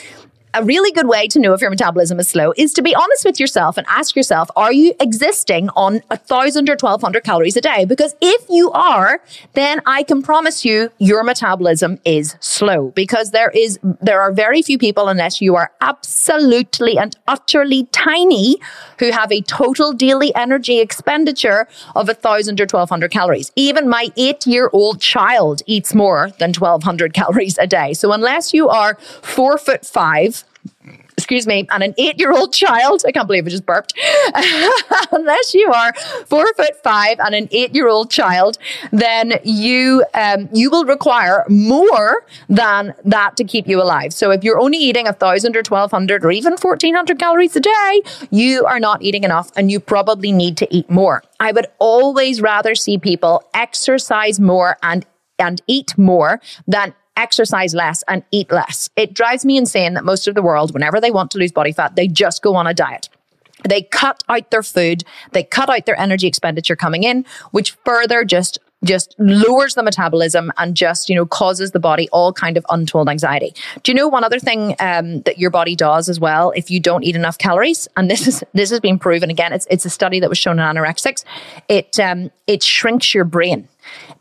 a 0.56 0.64
really 0.64 0.90
good 0.90 1.06
way 1.06 1.28
to 1.28 1.38
know 1.38 1.52
if 1.52 1.60
your 1.60 1.68
metabolism 1.68 2.18
is 2.18 2.30
slow 2.30 2.54
is 2.56 2.72
to 2.72 2.80
be 2.80 2.94
honest 2.94 3.26
with 3.26 3.38
yourself 3.38 3.76
and 3.76 3.86
ask 3.90 4.16
yourself, 4.16 4.48
are 4.56 4.72
you 4.72 4.94
existing 5.00 5.68
on 5.76 6.00
a 6.10 6.16
thousand 6.16 6.70
or 6.70 6.72
1200 6.72 7.22
calories 7.22 7.58
a 7.58 7.60
day? 7.60 7.84
Because 7.84 8.14
if 8.22 8.46
you 8.48 8.70
are, 8.70 9.20
then 9.52 9.82
I 9.84 10.02
can 10.02 10.22
promise 10.22 10.64
you 10.64 10.90
your 10.98 11.22
metabolism 11.24 11.98
is 12.06 12.36
slow 12.40 12.90
because 12.92 13.32
there 13.32 13.50
is, 13.50 13.78
there 14.00 14.22
are 14.22 14.32
very 14.32 14.62
few 14.62 14.78
people 14.78 15.08
unless 15.08 15.42
you 15.42 15.56
are 15.56 15.72
absolutely 15.82 16.96
and 16.96 17.14
utterly 17.28 17.84
tiny 17.92 18.56
who 18.98 19.10
have 19.10 19.30
a 19.30 19.42
total 19.42 19.92
daily 19.92 20.34
energy 20.34 20.80
expenditure 20.80 21.68
of 21.94 22.08
a 22.08 22.14
thousand 22.14 22.58
or 22.60 22.64
1200 22.64 23.10
calories. 23.10 23.52
Even 23.56 23.90
my 23.90 24.08
eight 24.16 24.46
year 24.46 24.70
old 24.72 25.02
child 25.02 25.60
eats 25.66 25.94
more 25.94 26.30
than 26.38 26.54
1200 26.54 27.12
calories 27.12 27.58
a 27.58 27.66
day. 27.66 27.92
So 27.92 28.12
unless 28.12 28.54
you 28.54 28.70
are 28.70 28.94
four 29.20 29.58
foot 29.58 29.84
five, 29.84 30.45
excuse 31.16 31.46
me, 31.46 31.66
and 31.72 31.82
an 31.82 31.94
eight 31.98 32.18
year 32.18 32.32
old 32.32 32.52
child, 32.52 33.02
I 33.06 33.12
can't 33.12 33.26
believe 33.26 33.46
I 33.46 33.50
just 33.50 33.66
burped, 33.66 33.94
unless 35.12 35.54
you 35.54 35.72
are 35.72 35.92
four 36.26 36.46
foot 36.54 36.82
five 36.82 37.18
and 37.20 37.34
an 37.34 37.48
eight 37.50 37.74
year 37.74 37.88
old 37.88 38.10
child, 38.10 38.58
then 38.92 39.34
you, 39.42 40.04
um, 40.14 40.48
you 40.52 40.70
will 40.70 40.84
require 40.84 41.44
more 41.48 42.26
than 42.48 42.94
that 43.04 43.36
to 43.38 43.44
keep 43.44 43.66
you 43.66 43.80
alive. 43.82 44.12
So 44.12 44.30
if 44.30 44.44
you're 44.44 44.60
only 44.60 44.78
eating 44.78 45.06
a 45.06 45.12
thousand 45.12 45.56
or 45.56 45.60
1200 45.60 46.24
or 46.24 46.30
even 46.30 46.52
1400 46.52 47.18
calories 47.18 47.56
a 47.56 47.60
day, 47.60 48.02
you 48.30 48.64
are 48.64 48.78
not 48.78 49.02
eating 49.02 49.24
enough 49.24 49.50
and 49.56 49.70
you 49.70 49.80
probably 49.80 50.32
need 50.32 50.56
to 50.58 50.74
eat 50.74 50.88
more. 50.90 51.22
I 51.40 51.52
would 51.52 51.66
always 51.78 52.40
rather 52.40 52.74
see 52.74 52.98
people 52.98 53.42
exercise 53.54 54.38
more 54.38 54.76
and 54.82 55.04
and 55.38 55.60
eat 55.66 55.96
more 55.98 56.40
than 56.66 56.94
exercise 57.16 57.74
less 57.74 58.02
and 58.08 58.22
eat 58.30 58.50
less. 58.50 58.88
It 58.96 59.14
drives 59.14 59.44
me 59.44 59.56
insane 59.56 59.94
that 59.94 60.04
most 60.04 60.28
of 60.28 60.34
the 60.34 60.42
world, 60.42 60.72
whenever 60.74 61.00
they 61.00 61.10
want 61.10 61.30
to 61.32 61.38
lose 61.38 61.52
body 61.52 61.72
fat, 61.72 61.96
they 61.96 62.08
just 62.08 62.42
go 62.42 62.54
on 62.54 62.66
a 62.66 62.74
diet. 62.74 63.08
They 63.66 63.82
cut 63.82 64.22
out 64.28 64.50
their 64.50 64.62
food, 64.62 65.02
they 65.32 65.42
cut 65.42 65.70
out 65.70 65.86
their 65.86 65.98
energy 65.98 66.26
expenditure 66.26 66.76
coming 66.76 67.02
in, 67.02 67.24
which 67.50 67.72
further 67.84 68.24
just 68.24 68.58
just 68.84 69.14
lowers 69.18 69.74
the 69.74 69.82
metabolism 69.82 70.52
and 70.58 70.76
just 70.76 71.08
you 71.08 71.16
know 71.16 71.24
causes 71.24 71.70
the 71.70 71.80
body 71.80 72.08
all 72.12 72.32
kind 72.32 72.56
of 72.56 72.66
untold 72.68 73.08
anxiety. 73.08 73.54
Do 73.82 73.90
you 73.90 73.96
know 73.96 74.06
one 74.06 74.22
other 74.22 74.38
thing 74.38 74.76
um, 74.78 75.22
that 75.22 75.38
your 75.38 75.50
body 75.50 75.74
does 75.74 76.08
as 76.08 76.20
well 76.20 76.52
if 76.54 76.70
you 76.70 76.78
don't 76.78 77.02
eat 77.02 77.16
enough 77.16 77.38
calories? 77.38 77.88
And 77.96 78.10
this 78.10 78.26
is 78.26 78.44
this 78.52 78.70
has 78.70 78.80
been 78.80 78.98
proven 78.98 79.30
again. 79.30 79.52
It's 79.52 79.66
it's 79.70 79.84
a 79.84 79.90
study 79.90 80.20
that 80.20 80.28
was 80.28 80.38
shown 80.38 80.58
in 80.58 80.64
anorexics 80.64 81.24
it 81.68 81.98
um, 81.98 82.30
it 82.46 82.62
shrinks 82.62 83.14
your 83.14 83.24
brain 83.24 83.68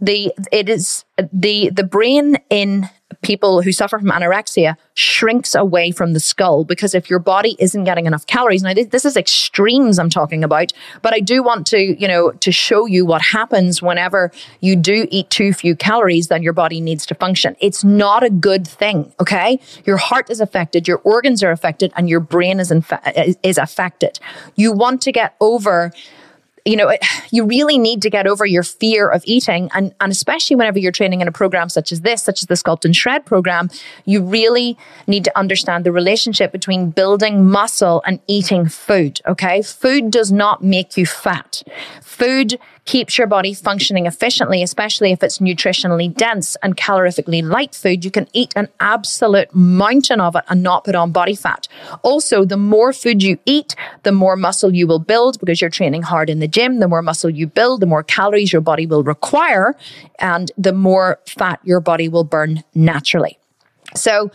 the 0.02 0.34
it 0.52 0.70
is 0.70 1.06
the 1.34 1.70
the 1.70 1.84
brain 1.84 2.38
in 2.50 2.90
people 3.22 3.62
who 3.62 3.72
suffer 3.72 3.98
from 3.98 4.10
anorexia 4.10 4.76
shrinks 4.94 5.56
away 5.56 5.92
from 5.92 6.14
the 6.14 6.20
skull 6.20 6.64
because 6.64 6.94
if 6.94 7.10
your 7.10 7.20
body 7.20 7.56
isn't 7.60 7.84
getting 7.86 8.06
enough 8.06 8.26
calories 8.28 8.62
now 8.62 8.74
this 8.74 9.06
is 9.06 9.16
extremes 9.16 9.98
i'm 9.98 10.10
talking 10.10 10.44
about 10.44 10.72
but 11.02 11.14
i 11.14 11.20
do 11.20 11.42
want 11.42 11.66
to 11.66 12.00
you 12.00 12.08
know 12.08 12.32
to 12.32 12.52
show 12.52 12.86
you 12.86 13.06
what 13.06 13.22
happens 13.22 13.82
whenever 13.82 14.32
you 14.60 14.76
do 14.76 15.08
eat 15.12 15.30
too 15.30 15.54
few 15.54 15.76
calories 15.76 16.28
then 16.28 16.44
your 16.44 16.54
body 16.54 16.82
needs 16.82 17.06
to 17.06 17.16
function. 17.16 17.56
It's 17.60 17.84
not 17.84 18.24
a 18.24 18.30
good 18.30 18.68
thing 18.68 19.14
okay? 19.20 19.60
Your 19.86 19.98
heart 19.98 20.30
is 20.30 20.40
affected 20.40 20.88
your 20.88 21.00
organs 21.04 21.44
are 21.44 21.52
affected 21.52 21.92
and 21.96 22.10
your 22.10 22.20
brain 22.20 22.60
is 22.60 22.72
infa- 22.72 23.36
is 23.44 23.58
affected. 23.58 24.20
You 24.56 24.72
want 24.72 25.02
to 25.02 25.12
get 25.12 25.36
over 25.40 25.92
you 26.66 26.76
know, 26.76 26.92
you 27.32 27.46
really 27.46 27.78
need 27.78 28.02
to 28.02 28.10
get 28.10 28.26
over 28.28 28.46
your 28.46 28.64
fear 28.64 29.08
of 29.08 29.24
eating. 29.26 29.70
And, 29.74 29.94
and 30.02 30.12
especially 30.12 30.56
whenever 30.56 30.80
you're 30.80 30.92
training 30.92 31.22
in 31.22 31.28
a 31.28 31.32
program 31.32 31.70
such 31.70 31.92
as 31.92 32.02
this, 32.02 32.24
such 32.24 32.42
as 32.42 32.48
the 32.48 32.56
Sculpt 32.56 32.86
and 32.86 32.96
Shred 32.96 33.26
program, 33.26 33.70
you 34.06 34.24
really 34.24 34.78
need 35.06 35.24
to 35.26 35.38
understand 35.38 35.86
the 35.86 35.92
relationship 35.92 36.52
between 36.52 36.90
building 36.90 37.46
muscle 37.46 38.02
and 38.06 38.20
eating 38.28 38.68
food. 38.68 39.22
Okay. 39.28 39.62
Food 39.62 40.10
does 40.10 40.32
not 40.32 40.64
make 40.64 40.98
you 40.98 41.06
fat. 41.06 41.62
Food 42.02 42.60
keeps 42.86 43.18
your 43.18 43.28
body 43.28 43.54
functioning 43.54 44.06
efficiently, 44.06 44.64
especially 44.64 45.12
if 45.12 45.24
it's 45.24 45.40
nutritionally 45.40 46.14
dense 46.14 46.56
and 46.64 46.78
calorifically 46.78 47.44
light 47.44 47.76
food. 47.76 48.06
You 48.06 48.12
can 48.12 48.28
eat 48.34 48.54
an 48.56 48.70
absolute 48.80 49.54
mountain 49.54 50.22
of 50.22 50.36
it 50.36 50.44
and 50.50 50.64
not 50.64 50.86
put 50.86 50.96
on 50.96 51.12
body 51.12 51.36
fat. 51.36 51.68
Also, 52.04 52.46
the 52.46 52.58
more 52.58 52.94
food 52.94 53.24
you 53.24 53.38
eat, 53.46 53.76
the 54.04 54.12
more 54.12 54.36
muscle 54.36 54.74
you 54.74 54.88
will 54.88 55.00
build 55.00 55.40
because 55.40 55.60
you're 55.60 55.70
training 55.70 56.04
hard 56.04 56.30
in 56.30 56.40
the 56.40 56.48
gym. 56.48 56.80
The 56.80 56.88
more 56.88 57.02
muscle 57.02 57.30
you 57.30 57.48
build, 57.48 57.82
the 57.82 57.88
more 57.88 58.04
calories 58.04 58.54
your 58.54 58.62
body 58.62 58.86
will 58.86 59.04
require 59.04 59.76
and 60.20 60.52
the 60.58 60.74
more 60.74 61.20
fat 61.26 61.60
your 61.64 61.80
body 61.80 62.08
will 62.08 62.24
burn 62.24 62.64
naturally. 62.74 63.40
So, 63.96 64.32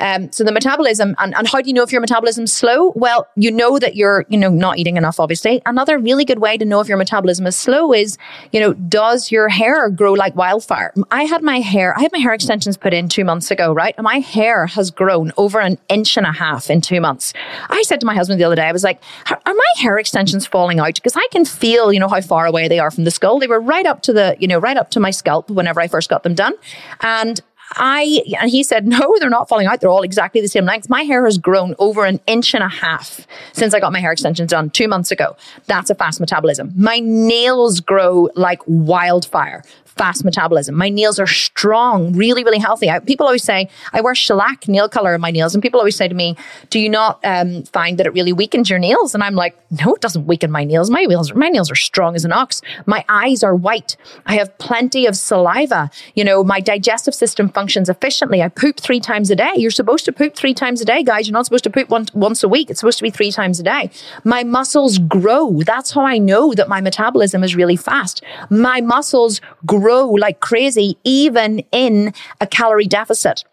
um, 0.00 0.32
so 0.32 0.42
the 0.42 0.52
metabolism 0.52 1.14
and, 1.18 1.34
and 1.34 1.48
how 1.48 1.60
do 1.60 1.68
you 1.68 1.74
know 1.74 1.82
if 1.82 1.92
your 1.92 2.00
metabolism's 2.00 2.52
slow? 2.52 2.92
Well, 2.96 3.28
you 3.36 3.50
know 3.50 3.78
that 3.78 3.94
you're, 3.94 4.26
you 4.28 4.36
know, 4.36 4.50
not 4.50 4.78
eating 4.78 4.96
enough, 4.96 5.20
obviously. 5.20 5.62
Another 5.64 5.98
really 5.98 6.24
good 6.24 6.40
way 6.40 6.56
to 6.56 6.64
know 6.64 6.80
if 6.80 6.88
your 6.88 6.96
metabolism 6.96 7.46
is 7.46 7.54
slow 7.54 7.92
is, 7.92 8.18
you 8.50 8.58
know, 8.58 8.72
does 8.72 9.30
your 9.30 9.48
hair 9.48 9.88
grow 9.90 10.12
like 10.12 10.34
wildfire? 10.34 10.92
I 11.10 11.24
had 11.24 11.42
my 11.42 11.60
hair, 11.60 11.96
I 11.96 12.02
had 12.02 12.12
my 12.12 12.18
hair 12.18 12.34
extensions 12.34 12.76
put 12.76 12.92
in 12.92 13.08
two 13.08 13.24
months 13.24 13.50
ago, 13.50 13.72
right? 13.72 13.94
And 13.96 14.04
my 14.04 14.18
hair 14.18 14.66
has 14.66 14.90
grown 14.90 15.32
over 15.36 15.60
an 15.60 15.78
inch 15.88 16.16
and 16.16 16.26
a 16.26 16.32
half 16.32 16.68
in 16.68 16.80
two 16.80 17.00
months. 17.00 17.32
I 17.70 17.82
said 17.82 18.00
to 18.00 18.06
my 18.06 18.14
husband 18.14 18.40
the 18.40 18.44
other 18.44 18.56
day, 18.56 18.66
I 18.66 18.72
was 18.72 18.84
like, 18.84 19.00
are 19.30 19.38
my 19.46 19.72
hair 19.76 19.98
extensions 19.98 20.46
falling 20.46 20.80
out? 20.80 20.94
Because 20.94 21.16
I 21.16 21.28
can 21.30 21.44
feel, 21.44 21.92
you 21.92 22.00
know, 22.00 22.08
how 22.08 22.20
far 22.20 22.46
away 22.46 22.66
they 22.66 22.80
are 22.80 22.90
from 22.90 23.04
the 23.04 23.10
skull. 23.10 23.38
They 23.38 23.46
were 23.46 23.60
right 23.60 23.86
up 23.86 24.02
to 24.02 24.12
the, 24.12 24.36
you 24.40 24.48
know, 24.48 24.58
right 24.58 24.76
up 24.76 24.90
to 24.92 25.00
my 25.00 25.10
scalp 25.10 25.48
whenever 25.48 25.80
I 25.80 25.86
first 25.86 26.08
got 26.08 26.22
them 26.24 26.34
done. 26.34 26.54
And 27.00 27.40
I, 27.76 28.22
and 28.40 28.50
he 28.50 28.62
said, 28.62 28.86
no, 28.86 29.14
they're 29.18 29.30
not 29.30 29.48
falling 29.48 29.66
out. 29.66 29.80
They're 29.80 29.90
all 29.90 30.02
exactly 30.02 30.40
the 30.40 30.48
same 30.48 30.64
length. 30.64 30.88
My 30.88 31.02
hair 31.02 31.24
has 31.24 31.38
grown 31.38 31.74
over 31.78 32.04
an 32.04 32.20
inch 32.26 32.54
and 32.54 32.62
a 32.62 32.68
half 32.68 33.26
since 33.52 33.74
I 33.74 33.80
got 33.80 33.92
my 33.92 34.00
hair 34.00 34.12
extensions 34.12 34.50
done 34.50 34.70
two 34.70 34.88
months 34.88 35.10
ago. 35.10 35.36
That's 35.66 35.90
a 35.90 35.94
fast 35.94 36.20
metabolism. 36.20 36.72
My 36.76 36.98
nails 37.00 37.80
grow 37.80 38.28
like 38.34 38.60
wildfire 38.66 39.62
fast 39.96 40.24
metabolism. 40.24 40.74
My 40.74 40.88
nails 40.88 41.18
are 41.18 41.26
strong, 41.26 42.12
really, 42.14 42.44
really 42.44 42.58
healthy. 42.58 42.88
I, 42.88 42.98
people 42.98 43.26
always 43.26 43.44
say, 43.44 43.68
I 43.92 44.00
wear 44.00 44.14
shellac 44.14 44.66
nail 44.66 44.88
color 44.88 45.14
in 45.14 45.20
my 45.20 45.30
nails. 45.30 45.54
And 45.54 45.62
people 45.62 45.80
always 45.80 45.96
say 45.96 46.08
to 46.08 46.14
me, 46.14 46.36
Do 46.70 46.80
you 46.80 46.88
not 46.88 47.20
um, 47.24 47.64
find 47.64 47.98
that 47.98 48.06
it 48.06 48.12
really 48.14 48.32
weakens 48.32 48.70
your 48.70 48.78
nails? 48.78 49.14
And 49.14 49.22
I'm 49.22 49.34
like, 49.34 49.56
No, 49.70 49.94
it 49.94 50.00
doesn't 50.00 50.26
weaken 50.26 50.50
my 50.50 50.64
nails. 50.64 50.90
My 50.90 51.04
nails, 51.04 51.34
my 51.34 51.48
nails 51.48 51.70
are 51.70 51.76
strong 51.76 52.14
as 52.14 52.24
an 52.24 52.32
ox. 52.32 52.62
My 52.86 53.04
eyes 53.08 53.42
are 53.42 53.54
white. 53.54 53.96
I 54.26 54.36
have 54.36 54.56
plenty 54.58 55.06
of 55.06 55.16
saliva. 55.16 55.90
You 56.14 56.24
know, 56.24 56.42
my 56.42 56.60
digestive 56.60 57.14
system 57.14 57.48
functions 57.48 57.61
functions 57.62 57.88
efficiently. 57.88 58.42
I 58.42 58.48
poop 58.48 58.80
three 58.80 58.98
times 58.98 59.30
a 59.30 59.36
day. 59.36 59.52
You're 59.54 59.70
supposed 59.70 60.04
to 60.06 60.12
poop 60.12 60.34
three 60.34 60.52
times 60.52 60.80
a 60.80 60.84
day, 60.84 61.04
guys. 61.04 61.28
You're 61.28 61.38
not 61.38 61.44
supposed 61.44 61.62
to 61.62 61.70
poop 61.70 61.88
one, 61.90 62.06
once 62.12 62.42
a 62.42 62.48
week. 62.48 62.70
It's 62.70 62.80
supposed 62.80 62.98
to 62.98 63.04
be 63.04 63.10
three 63.10 63.30
times 63.30 63.60
a 63.60 63.62
day. 63.62 63.88
My 64.24 64.42
muscles 64.42 64.98
grow. 64.98 65.60
That's 65.64 65.92
how 65.92 66.04
I 66.04 66.18
know 66.18 66.54
that 66.54 66.68
my 66.68 66.80
metabolism 66.80 67.44
is 67.44 67.54
really 67.54 67.76
fast. 67.76 68.20
My 68.50 68.80
muscles 68.80 69.40
grow 69.64 70.08
like 70.08 70.40
crazy, 70.40 70.98
even 71.04 71.60
in 71.70 72.12
a 72.40 72.48
calorie 72.48 72.88
deficit 72.88 73.44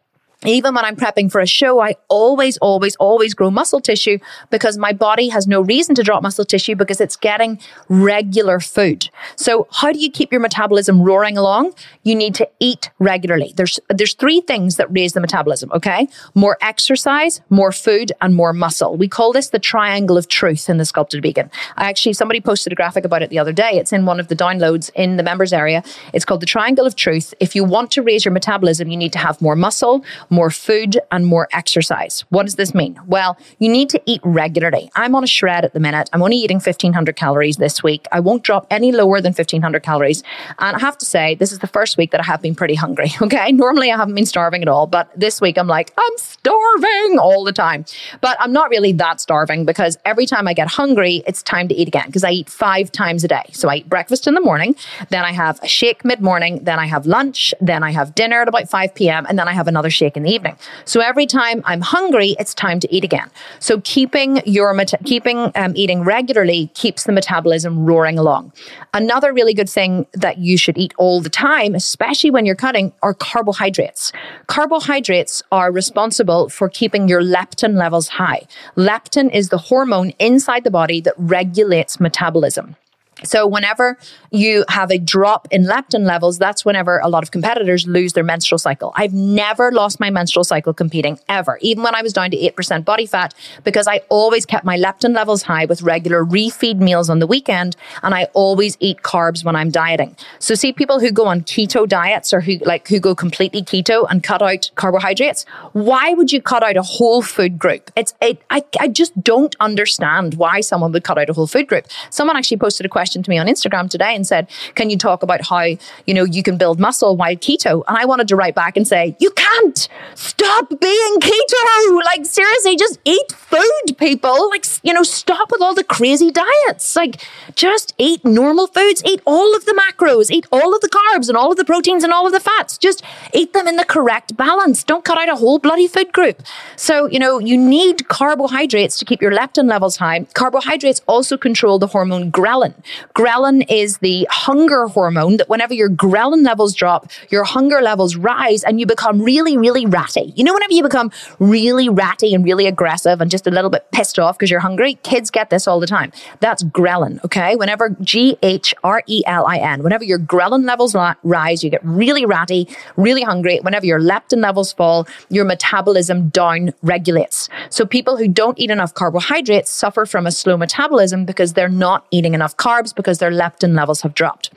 even 0.45 0.73
when 0.73 0.85
I'm 0.85 0.95
prepping 0.95 1.29
for 1.29 1.41
a 1.41 1.47
show, 1.47 1.81
I 1.81 1.95
always, 2.07 2.57
always, 2.59 2.95
always 2.95 3.33
grow 3.33 3.51
muscle 3.51 3.81
tissue 3.81 4.19
because 4.49 4.77
my 4.77 4.93
body 4.93 5.27
has 5.27 5.47
no 5.47 5.59
reason 5.59 5.95
to 5.95 6.03
drop 6.03 6.23
muscle 6.23 6.45
tissue 6.45 6.75
because 6.75 7.01
it's 7.01 7.17
getting 7.17 7.59
regular 7.89 8.61
food. 8.61 9.09
So 9.35 9.67
how 9.69 9.91
do 9.91 9.99
you 9.99 10.09
keep 10.09 10.31
your 10.31 10.39
metabolism 10.39 11.01
roaring 11.01 11.37
along? 11.37 11.73
You 12.03 12.15
need 12.15 12.35
to 12.35 12.49
eat 12.61 12.89
regularly. 12.99 13.53
There's, 13.57 13.81
there's 13.89 14.13
three 14.13 14.39
things 14.39 14.77
that 14.77 14.87
raise 14.89 15.11
the 15.11 15.19
metabolism. 15.19 15.71
Okay. 15.73 16.07
More 16.35 16.57
exercise, 16.61 17.41
more 17.49 17.73
food 17.73 18.13
and 18.21 18.33
more 18.33 18.53
muscle. 18.53 18.95
We 18.95 19.09
call 19.09 19.33
this 19.33 19.49
the 19.49 19.59
triangle 19.59 20.17
of 20.17 20.29
truth 20.29 20.69
in 20.69 20.77
the 20.77 20.85
sculpted 20.85 21.21
vegan. 21.21 21.51
I 21.75 21.89
actually, 21.89 22.13
somebody 22.13 22.39
posted 22.39 22.71
a 22.71 22.77
graphic 22.77 23.03
about 23.03 23.21
it 23.21 23.29
the 23.29 23.39
other 23.39 23.51
day. 23.51 23.71
It's 23.73 23.91
in 23.91 24.05
one 24.05 24.21
of 24.21 24.29
the 24.29 24.37
downloads 24.37 24.89
in 24.95 25.17
the 25.17 25.23
members 25.23 25.51
area. 25.51 25.83
It's 26.13 26.23
called 26.23 26.41
the 26.41 26.45
triangle 26.45 26.85
of 26.85 26.95
truth. 26.95 27.33
If 27.41 27.55
you 27.55 27.65
want 27.65 27.91
to 27.91 28.01
raise 28.01 28.23
your 28.23 28.31
metabolism, 28.31 28.87
you 28.87 28.95
need 28.95 29.11
to 29.13 29.19
have 29.19 29.41
more 29.41 29.57
muscle, 29.57 30.05
more 30.29 30.49
food, 30.49 30.99
and 31.11 31.25
more 31.25 31.47
exercise. 31.51 32.25
What 32.29 32.43
does 32.45 32.55
this 32.55 32.73
mean? 32.73 32.99
Well, 33.07 33.37
you 33.59 33.69
need 33.69 33.89
to 33.89 34.01
eat 34.05 34.21
regularly. 34.23 34.91
I'm 34.95 35.15
on 35.15 35.23
a 35.23 35.27
shred 35.27 35.65
at 35.65 35.73
the 35.73 35.79
minute. 35.79 36.09
I'm 36.13 36.21
only 36.21 36.37
eating 36.37 36.57
1500 36.57 37.15
calories 37.15 37.57
this 37.57 37.81
week. 37.83 38.07
I 38.11 38.19
won't 38.19 38.43
drop 38.43 38.67
any 38.69 38.91
lower 38.91 39.21
than 39.21 39.33
1500 39.33 39.81
calories. 39.83 40.23
And 40.59 40.75
I 40.75 40.79
have 40.79 40.97
to 40.99 41.05
say, 41.05 41.35
this 41.35 41.51
is 41.51 41.59
the 41.59 41.67
first 41.67 41.97
week 41.97 42.11
that 42.11 42.21
I 42.21 42.25
have 42.25 42.41
been 42.41 42.55
pretty 42.55 42.75
hungry. 42.75 43.11
Okay. 43.29 43.51
Normally 43.51 43.91
I 43.91 43.97
haven't 43.97 44.15
been 44.15 44.25
starving 44.25 44.61
at 44.63 44.67
all, 44.67 44.87
but 44.87 45.11
this 45.15 45.39
week 45.39 45.57
I'm 45.57 45.67
like, 45.67 45.91
I'm 45.97 46.17
starving 46.17 47.19
all 47.19 47.43
the 47.43 47.51
time. 47.51 47.85
But 48.21 48.37
I'm 48.39 48.51
not 48.51 48.69
really 48.69 48.91
that 48.93 49.21
starving 49.21 49.65
because 49.65 49.97
every 50.03 50.25
time 50.25 50.47
I 50.47 50.53
get 50.53 50.67
hungry, 50.67 51.21
it's 51.27 51.43
time 51.43 51.67
to 51.67 51.75
eat 51.75 51.87
again 51.87 52.05
because 52.07 52.23
I 52.23 52.31
eat 52.31 52.49
five 52.49 52.91
times 52.91 53.23
a 53.23 53.27
day. 53.27 53.43
So 53.51 53.69
I 53.69 53.75
eat 53.77 53.89
breakfast 53.89 54.25
in 54.25 54.33
the 54.33 54.41
morning, 54.41 54.75
then 55.09 55.25
I 55.25 55.31
have 55.31 55.59
a 55.61 55.67
shake 55.67 56.03
mid 56.03 56.21
morning, 56.21 56.63
then 56.63 56.79
I 56.79 56.85
have 56.87 57.05
lunch, 57.05 57.53
then 57.61 57.83
I 57.83 57.91
have 57.91 58.15
dinner 58.15 58.41
at 58.41 58.47
about 58.47 58.69
5 58.69 58.95
p.m., 58.95 59.25
and 59.27 59.37
then 59.37 59.47
I 59.47 59.53
have 59.53 59.67
another 59.67 59.89
shake 59.89 60.15
in 60.19 60.23
the 60.23 60.31
evening. 60.31 60.55
So 60.85 60.99
every 60.99 61.25
time 61.25 61.61
I'm 61.65 61.81
hungry, 61.81 62.35
it's 62.39 62.53
time 62.53 62.79
to 62.81 62.93
eat 62.93 63.03
again. 63.03 63.29
So 63.59 63.81
keeping 63.81 64.41
your 64.45 64.73
meta- 64.73 64.99
keeping 65.05 65.51
um, 65.55 65.73
eating 65.75 66.03
regularly 66.03 66.67
keeps 66.73 67.05
the 67.05 67.11
metabolism 67.11 67.85
roaring 67.85 68.19
along. 68.19 68.51
Another 68.93 69.33
really 69.33 69.53
good 69.53 69.69
thing 69.69 70.05
that 70.13 70.37
you 70.37 70.57
should 70.57 70.77
eat 70.77 70.93
all 70.97 71.21
the 71.21 71.29
time, 71.29 71.73
especially 71.73 72.31
when 72.31 72.45
you're 72.45 72.55
cutting, 72.55 72.91
are 73.01 73.13
carbohydrates. 73.13 74.11
Carbohydrates 74.47 75.41
are 75.51 75.71
responsible 75.71 76.49
for 76.49 76.69
keeping 76.69 77.07
your 77.07 77.21
leptin 77.21 77.75
levels 77.75 78.09
high. 78.09 78.41
Leptin 78.75 79.33
is 79.33 79.49
the 79.49 79.57
hormone 79.57 80.09
inside 80.19 80.63
the 80.63 80.71
body 80.71 80.99
that 81.01 81.13
regulates 81.17 81.99
metabolism. 81.99 82.75
So, 83.23 83.47
whenever 83.47 83.97
you 84.31 84.65
have 84.69 84.91
a 84.91 84.97
drop 84.97 85.47
in 85.51 85.65
leptin 85.65 86.05
levels, 86.05 86.37
that's 86.37 86.63
whenever 86.63 86.99
a 86.99 87.09
lot 87.09 87.23
of 87.23 87.31
competitors 87.31 87.87
lose 87.87 88.13
their 88.13 88.23
menstrual 88.23 88.59
cycle. 88.59 88.93
I've 88.95 89.13
never 89.13 89.71
lost 89.71 89.99
my 89.99 90.09
menstrual 90.09 90.43
cycle 90.43 90.73
competing 90.73 91.19
ever, 91.27 91.57
even 91.61 91.83
when 91.83 91.95
I 91.95 92.01
was 92.01 92.13
down 92.13 92.31
to 92.31 92.37
8% 92.37 92.85
body 92.85 93.05
fat, 93.05 93.33
because 93.63 93.87
I 93.87 94.01
always 94.09 94.45
kept 94.45 94.65
my 94.65 94.77
leptin 94.77 95.13
levels 95.13 95.43
high 95.43 95.65
with 95.65 95.81
regular 95.81 96.23
refeed 96.23 96.79
meals 96.79 97.09
on 97.09 97.19
the 97.19 97.27
weekend. 97.27 97.75
And 98.03 98.13
I 98.13 98.25
always 98.33 98.77
eat 98.79 99.01
carbs 99.01 99.43
when 99.43 99.55
I'm 99.55 99.69
dieting. 99.69 100.15
So, 100.39 100.55
see 100.55 100.71
people 100.71 100.99
who 100.99 101.11
go 101.11 101.25
on 101.25 101.41
keto 101.41 101.87
diets 101.87 102.33
or 102.33 102.41
who 102.41 102.57
like 102.59 102.87
who 102.87 102.99
go 102.99 103.15
completely 103.15 103.61
keto 103.61 104.05
and 104.09 104.23
cut 104.23 104.41
out 104.41 104.71
carbohydrates. 104.75 105.45
Why 105.73 106.13
would 106.13 106.31
you 106.31 106.41
cut 106.41 106.63
out 106.63 106.77
a 106.77 106.81
whole 106.81 107.21
food 107.21 107.57
group? 107.57 107.91
It's, 107.95 108.13
it, 108.21 108.41
I, 108.49 108.63
I 108.79 108.87
just 108.87 109.19
don't 109.21 109.55
understand 109.59 110.35
why 110.35 110.61
someone 110.61 110.91
would 110.91 111.03
cut 111.03 111.17
out 111.17 111.29
a 111.29 111.33
whole 111.33 111.47
food 111.47 111.67
group. 111.67 111.87
Someone 112.09 112.37
actually 112.37 112.57
posted 112.57 112.85
a 112.85 112.89
question 112.89 113.08
question 113.09 113.23
to 113.23 113.29
me 113.29 113.39
on 113.39 113.47
Instagram 113.47 113.89
today 113.89 114.15
and 114.15 114.27
said, 114.27 114.47
Can 114.75 114.91
you 114.91 114.97
talk 114.97 115.23
about 115.23 115.41
how, 115.47 115.63
you 116.05 116.13
know, 116.13 116.25
you 116.25 116.43
can 116.43 116.57
build 116.57 116.79
muscle 116.79 117.17
while 117.17 117.35
keto? 117.35 117.83
And 117.87 117.97
I 117.97 118.05
wanted 118.05 118.27
to 118.27 118.35
write 118.35 118.53
back 118.53 118.77
and 118.77 118.87
say, 118.87 119.15
You 119.19 119.31
can't 119.31 119.89
stop 120.13 120.69
being 120.69 121.15
keto. 121.19 122.03
Like, 122.05 122.25
seriously, 122.25 122.75
just 122.75 122.99
eat 123.05 123.31
food, 123.31 123.97
people. 123.97 124.49
Like, 124.51 124.65
you 124.83 124.93
know, 124.93 125.01
stop 125.01 125.51
with 125.51 125.61
all 125.61 125.73
the 125.73 125.83
crazy 125.83 126.29
diets. 126.29 126.95
Like, 126.95 127.25
just 127.55 127.95
eat 127.97 128.23
normal 128.23 128.67
foods, 128.67 129.01
eat 129.03 129.21
all 129.25 129.55
of 129.55 129.65
the 129.65 129.73
macros, 129.73 130.29
eat 130.29 130.45
all 130.51 130.75
of 130.75 130.81
the 130.81 130.89
carbs 130.89 131.29
and 131.29 131.37
all 131.37 131.49
of 131.51 131.57
the 131.57 131.65
proteins 131.65 132.03
and 132.03 132.13
all 132.13 132.27
of 132.27 132.33
the 132.33 132.39
fats. 132.39 132.77
Just 132.77 133.01
eat 133.33 133.53
them 133.53 133.67
in 133.67 133.75
the 133.75 133.85
correct 133.85 134.37
balance. 134.37 134.83
Don't 134.83 135.03
cut 135.03 135.17
out 135.17 135.29
a 135.29 135.35
whole 135.35 135.57
bloody 135.57 135.87
food 135.87 136.11
group. 136.13 136.43
So, 136.75 137.07
you 137.07 137.17
know, 137.17 137.39
you 137.39 137.57
need 137.57 138.07
carbohydrates 138.07 138.99
to 138.99 139.05
keep 139.05 139.19
your 139.19 139.31
leptin 139.31 139.67
levels 139.67 139.97
high. 139.97 140.25
Carbohydrates 140.35 141.01
also 141.07 141.37
control 141.37 141.79
the 141.79 141.87
hormone 141.87 142.31
ghrelin, 142.31 142.75
Ghrelin 143.15 143.65
is 143.69 143.97
the 143.99 144.27
hunger 144.29 144.87
hormone 144.87 145.37
that 145.37 145.49
whenever 145.49 145.73
your 145.73 145.89
ghrelin 145.89 146.45
levels 146.45 146.73
drop, 146.73 147.09
your 147.29 147.43
hunger 147.43 147.81
levels 147.81 148.15
rise 148.15 148.63
and 148.63 148.79
you 148.79 148.85
become 148.85 149.21
really, 149.21 149.57
really 149.57 149.85
ratty. 149.85 150.33
You 150.35 150.43
know, 150.43 150.53
whenever 150.53 150.73
you 150.73 150.83
become 150.83 151.11
really 151.39 151.89
ratty 151.89 152.33
and 152.33 152.43
really 152.43 152.65
aggressive 152.65 153.21
and 153.21 153.29
just 153.29 153.47
a 153.47 153.51
little 153.51 153.69
bit 153.69 153.85
pissed 153.91 154.19
off 154.19 154.37
because 154.37 154.49
you're 154.49 154.59
hungry, 154.59 154.95
kids 155.03 155.29
get 155.29 155.49
this 155.49 155.67
all 155.67 155.79
the 155.79 155.87
time. 155.87 156.11
That's 156.39 156.63
ghrelin, 156.63 157.23
okay? 157.25 157.55
Whenever 157.55 157.89
G 158.01 158.37
H 158.41 158.73
R 158.83 159.03
E 159.07 159.23
L 159.25 159.45
I 159.45 159.57
N, 159.57 159.83
whenever 159.83 160.03
your 160.03 160.19
ghrelin 160.19 160.65
levels 160.65 160.95
rise, 161.23 161.63
you 161.63 161.69
get 161.69 161.83
really 161.83 162.25
ratty, 162.25 162.67
really 162.95 163.23
hungry. 163.23 163.59
Whenever 163.59 163.85
your 163.85 163.99
leptin 163.99 164.41
levels 164.41 164.71
fall, 164.73 165.07
your 165.29 165.45
metabolism 165.45 166.29
down 166.29 166.73
regulates. 166.81 167.49
So 167.69 167.85
people 167.85 168.17
who 168.17 168.27
don't 168.27 168.57
eat 168.59 168.71
enough 168.71 168.93
carbohydrates 168.93 169.69
suffer 169.69 170.05
from 170.05 170.25
a 170.25 170.31
slow 170.31 170.57
metabolism 170.57 171.25
because 171.25 171.53
they're 171.53 171.69
not 171.69 172.05
eating 172.11 172.33
enough 172.33 172.55
carbs 172.57 172.78
carbs 172.79 172.95
because 172.95 173.19
their 173.19 173.31
leptin 173.31 173.75
levels 173.75 174.01
have 174.01 174.13
dropped. 174.13 174.51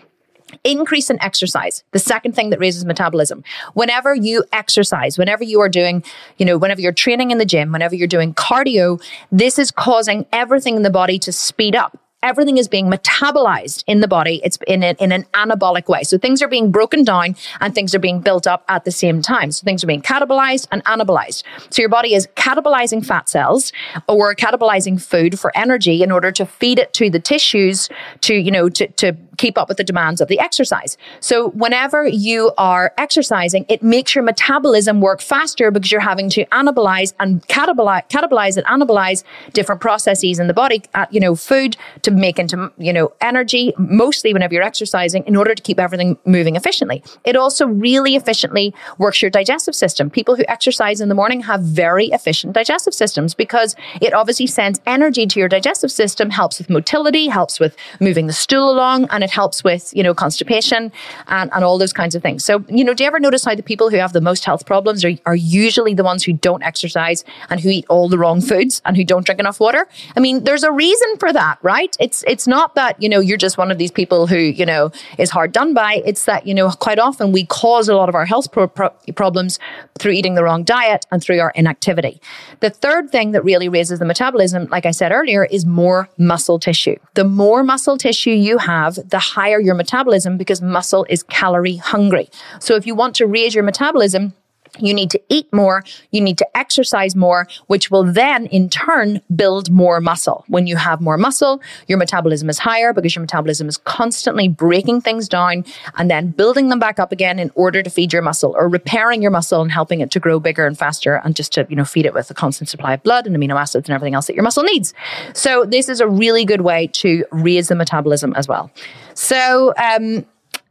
Increase 0.65 1.09
in 1.09 1.21
exercise. 1.23 1.83
The 1.93 1.99
second 1.99 2.35
thing 2.35 2.51
that 2.51 2.61
raises 2.61 2.85
metabolism. 2.85 3.43
Whenever 3.73 4.15
you 4.15 4.45
exercise, 4.53 5.17
whenever 5.17 5.43
you 5.43 5.61
are 5.61 5.69
doing, 5.69 6.05
you 6.37 6.45
know, 6.45 6.59
whenever 6.59 6.81
you're 6.81 6.93
training 6.93 7.31
in 7.31 7.39
the 7.39 7.47
gym, 7.47 7.73
whenever 7.73 7.95
you're 7.95 8.07
doing 8.07 8.35
cardio, 8.35 9.03
this 9.31 9.59
is 9.59 9.71
causing 9.71 10.27
everything 10.31 10.77
in 10.77 10.83
the 10.83 10.91
body 10.91 11.19
to 11.21 11.33
speed 11.33 11.75
up 11.75 11.99
everything 12.23 12.57
is 12.57 12.69
being 12.69 12.87
metabolized 12.91 13.85
in 13.87 14.01
the 14.01 14.09
body. 14.09 14.41
It's 14.45 14.59
in, 14.67 14.83
a, 14.83 14.95
in 14.99 15.13
an 15.13 15.25
anabolic 15.35 15.89
way. 15.89 16.03
So 16.05 16.19
things 16.19 16.43
are 16.43 16.49
being 16.49 16.71
broken 16.71 17.05
down 17.05 17.37
and 17.61 17.75
things 17.75 17.95
are 17.95 17.99
being 17.99 18.21
built 18.21 18.47
up 18.47 18.65
at 18.69 18.85
the 18.85 18.91
same 18.91 19.23
time. 19.23 19.51
So 19.53 19.65
things 19.65 19.83
are 19.83 19.87
being 19.87 20.03
catabolized 20.03 20.69
and 20.71 20.85
anabolized. 20.85 21.43
So 21.71 21.83
your 21.83 21.89
body 21.89 22.15
is 22.15 22.27
catabolizing 22.37 23.05
fat 23.05 23.29
cells 23.29 23.73
or 24.09 24.35
catabolizing 24.35 25.01
food 25.01 25.39
for 25.39 25.57
energy 25.57 26.03
in 26.03 26.13
order 26.13 26.31
to 26.33 26.47
feed 26.47 26.79
it 26.79 26.93
to 26.95 27.11
the 27.11 27.21
tissues 27.21 27.89
to, 28.23 28.35
you 28.35 28.51
know, 28.51 28.69
to, 28.69 28.87
to 28.89 29.17
keep 29.39 29.59
up 29.59 29.69
with 29.69 29.79
the 29.79 29.85
demands 29.85 30.21
of 30.21 30.29
the 30.29 30.39
exercise. 30.39 30.97
So 31.21 31.51
whenever 31.51 32.07
you 32.07 32.53
are 32.59 32.93
exercising, 32.99 33.67
it 33.69 33.83
makes 33.83 34.15
your 34.15 34.23
metabolism 34.23 35.01
work 35.01 35.21
faster 35.21 35.71
because 35.71 35.91
you're 35.91 36.01
having 36.01 36.29
to 36.31 36.45
anabolize 36.47 37.13
and 37.19 37.47
catabolize, 37.49 38.09
catabolize 38.09 38.57
and 38.57 38.67
anabolize 38.67 39.25
different 39.53 39.81
processes 39.81 40.39
in 40.39 40.47
the 40.47 40.55
body, 40.55 40.83
uh, 40.95 41.07
you 41.11 41.19
know, 41.19 41.35
food 41.35 41.77
to 42.03 42.12
make 42.17 42.39
into, 42.39 42.73
you 42.79 42.93
know, 42.93 43.13
energy, 43.21 43.73
mostly 43.79 44.33
whenever 44.33 44.55
you're 44.55 44.63
exercising 44.63 45.25
in 45.27 45.37
order 45.37 45.55
to 45.55 45.63
keep 45.63 45.79
everything 45.79 46.19
moving 46.25 46.57
efficiently. 46.57 47.03
It 47.25 47.37
also 47.37 47.67
really 47.67 48.17
efficiently 48.17 48.75
works 48.99 49.23
your 49.23 49.31
digestive 49.31 49.75
system. 49.75 50.11
People 50.11 50.37
who 50.37 50.45
exercise 50.49 51.01
in 51.01 51.09
the 51.09 51.15
morning 51.15 51.41
have 51.41 51.63
very 51.63 52.07
efficient 52.07 52.53
digestive 52.53 52.95
systems 52.95 53.35
because 53.35 53.77
it 54.01 54.13
obviously 54.13 54.47
sends 54.47 54.81
energy 54.87 55.27
to 55.27 55.39
your 55.39 55.49
digestive 55.49 55.91
system, 55.91 56.31
helps 56.31 56.59
with 56.59 56.71
motility, 56.71 57.29
helps 57.29 57.59
with 57.61 57.77
moving 58.01 58.27
the 58.27 58.33
stool 58.33 58.71
along, 58.71 59.07
and 59.11 59.25
it 59.25 59.31
helps 59.31 59.65
with, 59.65 59.93
you 59.95 60.03
know, 60.03 60.15
constipation 60.15 60.93
and, 61.29 61.51
and 61.53 61.65
all 61.65 61.79
those 61.79 61.93
kinds 61.93 62.15
of 62.15 62.23
things. 62.23 62.45
So, 62.45 62.65
you 62.69 62.85
know, 62.85 62.95
do 62.95 63.05
you 63.05 63.09
ever 63.09 63.21
notice 63.21 63.45
how 63.45 63.55
the 63.55 63.63
people 63.63 63.91
who 63.91 63.97
have 63.97 64.13
the 64.13 64.21
most 64.21 64.45
health 64.45 64.67
problems 64.67 65.05
are, 65.05 65.13
are 65.27 65.37
usually 65.37 65.95
the 65.95 66.05
ones 66.05 66.25
who 66.25 66.33
don't 66.33 66.63
exercise 66.63 67.25
and 67.51 67.61
who 67.61 67.69
eat 67.69 67.87
all 67.89 68.09
the 68.09 68.19
wrong 68.19 68.41
foods 68.41 68.83
and 68.85 68.97
who 68.97 69.05
don't 69.05 69.25
drink 69.25 69.41
enough 69.41 69.61
water? 69.61 69.87
I 70.17 70.21
mean, 70.21 70.45
there's 70.45 70.65
a 70.65 70.73
reason 70.73 71.17
for 71.19 71.33
that, 71.33 71.59
right? 71.63 71.97
It's 72.03 72.25
it's 72.27 72.49
not 72.49 72.75
that, 72.75 73.01
you 73.01 73.09
know, 73.09 73.21
you're 73.21 73.39
just 73.39 73.57
one 73.57 73.71
of 73.71 73.79
these 73.79 73.93
people 73.93 74.27
who, 74.27 74.37
you 74.37 74.67
know, 74.67 74.91
is 75.19 75.31
hard 75.31 75.53
done 75.53 75.73
by. 75.73 76.03
It's 76.05 76.25
that, 76.25 76.47
you 76.49 76.53
know, 76.53 76.69
quite 76.71 76.99
often 76.99 77.31
we 77.31 77.47
cause 77.47 77.89
a 77.89 77.95
lot 77.95 78.09
of 78.09 78.17
our 78.17 78.27
health 78.27 78.51
pro- 78.51 78.67
pro- 78.67 78.91
problems 79.15 79.61
through 79.99 80.13
eating 80.13 80.35
the 80.35 80.43
wrong 80.43 80.65
diet 80.65 81.07
and 81.13 81.23
through 81.23 81.39
our 81.39 81.53
inactivity. 81.55 82.21
The 82.59 82.71
third 82.71 83.11
thing 83.11 83.31
that 83.33 83.45
really 83.45 83.69
raises 83.69 84.01
the 84.01 84.05
metabolism, 84.05 84.67
like 84.71 84.85
I 84.85 84.91
said 84.91 85.13
earlier, 85.13 85.45
is 85.45 85.65
more 85.65 86.09
muscle 86.19 86.59
tissue. 86.59 86.97
The 87.15 87.25
more 87.25 87.63
muscle 87.63 87.97
tissue 87.97 88.31
you 88.31 88.59
have, 88.59 88.97
the 89.09 89.21
higher 89.21 89.61
your 89.61 89.77
metabolism 89.77 90.37
because 90.37 90.61
muscle 90.61 91.07
is 91.09 91.23
calorie 91.23 91.77
hungry. 91.77 92.29
So 92.59 92.75
if 92.75 92.85
you 92.85 92.97
want 92.97 93.15
to 93.17 93.27
raise 93.27 93.55
your 93.55 93.65
metabolism, 93.65 94.35
You 94.79 94.95
need 94.95 95.11
to 95.11 95.21
eat 95.29 95.53
more. 95.53 95.85
You 96.13 96.23
need 96.23 96.39
to 96.39 96.57
exercise 96.57 97.15
more, 97.15 97.47
which 97.67 97.91
will 97.91 98.05
then 98.05 98.47
in 98.47 98.71
turn 98.71 99.21
build 99.35 99.71
more 99.71 100.01
muscle. 100.01 100.45
When 100.49 100.67
you 100.67 100.77
have 100.77 101.01
more 101.01 101.19
muscle, 101.19 101.61
your 101.89 101.99
metabolism 101.99 102.49
is 102.49 102.59
higher 102.59 102.95
because 102.95 103.15
your 103.15 103.21
metabolism 103.21 103.69
is 103.69 103.77
constantly 103.77 104.49
breaking 104.49 105.03
things 105.03 105.29
down 105.29 105.67
and 105.99 106.11
then 106.11 106.31
building 106.31 106.71
them 106.71 106.79
back 106.79 106.99
up 106.99 107.13
again 107.13 107.39
in 107.39 107.51
order 107.55 107.83
to 107.83 107.91
feed 107.91 108.13
your 108.13 108.23
muscle 108.23 108.55
or 108.57 108.69
repairing 108.69 109.21
your 109.21 109.31
muscle 109.31 109.61
and 109.61 109.71
helping 109.71 110.01
it 110.01 110.11
to 110.13 110.21
grow 110.21 110.41
bigger 110.41 110.67
and 110.67 110.79
faster 110.79 111.17
and 111.17 111.37
just 111.37 111.53
to, 111.53 111.67
you 111.69 111.77
know, 111.77 111.85
feed 111.85 112.07
it 112.07 112.15
with 112.15 112.31
a 112.31 112.35
constant 112.35 112.71
supply 112.71 112.95
of 112.95 113.03
blood 113.03 113.27
and 113.27 113.37
amino 113.37 113.61
acids 113.61 113.89
and 113.89 113.95
everything 113.95 114.15
else 114.15 114.27
that 114.27 114.35
your 114.35 114.43
muscle 114.43 114.63
needs. 114.63 114.95
So 115.35 115.67
this 115.67 115.91
is 115.91 116.01
a 116.01 116.09
really 116.09 116.47
good 116.47 116.63
way 116.63 116.87
to 116.95 117.27
raise 117.31 117.69
the 117.69 117.75
metabolism 117.75 118.33
as 118.35 118.49
well. 118.49 118.71
So, 119.15 119.75
um, 119.77 120.25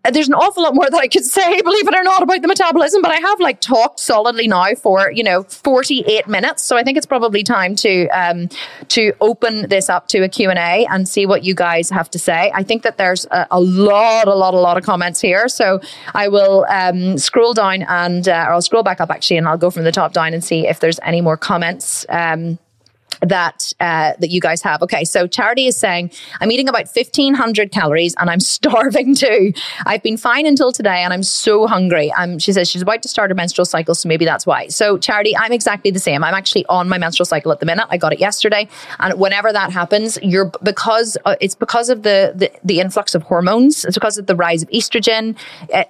there's 0.10 0.28
an 0.28 0.34
awful 0.34 0.64
lot 0.64 0.74
more 0.74 0.90
that 0.90 1.00
I 1.00 1.08
could 1.08 1.26
say, 1.38 1.62
believe 1.62 1.88
it 1.88 1.96
or 1.96 2.04
not, 2.04 2.24
about 2.24 2.42
the 2.42 2.48
metabolism, 2.48 3.02
but 3.02 3.12
I 3.12 3.20
have 3.20 3.40
like 3.40 3.62
talked 3.62 4.00
solidly 4.00 4.48
now 4.48 4.74
for, 4.76 5.12
you 5.12 5.24
know, 5.24 5.44
48 5.44 6.28
minutes. 6.28 6.64
So 6.64 6.78
I 6.78 6.84
think 6.84 6.98
it's 6.98 7.06
probably 7.06 7.44
time 7.44 7.76
to, 7.78 8.08
um, 8.08 8.50
to 8.90 9.14
open 9.22 9.70
this 9.70 9.90
up 9.90 10.08
to 10.10 10.24
a 10.24 10.30
Q&A 10.30 10.86
and 10.90 11.08
see 11.08 11.26
what 11.26 11.44
you 11.44 11.54
guys 11.54 11.90
have 11.90 12.10
to 12.12 12.20
say. 12.20 12.52
I 12.54 12.64
think 12.64 12.84
that 12.84 12.98
there's 12.98 13.26
a, 13.26 13.48
a 13.52 13.60
lot, 13.60 14.28
a 14.28 14.36
lot, 14.36 14.54
a 14.54 14.60
lot 14.60 14.78
of 14.78 14.84
comments 14.84 15.22
here. 15.22 15.48
So 15.48 15.82
I 16.16 16.28
will, 16.28 16.66
um, 16.70 17.18
scroll 17.18 17.54
down 17.54 17.84
and, 17.84 18.28
uh, 18.28 18.46
or 18.48 18.54
I'll 18.54 18.62
scroll 18.62 18.84
back 18.84 19.02
up 19.02 19.12
actually, 19.12 19.38
and 19.38 19.48
I'll 19.48 19.58
go 19.58 19.70
from 19.70 19.84
the 19.84 19.92
top 19.92 20.14
down 20.14 20.34
and 20.34 20.44
see 20.44 20.68
if 20.68 20.80
there's 20.80 21.00
any 21.04 21.22
more 21.22 21.38
comments. 21.38 22.06
Um, 22.10 22.58
that 23.22 23.74
uh, 23.80 24.14
that 24.20 24.30
you 24.30 24.42
guys 24.42 24.62
have. 24.62 24.82
Okay, 24.82 25.04
so 25.04 25.28
Charity 25.28 25.68
is 25.68 25.76
saying 25.76 26.12
I'm 26.40 26.52
eating 26.52 26.68
about 26.68 26.88
1500 26.88 27.72
calories 27.72 28.16
and 28.20 28.30
I'm 28.30 28.40
starving 28.52 29.16
too. 29.16 29.54
I've 29.86 30.04
been 30.04 30.18
fine 30.18 30.46
until 30.46 30.72
today 30.72 31.04
and 31.04 31.14
I'm 31.14 31.24
so 31.24 31.68
hungry. 31.68 32.12
Um, 32.14 32.40
she 32.40 32.52
says 32.54 32.70
she's 32.70 32.82
about 32.82 33.02
to 33.04 33.08
start 33.08 33.30
her 33.30 33.36
menstrual 33.36 33.66
cycle, 33.66 33.96
so 33.96 34.10
maybe 34.10 34.26
that's 34.26 34.46
why. 34.46 34.68
So 34.68 34.98
Charity, 34.98 35.36
I'm 35.38 35.52
exactly 35.52 35.92
the 35.92 36.00
same. 36.00 36.24
I'm 36.24 36.34
actually 36.34 36.66
on 36.68 36.90
my 36.90 36.98
menstrual 36.98 37.26
cycle 37.26 37.52
at 37.52 37.60
the 37.60 37.66
minute. 37.66 37.86
I 37.90 37.98
got 37.98 38.14
it 38.14 38.20
yesterday, 38.20 38.68
and 39.00 39.20
whenever 39.20 39.52
that 39.52 39.72
happens, 39.72 40.18
you're 40.22 40.52
because 40.64 41.18
uh, 41.26 41.36
it's 41.40 41.56
because 41.56 41.90
of 41.90 42.04
the, 42.04 42.34
the 42.36 42.52
the 42.64 42.80
influx 42.80 43.16
of 43.16 43.24
hormones. 43.24 43.86
It's 43.86 43.98
because 43.98 44.18
of 44.18 44.28
the 44.28 44.36
rise 44.36 44.64
of 44.64 44.70
estrogen, 44.70 45.36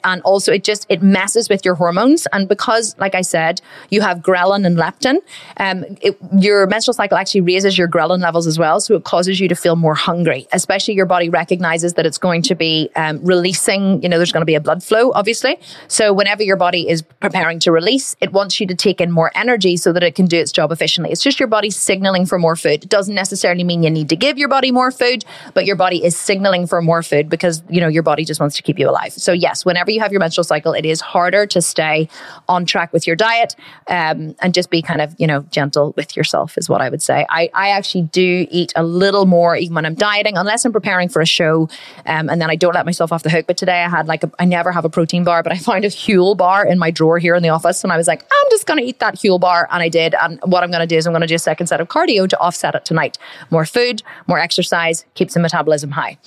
and 0.04 0.22
also 0.24 0.52
it 0.52 0.64
just 0.64 0.86
it 0.90 1.02
messes 1.02 1.50
with 1.50 1.64
your 1.64 1.76
hormones. 1.76 2.28
And 2.34 2.48
because, 2.48 2.96
like 2.98 3.16
I 3.16 3.22
said, 3.22 3.62
you 3.90 4.02
have 4.02 4.20
ghrelin 4.20 4.66
and 4.66 4.78
leptin, 4.78 5.18
um, 5.58 5.86
it, 6.02 6.18
your 6.38 6.68
menstrual 6.68 6.94
cycle 6.94 7.11
actually 7.16 7.42
raises 7.42 7.78
your 7.78 7.88
ghrelin 7.88 8.22
levels 8.22 8.48
as 8.48 8.58
well. 8.58 8.80
So 8.80 8.96
it 8.96 9.04
causes 9.04 9.40
you 9.40 9.48
to 9.48 9.56
feel 9.56 9.76
more 9.76 9.96
hungry, 9.96 10.48
especially 10.54 10.94
your 10.94 11.06
body 11.06 11.30
recognizes 11.30 11.94
that 11.94 12.06
it's 12.06 12.18
going 12.18 12.42
to 12.44 12.56
be 12.56 12.90
um, 12.96 13.24
releasing, 13.24 14.02
you 14.02 14.10
know, 14.10 14.18
there's 14.18 14.32
going 14.32 14.42
to 14.42 14.46
be 14.46 14.56
a 14.56 14.62
blood 14.62 14.84
flow, 14.84 15.12
obviously. 15.14 15.60
So 15.88 16.14
whenever 16.14 16.44
your 16.44 16.56
body 16.58 16.90
is 16.90 17.02
preparing 17.02 17.60
to 17.60 17.72
release, 17.72 18.16
it 18.22 18.32
wants 18.32 18.60
you 18.60 18.68
to 18.68 18.76
take 18.76 19.02
in 19.02 19.12
more 19.12 19.32
energy 19.36 19.78
so 19.78 19.92
that 19.94 20.04
it 20.04 20.16
can 20.16 20.26
do 20.26 20.40
its 20.40 20.52
job 20.52 20.72
efficiently. 20.72 21.12
It's 21.12 21.22
just 21.22 21.40
your 21.40 21.48
body 21.48 21.70
signaling 21.70 22.26
for 22.26 22.40
more 22.40 22.56
food. 22.56 22.84
It 22.84 22.90
doesn't 22.90 23.16
necessarily 23.16 23.64
mean 23.64 23.84
you 23.84 23.90
need 23.90 24.10
to 24.10 24.16
give 24.16 24.38
your 24.38 24.50
body 24.50 24.72
more 24.72 24.92
food, 24.92 25.26
but 25.54 25.66
your 25.66 25.76
body 25.76 26.04
is 26.04 26.18
signaling 26.18 26.68
for 26.68 26.82
more 26.82 27.04
food 27.04 27.30
because, 27.30 27.64
you 27.70 27.82
know, 27.82 27.88
your 27.88 28.04
body 28.04 28.26
just 28.26 28.40
wants 28.40 28.56
to 28.56 28.64
keep 28.64 28.80
you 28.80 28.90
alive. 28.90 29.14
So 29.14 29.32
yes, 29.32 29.66
whenever 29.66 29.92
you 29.92 30.00
have 30.00 30.12
your 30.12 30.20
menstrual 30.20 30.44
cycle, 30.44 30.74
it 30.74 30.86
is 30.86 31.02
harder 31.02 31.46
to 31.48 31.62
stay 31.62 32.10
on 32.48 32.66
track 32.66 32.94
with 32.94 33.08
your 33.08 33.16
diet 33.16 33.56
um, 33.88 34.36
and 34.42 34.54
just 34.54 34.70
be 34.70 34.82
kind 34.82 35.02
of, 35.02 35.16
you 35.18 35.28
know, 35.28 35.42
gentle 35.52 35.94
with 35.98 36.16
yourself 36.16 36.58
is 36.58 36.70
what 36.70 36.82
I 36.82 36.90
would 36.90 37.01
say. 37.02 37.26
I, 37.30 37.50
I 37.54 37.70
actually 37.70 38.04
do 38.04 38.48
eat 38.50 38.72
a 38.76 38.84
little 38.84 39.26
more 39.26 39.56
even 39.56 39.76
when 39.76 39.86
I'm 39.86 39.96
dieting, 39.96 40.38
unless 40.38 40.66
I'm 40.66 40.72
preparing 40.72 41.10
for 41.10 41.22
a 41.22 41.26
show. 41.26 41.70
Um, 42.06 42.30
and 42.30 42.42
then 42.42 42.50
I 42.50 42.56
don't 42.56 42.74
let 42.74 42.86
myself 42.86 43.12
off 43.12 43.24
the 43.24 43.30
hook. 43.30 43.48
But 43.48 43.58
today 43.58 43.84
I 43.84 43.90
had 43.90 44.08
like, 44.08 44.24
a, 44.24 44.32
I 44.40 44.46
never 44.46 44.72
have 44.72 44.86
a 44.86 44.90
protein 44.90 45.24
bar, 45.24 45.44
but 45.44 45.52
I 45.52 45.58
found 45.70 45.86
a 45.86 45.90
Huel 45.90 46.36
bar 46.36 46.66
in 46.66 46.80
my 46.80 46.92
drawer 46.92 47.20
here 47.20 47.36
in 47.36 47.44
the 47.44 47.50
office. 47.50 47.84
And 47.84 47.92
I 47.92 47.98
was 47.98 48.08
like, 48.08 48.22
I'm 48.22 48.50
just 48.50 48.66
going 48.66 48.80
to 48.80 48.86
eat 48.86 49.00
that 49.00 49.16
Huel 49.16 49.40
bar. 49.40 49.68
And 49.72 49.82
I 49.84 49.90
did. 49.90 50.16
And 50.16 50.40
what 50.46 50.64
I'm 50.64 50.72
going 50.72 50.82
to 50.82 50.88
do 50.88 50.98
is 50.98 51.06
I'm 51.06 51.14
going 51.14 51.22
to 51.22 51.28
do 51.28 51.36
a 51.36 51.40
second 51.40 51.68
set 51.68 51.82
of 51.82 51.88
cardio 51.88 52.28
to 52.30 52.40
offset 52.40 52.76
it 52.76 52.86
tonight. 52.86 53.18
More 53.50 53.66
food, 53.66 54.04
more 54.28 54.40
exercise, 54.40 55.06
keeps 55.16 55.34
the 55.34 55.40
metabolism 55.40 55.92
high. 55.92 56.18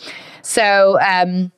So, 0.43 0.99
um, 1.01 1.53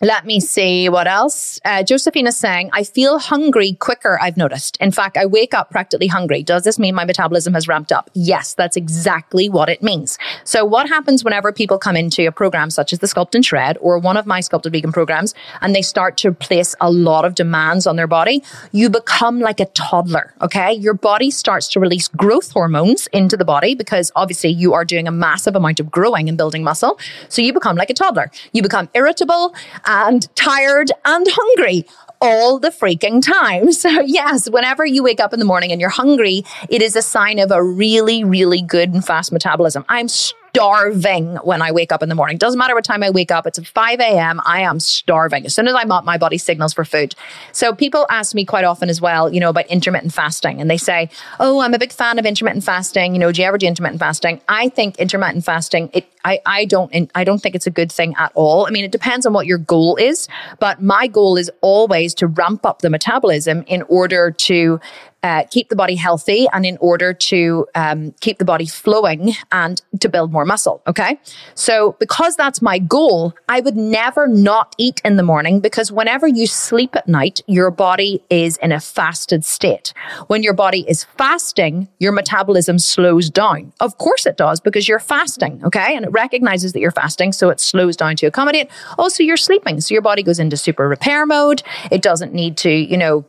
let 0.00 0.26
me 0.26 0.40
see 0.40 0.88
what 0.88 1.06
else. 1.06 1.60
Uh, 1.64 1.82
Josephine 1.82 2.26
is 2.26 2.36
saying, 2.36 2.70
I 2.72 2.84
feel 2.84 3.18
hungry 3.18 3.74
quicker, 3.74 4.18
I've 4.20 4.36
noticed. 4.36 4.76
In 4.80 4.90
fact, 4.90 5.16
I 5.16 5.26
wake 5.26 5.54
up 5.54 5.70
practically 5.70 6.08
hungry. 6.08 6.42
Does 6.42 6.64
this 6.64 6.78
mean 6.78 6.94
my 6.94 7.04
metabolism 7.04 7.54
has 7.54 7.68
ramped 7.68 7.92
up? 7.92 8.10
Yes, 8.14 8.54
that's 8.54 8.76
exactly 8.76 9.48
what 9.48 9.68
it 9.68 9.82
means. 9.82 10.18
So, 10.42 10.64
what 10.64 10.88
happens 10.88 11.22
whenever 11.22 11.52
people 11.52 11.78
come 11.78 11.96
into 11.96 12.26
a 12.26 12.32
program 12.32 12.70
such 12.70 12.92
as 12.92 12.98
the 12.98 13.06
Sculpt 13.06 13.34
and 13.34 13.44
Shred 13.44 13.78
or 13.80 13.98
one 13.98 14.16
of 14.16 14.26
my 14.26 14.40
Sculpted 14.40 14.72
Vegan 14.72 14.92
programs 14.92 15.34
and 15.60 15.74
they 15.74 15.82
start 15.82 16.16
to 16.18 16.32
place 16.32 16.74
a 16.80 16.90
lot 16.90 17.24
of 17.24 17.34
demands 17.34 17.86
on 17.86 17.96
their 17.96 18.06
body? 18.06 18.42
You 18.72 18.90
become 18.90 19.40
like 19.40 19.60
a 19.60 19.66
toddler, 19.66 20.34
okay? 20.42 20.72
Your 20.72 20.94
body 20.94 21.30
starts 21.30 21.68
to 21.68 21.80
release 21.80 22.08
growth 22.08 22.50
hormones 22.50 23.06
into 23.08 23.36
the 23.36 23.44
body 23.44 23.74
because 23.74 24.10
obviously 24.16 24.50
you 24.50 24.74
are 24.74 24.84
doing 24.84 25.06
a 25.06 25.12
massive 25.12 25.54
amount 25.54 25.80
of 25.80 25.90
growing 25.90 26.28
and 26.28 26.36
building 26.36 26.64
muscle. 26.64 26.98
So, 27.28 27.42
you 27.42 27.52
become 27.52 27.76
like 27.76 27.90
a 27.90 27.94
toddler. 27.94 28.30
You 28.52 28.62
become 28.62 28.88
irritable 28.94 29.54
and 29.86 30.34
tired 30.34 30.90
and 31.04 31.26
hungry 31.30 31.86
all 32.20 32.58
the 32.58 32.70
freaking 32.70 33.22
time. 33.22 33.72
So, 33.84 34.00
yes, 34.00 34.48
whenever 34.48 34.86
you 34.86 35.02
wake 35.02 35.20
up 35.20 35.34
in 35.34 35.38
the 35.38 35.44
morning 35.44 35.70
and 35.70 35.80
you're 35.80 35.90
hungry, 35.90 36.42
it 36.70 36.80
is 36.80 36.96
a 36.96 37.02
sign 37.02 37.38
of 37.38 37.50
a 37.50 37.62
really, 37.62 38.24
really 38.24 38.62
good 38.62 38.94
and 38.94 39.04
fast 39.04 39.30
metabolism. 39.30 39.84
I'm 39.90 40.08
starving 40.54 41.34
when 41.42 41.60
I 41.60 41.72
wake 41.72 41.90
up 41.90 42.00
in 42.00 42.08
the 42.08 42.14
morning. 42.14 42.38
Doesn't 42.38 42.58
matter 42.58 42.76
what 42.76 42.84
time 42.84 43.02
I 43.02 43.10
wake 43.10 43.32
up. 43.32 43.44
It's 43.44 43.58
at 43.58 43.66
5 43.66 43.98
a.m. 43.98 44.40
I 44.46 44.60
am 44.60 44.78
starving. 44.78 45.44
As 45.46 45.52
soon 45.54 45.66
as 45.66 45.74
I'm 45.74 45.90
up, 45.90 46.04
my 46.04 46.16
body 46.16 46.38
signals 46.38 46.72
for 46.72 46.84
food. 46.84 47.16
So 47.50 47.74
people 47.74 48.06
ask 48.08 48.36
me 48.36 48.44
quite 48.44 48.62
often 48.64 48.88
as 48.88 49.00
well, 49.00 49.34
you 49.34 49.40
know, 49.40 49.50
about 49.50 49.66
intermittent 49.66 50.12
fasting. 50.12 50.60
And 50.60 50.70
they 50.70 50.76
say, 50.76 51.10
Oh, 51.40 51.60
I'm 51.60 51.74
a 51.74 51.78
big 51.78 51.90
fan 51.90 52.20
of 52.20 52.24
intermittent 52.24 52.62
fasting. 52.62 53.14
You 53.14 53.18
know, 53.18 53.32
do 53.32 53.42
you 53.42 53.48
ever 53.48 53.58
do 53.58 53.66
intermittent 53.66 53.98
fasting? 53.98 54.40
I 54.48 54.68
think 54.68 54.96
intermittent 54.96 55.44
fasting, 55.44 55.90
it, 55.92 56.06
I, 56.24 56.38
I 56.46 56.66
don't, 56.66 57.10
I 57.16 57.24
don't 57.24 57.42
think 57.42 57.56
it's 57.56 57.66
a 57.66 57.72
good 57.72 57.90
thing 57.90 58.14
at 58.16 58.30
all. 58.36 58.66
I 58.66 58.70
mean, 58.70 58.84
it 58.84 58.92
depends 58.92 59.26
on 59.26 59.32
what 59.32 59.46
your 59.46 59.58
goal 59.58 59.96
is, 59.96 60.28
but 60.60 60.80
my 60.80 61.08
goal 61.08 61.36
is 61.36 61.50
always 61.62 62.14
to 62.14 62.28
ramp 62.28 62.64
up 62.64 62.80
the 62.80 62.90
metabolism 62.90 63.64
in 63.66 63.82
order 63.82 64.30
to 64.30 64.80
uh, 65.24 65.42
keep 65.50 65.70
the 65.70 65.76
body 65.76 65.94
healthy 65.94 66.46
and 66.52 66.66
in 66.66 66.76
order 66.80 67.14
to 67.14 67.66
um, 67.74 68.14
keep 68.20 68.38
the 68.38 68.44
body 68.44 68.66
flowing 68.66 69.32
and 69.50 69.80
to 69.98 70.08
build 70.08 70.30
more 70.30 70.44
muscle. 70.44 70.82
Okay. 70.86 71.18
So, 71.54 71.96
because 71.98 72.36
that's 72.36 72.60
my 72.60 72.78
goal, 72.78 73.32
I 73.48 73.60
would 73.60 73.76
never 73.76 74.28
not 74.28 74.74
eat 74.76 75.00
in 75.02 75.16
the 75.16 75.22
morning 75.22 75.60
because 75.60 75.90
whenever 75.90 76.26
you 76.28 76.46
sleep 76.46 76.94
at 76.94 77.08
night, 77.08 77.40
your 77.46 77.70
body 77.70 78.22
is 78.28 78.58
in 78.58 78.70
a 78.70 78.80
fasted 78.80 79.46
state. 79.46 79.94
When 80.26 80.42
your 80.42 80.52
body 80.52 80.84
is 80.86 81.04
fasting, 81.16 81.88
your 81.98 82.12
metabolism 82.12 82.78
slows 82.78 83.30
down. 83.30 83.72
Of 83.80 83.96
course 83.96 84.26
it 84.26 84.36
does 84.36 84.60
because 84.60 84.86
you're 84.86 84.98
fasting. 84.98 85.62
Okay. 85.64 85.96
And 85.96 86.04
it 86.04 86.12
recognizes 86.12 86.74
that 86.74 86.80
you're 86.80 86.90
fasting. 86.90 87.32
So 87.32 87.48
it 87.48 87.60
slows 87.60 87.96
down 87.96 88.16
to 88.16 88.26
accommodate. 88.26 88.70
Also, 88.98 89.22
you're 89.22 89.38
sleeping. 89.38 89.80
So 89.80 89.94
your 89.94 90.02
body 90.02 90.22
goes 90.22 90.38
into 90.38 90.58
super 90.58 90.86
repair 90.86 91.24
mode. 91.24 91.62
It 91.90 92.02
doesn't 92.02 92.34
need 92.34 92.58
to, 92.58 92.70
you 92.70 92.98
know, 92.98 93.24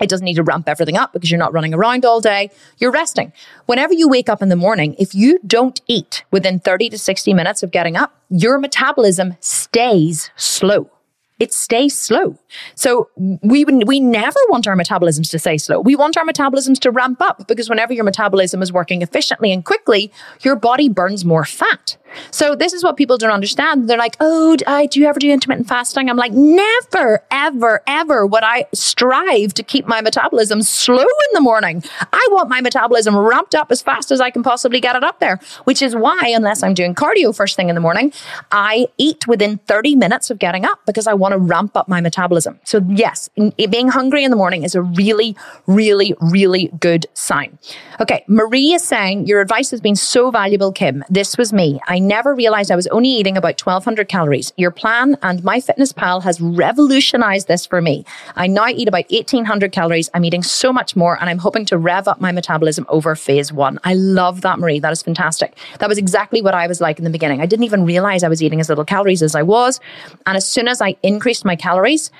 it 0.00 0.08
doesn't 0.08 0.24
need 0.24 0.34
to 0.34 0.42
ramp 0.42 0.68
everything 0.68 0.96
up 0.96 1.12
because 1.12 1.30
you're 1.30 1.38
not 1.38 1.52
running 1.52 1.74
around 1.74 2.04
all 2.04 2.20
day. 2.20 2.50
You're 2.78 2.90
resting. 2.90 3.32
Whenever 3.66 3.92
you 3.92 4.08
wake 4.08 4.28
up 4.28 4.42
in 4.42 4.48
the 4.48 4.56
morning, 4.56 4.94
if 4.98 5.14
you 5.14 5.38
don't 5.46 5.80
eat 5.86 6.24
within 6.30 6.60
30 6.60 6.90
to 6.90 6.98
60 6.98 7.34
minutes 7.34 7.62
of 7.62 7.70
getting 7.70 7.96
up, 7.96 8.18
your 8.28 8.58
metabolism 8.58 9.36
stays 9.40 10.30
slow 10.36 10.90
it 11.40 11.54
stays 11.54 11.96
slow. 11.96 12.38
So 12.74 13.08
we 13.16 13.64
we 13.64 13.98
never 13.98 14.38
want 14.50 14.68
our 14.68 14.76
metabolisms 14.76 15.30
to 15.30 15.38
stay 15.38 15.56
slow. 15.56 15.80
We 15.80 15.96
want 15.96 16.18
our 16.18 16.24
metabolisms 16.24 16.78
to 16.80 16.90
ramp 16.90 17.22
up 17.22 17.48
because 17.48 17.70
whenever 17.70 17.94
your 17.94 18.04
metabolism 18.04 18.62
is 18.62 18.70
working 18.72 19.00
efficiently 19.00 19.50
and 19.50 19.64
quickly, 19.64 20.12
your 20.42 20.54
body 20.54 20.90
burns 20.90 21.24
more 21.24 21.46
fat. 21.46 21.96
So 22.30 22.54
this 22.54 22.72
is 22.72 22.82
what 22.82 22.96
people 22.96 23.16
don't 23.16 23.30
understand. 23.30 23.88
They're 23.88 23.96
like, 23.96 24.16
"Oh, 24.20 24.56
I, 24.66 24.86
do 24.86 25.00
you 25.00 25.06
ever 25.06 25.18
do 25.18 25.30
intermittent 25.30 25.68
fasting?" 25.68 26.10
I'm 26.10 26.16
like, 26.16 26.32
"Never, 26.32 27.24
ever, 27.30 27.82
ever 27.86 28.26
would 28.26 28.42
I 28.42 28.66
strive 28.74 29.54
to 29.54 29.62
keep 29.62 29.86
my 29.86 30.00
metabolism 30.00 30.62
slow 30.62 31.02
in 31.02 31.30
the 31.32 31.40
morning. 31.40 31.82
I 32.12 32.26
want 32.32 32.48
my 32.48 32.60
metabolism 32.60 33.16
ramped 33.16 33.54
up 33.54 33.70
as 33.70 33.80
fast 33.80 34.10
as 34.10 34.20
I 34.20 34.30
can 34.30 34.42
possibly 34.42 34.80
get 34.80 34.96
it 34.96 35.04
up 35.04 35.20
there." 35.20 35.38
Which 35.64 35.80
is 35.82 35.96
why, 35.96 36.32
unless 36.34 36.62
I'm 36.62 36.74
doing 36.74 36.94
cardio 36.94 37.34
first 37.34 37.56
thing 37.56 37.68
in 37.68 37.74
the 37.74 37.80
morning, 37.80 38.12
I 38.50 38.88
eat 38.98 39.26
within 39.26 39.58
30 39.58 39.94
minutes 39.96 40.30
of 40.30 40.38
getting 40.38 40.64
up 40.64 40.80
because 40.86 41.06
I 41.06 41.14
want 41.14 41.29
to 41.32 41.38
ramp 41.38 41.76
up 41.76 41.88
my 41.88 42.00
metabolism. 42.00 42.58
So 42.64 42.84
yes, 42.88 43.28
being 43.56 43.88
hungry 43.88 44.24
in 44.24 44.30
the 44.30 44.36
morning 44.36 44.62
is 44.62 44.74
a 44.74 44.82
really, 44.82 45.36
really, 45.66 46.14
really 46.20 46.70
good 46.80 47.06
sign. 47.14 47.58
Okay, 48.00 48.24
Marie 48.26 48.72
is 48.72 48.82
saying 48.82 49.26
your 49.26 49.40
advice 49.40 49.70
has 49.70 49.80
been 49.80 49.96
so 49.96 50.30
valuable, 50.30 50.72
Kim. 50.72 51.04
This 51.08 51.36
was 51.36 51.52
me. 51.52 51.80
I 51.86 51.98
never 51.98 52.34
realized 52.34 52.70
I 52.70 52.76
was 52.76 52.86
only 52.88 53.08
eating 53.08 53.36
about 53.36 53.60
1200 53.60 54.08
calories. 54.08 54.52
Your 54.56 54.70
plan 54.70 55.16
and 55.22 55.42
MyFitnessPal 55.42 56.22
has 56.22 56.40
revolutionized 56.40 57.48
this 57.48 57.66
for 57.66 57.80
me. 57.80 58.04
I 58.36 58.46
now 58.46 58.68
eat 58.68 58.88
about 58.88 59.10
1800 59.10 59.72
calories. 59.72 60.10
I'm 60.14 60.24
eating 60.24 60.42
so 60.42 60.72
much 60.72 60.96
more 60.96 61.18
and 61.20 61.28
I'm 61.28 61.38
hoping 61.38 61.64
to 61.66 61.78
rev 61.78 62.08
up 62.08 62.20
my 62.20 62.32
metabolism 62.32 62.86
over 62.88 63.14
phase 63.14 63.52
one. 63.52 63.78
I 63.84 63.94
love 63.94 64.40
that, 64.40 64.58
Marie. 64.58 64.78
That 64.78 64.92
is 64.92 65.02
fantastic. 65.02 65.56
That 65.78 65.88
was 65.88 65.98
exactly 65.98 66.42
what 66.42 66.54
I 66.54 66.66
was 66.66 66.80
like 66.80 66.98
in 66.98 67.04
the 67.04 67.10
beginning. 67.10 67.40
I 67.40 67.46
didn't 67.46 67.64
even 67.64 67.84
realize 67.84 68.22
I 68.22 68.28
was 68.28 68.42
eating 68.42 68.60
as 68.60 68.68
little 68.68 68.84
calories 68.84 69.22
as 69.22 69.34
I 69.34 69.42
was. 69.42 69.80
And 70.26 70.36
as 70.36 70.46
soon 70.46 70.68
as 70.68 70.80
I 70.80 70.96
increased 71.02 71.19
increased 71.20 71.44
my 71.44 71.54
calories. 71.54 72.10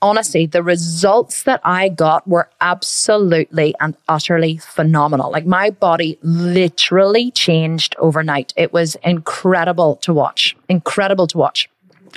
Honestly, 0.00 0.46
the 0.46 0.62
results 0.62 1.42
that 1.42 1.60
I 1.62 1.90
got 1.90 2.26
were 2.26 2.48
absolutely 2.62 3.74
and 3.80 3.94
utterly 4.08 4.56
phenomenal. 4.56 5.30
Like 5.30 5.44
my 5.44 5.68
body 5.68 6.18
literally 6.22 7.30
changed 7.32 7.94
overnight. 7.98 8.54
It 8.56 8.72
was 8.72 8.96
incredible 9.04 9.96
to 9.96 10.14
watch. 10.14 10.56
Incredible 10.70 11.26
to 11.26 11.36
watch. 11.36 11.68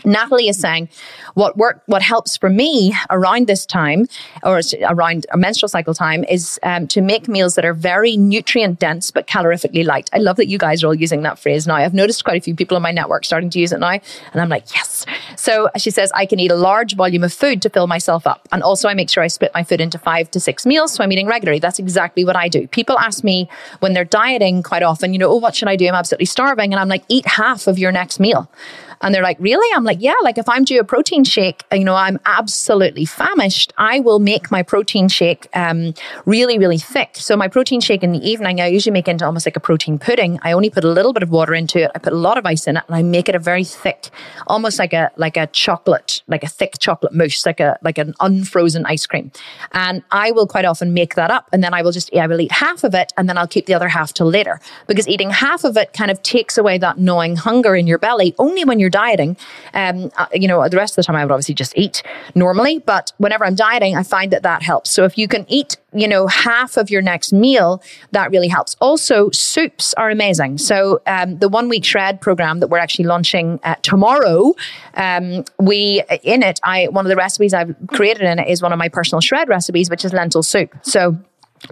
Natalie 0.05 0.47
is 0.47 0.59
saying 0.59 0.89
what 1.33 1.57
work, 1.57 1.83
what 1.85 2.01
helps 2.01 2.37
for 2.37 2.49
me 2.49 2.93
around 3.09 3.47
this 3.47 3.65
time 3.65 4.07
or 4.43 4.61
around 4.83 5.25
a 5.31 5.37
menstrual 5.37 5.69
cycle 5.69 5.93
time 5.93 6.23
is 6.25 6.59
um, 6.63 6.87
to 6.87 7.01
make 7.01 7.27
meals 7.27 7.55
that 7.55 7.65
are 7.65 7.73
very 7.73 8.17
nutrient 8.17 8.79
dense 8.79 9.11
but 9.11 9.27
calorifically 9.27 9.85
light. 9.85 10.09
I 10.13 10.17
love 10.17 10.37
that 10.37 10.47
you 10.47 10.57
guys 10.57 10.83
are 10.83 10.87
all 10.87 10.95
using 10.95 11.21
that 11.23 11.39
phrase 11.39 11.67
now. 11.67 11.75
I've 11.75 11.93
noticed 11.93 12.23
quite 12.23 12.41
a 12.41 12.43
few 12.43 12.55
people 12.55 12.77
in 12.77 12.83
my 12.83 12.91
network 12.91 13.25
starting 13.25 13.49
to 13.51 13.59
use 13.59 13.71
it 13.71 13.79
now, 13.79 13.89
and 13.89 14.41
I'm 14.41 14.49
like, 14.49 14.73
yes. 14.73 15.05
So 15.35 15.69
she 15.77 15.91
says 15.91 16.11
I 16.13 16.25
can 16.25 16.39
eat 16.39 16.51
a 16.51 16.55
large 16.55 16.95
volume 16.95 17.23
of 17.23 17.33
food 17.33 17.61
to 17.61 17.69
fill 17.69 17.87
myself 17.87 18.27
up, 18.27 18.47
and 18.51 18.63
also 18.63 18.87
I 18.87 18.93
make 18.93 19.09
sure 19.09 19.23
I 19.23 19.27
split 19.27 19.51
my 19.53 19.63
food 19.63 19.81
into 19.81 19.97
five 19.97 20.29
to 20.31 20.39
six 20.39 20.65
meals, 20.65 20.93
so 20.93 21.03
I'm 21.03 21.11
eating 21.11 21.27
regularly. 21.27 21.59
That's 21.59 21.79
exactly 21.79 22.25
what 22.25 22.35
I 22.35 22.47
do. 22.47 22.67
People 22.67 22.97
ask 22.99 23.23
me 23.23 23.49
when 23.79 23.93
they're 23.93 24.05
dieting 24.05 24.63
quite 24.63 24.83
often, 24.83 25.13
you 25.13 25.19
know, 25.19 25.29
oh, 25.29 25.37
what 25.37 25.55
should 25.55 25.67
I 25.67 25.75
do? 25.75 25.87
I'm 25.87 25.95
absolutely 25.95 26.25
starving, 26.25 26.73
and 26.73 26.79
I'm 26.79 26.89
like, 26.89 27.03
eat 27.07 27.25
half 27.25 27.67
of 27.67 27.77
your 27.77 27.91
next 27.91 28.19
meal. 28.19 28.49
And 29.01 29.13
they're 29.13 29.23
like, 29.23 29.37
really? 29.39 29.67
I'm 29.75 29.83
like, 29.83 29.99
yeah, 30.01 30.15
like 30.23 30.37
if 30.37 30.47
I'm 30.49 30.63
due 30.63 30.79
a 30.79 30.83
protein 30.83 31.23
shake, 31.23 31.63
you 31.71 31.83
know, 31.83 31.95
I'm 31.95 32.19
absolutely 32.25 33.05
famished. 33.05 33.73
I 33.77 33.99
will 33.99 34.19
make 34.19 34.51
my 34.51 34.63
protein 34.63 35.07
shake 35.07 35.47
um, 35.53 35.93
really, 36.25 36.57
really 36.57 36.77
thick. 36.77 37.11
So 37.15 37.37
my 37.37 37.47
protein 37.47 37.79
shake 37.81 38.03
in 38.03 38.11
the 38.11 38.19
evening, 38.19 38.59
I 38.59 38.67
usually 38.67 38.93
make 38.93 39.07
into 39.07 39.25
almost 39.25 39.45
like 39.45 39.55
a 39.55 39.61
protein 39.61 39.99
pudding. 39.99 40.39
I 40.43 40.51
only 40.51 40.69
put 40.69 40.83
a 40.83 40.89
little 40.89 41.13
bit 41.13 41.23
of 41.23 41.29
water 41.29 41.53
into 41.53 41.83
it. 41.83 41.91
I 41.95 41.99
put 41.99 42.13
a 42.13 42.17
lot 42.17 42.37
of 42.37 42.45
ice 42.45 42.67
in 42.67 42.77
it 42.77 42.83
and 42.87 42.95
I 42.95 43.03
make 43.03 43.29
it 43.29 43.35
a 43.35 43.39
very 43.39 43.63
thick, 43.63 44.09
almost 44.47 44.79
like 44.79 44.93
a, 44.93 45.11
like 45.15 45.37
a 45.37 45.47
chocolate, 45.47 46.21
like 46.27 46.43
a 46.43 46.47
thick 46.47 46.75
chocolate 46.79 47.13
mousse, 47.13 47.45
like 47.45 47.59
a, 47.59 47.77
like 47.81 47.97
an 47.97 48.13
unfrozen 48.19 48.85
ice 48.85 49.05
cream. 49.05 49.31
And 49.71 50.03
I 50.11 50.31
will 50.31 50.47
quite 50.47 50.65
often 50.65 50.93
make 50.93 51.15
that 51.15 51.31
up 51.31 51.47
and 51.53 51.63
then 51.63 51.73
I 51.73 51.81
will 51.81 51.91
just, 51.91 52.13
I 52.15 52.27
will 52.27 52.41
eat 52.41 52.51
half 52.51 52.83
of 52.83 52.93
it 52.93 53.13
and 53.17 53.29
then 53.29 53.37
I'll 53.37 53.47
keep 53.47 53.65
the 53.65 53.73
other 53.73 53.87
half 53.87 54.13
till 54.13 54.27
later 54.27 54.59
because 54.87 55.07
eating 55.07 55.29
half 55.29 55.63
of 55.63 55.77
it 55.77 55.93
kind 55.93 56.11
of 56.11 56.21
takes 56.21 56.57
away 56.57 56.77
that 56.79 56.97
gnawing 56.97 57.35
hunger 57.37 57.75
in 57.75 57.87
your 57.87 57.97
belly 57.97 58.35
only 58.37 58.65
when 58.65 58.79
you're 58.79 58.88
you're 58.89 59.01
dieting, 59.01 59.37
um, 59.73 60.11
uh, 60.17 60.27
you 60.33 60.47
know, 60.47 60.67
the 60.67 60.77
rest 60.77 60.93
of 60.93 60.95
the 60.97 61.03
time 61.03 61.15
I 61.15 61.23
would 61.23 61.31
obviously 61.31 61.55
just 61.55 61.77
eat 61.77 62.03
normally. 62.35 62.79
But 62.79 63.13
whenever 63.17 63.45
I'm 63.45 63.55
dieting, 63.55 63.95
I 63.95 64.03
find 64.03 64.31
that 64.31 64.43
that 64.43 64.61
helps. 64.63 64.89
So 64.89 65.05
if 65.05 65.17
you 65.17 65.27
can 65.27 65.45
eat, 65.47 65.77
you 65.93 66.07
know, 66.07 66.27
half 66.27 66.77
of 66.77 66.89
your 66.89 67.01
next 67.01 67.31
meal, 67.33 67.81
that 68.11 68.31
really 68.31 68.47
helps. 68.47 68.75
Also, 68.79 69.29
soups 69.31 69.93
are 69.95 70.09
amazing. 70.09 70.57
So 70.57 71.01
um, 71.05 71.39
the 71.39 71.49
one 71.49 71.69
week 71.69 71.85
shred 71.85 72.21
program 72.21 72.59
that 72.59 72.69
we're 72.69 72.79
actually 72.79 73.05
launching 73.05 73.59
uh, 73.63 73.75
tomorrow, 73.81 74.53
um, 74.95 75.45
we 75.59 76.03
in 76.23 76.43
it, 76.43 76.59
I 76.63 76.87
one 76.87 77.05
of 77.05 77.09
the 77.09 77.15
recipes 77.15 77.53
I've 77.53 77.75
created 77.87 78.23
in 78.23 78.39
it 78.39 78.47
is 78.47 78.61
one 78.61 78.73
of 78.73 78.79
my 78.79 78.89
personal 78.89 79.21
shred 79.21 79.49
recipes, 79.49 79.89
which 79.89 80.03
is 80.03 80.13
lentil 80.13 80.43
soup. 80.43 80.73
So 80.81 81.17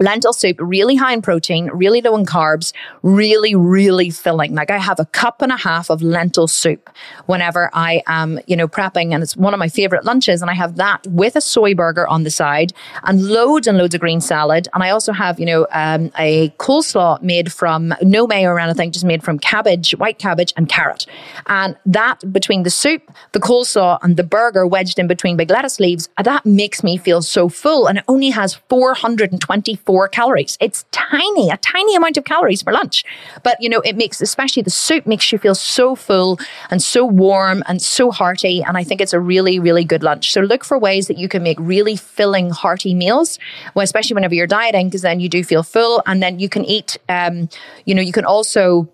lentil 0.00 0.32
soup, 0.32 0.56
really 0.60 0.96
high 0.96 1.12
in 1.12 1.22
protein, 1.22 1.66
really 1.72 2.00
low 2.00 2.16
in 2.16 2.24
carbs, 2.24 2.72
really, 3.02 3.54
really 3.54 4.10
filling. 4.10 4.54
Like 4.54 4.70
I 4.70 4.78
have 4.78 5.00
a 5.00 5.06
cup 5.06 5.42
and 5.42 5.52
a 5.52 5.56
half 5.56 5.90
of 5.90 6.02
lentil 6.02 6.48
soup 6.48 6.90
whenever 7.26 7.70
I 7.72 8.02
am, 8.06 8.38
you 8.46 8.56
know, 8.56 8.68
prepping. 8.68 9.12
And 9.12 9.22
it's 9.22 9.36
one 9.36 9.54
of 9.54 9.58
my 9.58 9.68
favorite 9.68 10.04
lunches. 10.04 10.42
And 10.42 10.50
I 10.50 10.54
have 10.54 10.76
that 10.76 11.06
with 11.06 11.36
a 11.36 11.40
soy 11.40 11.74
burger 11.74 12.06
on 12.06 12.24
the 12.24 12.30
side 12.30 12.72
and 13.04 13.26
loads 13.26 13.66
and 13.66 13.78
loads 13.78 13.94
of 13.94 14.00
green 14.00 14.20
salad. 14.20 14.68
And 14.74 14.82
I 14.82 14.90
also 14.90 15.12
have, 15.12 15.40
you 15.40 15.46
know, 15.46 15.66
um, 15.72 16.10
a 16.18 16.50
coleslaw 16.58 17.20
made 17.22 17.52
from 17.52 17.94
no 18.02 18.26
mayo 18.26 18.50
or 18.50 18.60
anything, 18.60 18.92
just 18.92 19.04
made 19.04 19.22
from 19.22 19.38
cabbage, 19.38 19.92
white 19.92 20.18
cabbage 20.18 20.52
and 20.56 20.68
carrot. 20.68 21.06
And 21.46 21.76
that 21.86 22.32
between 22.32 22.62
the 22.62 22.70
soup, 22.70 23.02
the 23.32 23.40
coleslaw 23.40 23.98
and 24.02 24.16
the 24.16 24.24
burger 24.24 24.66
wedged 24.66 24.98
in 24.98 25.06
between 25.06 25.36
big 25.36 25.50
lettuce 25.50 25.80
leaves, 25.80 26.08
that 26.22 26.44
makes 26.44 26.82
me 26.82 26.96
feel 26.96 27.22
so 27.22 27.48
full. 27.48 27.86
And 27.86 27.98
it 27.98 28.04
only 28.08 28.30
has 28.30 28.54
420 28.68 29.77
Four 29.84 30.08
calories. 30.08 30.58
It's 30.60 30.84
tiny, 30.90 31.50
a 31.50 31.56
tiny 31.58 31.94
amount 31.94 32.16
of 32.16 32.24
calories 32.24 32.62
for 32.62 32.72
lunch. 32.72 33.04
But, 33.42 33.56
you 33.60 33.68
know, 33.68 33.80
it 33.80 33.96
makes, 33.96 34.20
especially 34.20 34.62
the 34.62 34.70
soup 34.70 35.06
makes 35.06 35.30
you 35.32 35.38
feel 35.38 35.54
so 35.54 35.94
full 35.94 36.38
and 36.70 36.82
so 36.82 37.04
warm 37.04 37.62
and 37.66 37.80
so 37.80 38.10
hearty. 38.10 38.62
And 38.62 38.76
I 38.76 38.84
think 38.84 39.00
it's 39.00 39.12
a 39.12 39.20
really, 39.20 39.58
really 39.58 39.84
good 39.84 40.02
lunch. 40.02 40.32
So 40.32 40.40
look 40.40 40.64
for 40.64 40.78
ways 40.78 41.06
that 41.08 41.18
you 41.18 41.28
can 41.28 41.42
make 41.42 41.56
really 41.60 41.96
filling, 41.96 42.50
hearty 42.50 42.94
meals, 42.94 43.38
well, 43.74 43.84
especially 43.84 44.14
whenever 44.14 44.34
you're 44.34 44.46
dieting, 44.46 44.88
because 44.88 45.02
then 45.02 45.20
you 45.20 45.28
do 45.28 45.42
feel 45.44 45.62
full. 45.62 46.02
And 46.06 46.22
then 46.22 46.38
you 46.38 46.48
can 46.48 46.64
eat, 46.64 46.98
um, 47.08 47.48
you 47.84 47.94
know, 47.94 48.02
you 48.02 48.12
can 48.12 48.24
also 48.24 48.88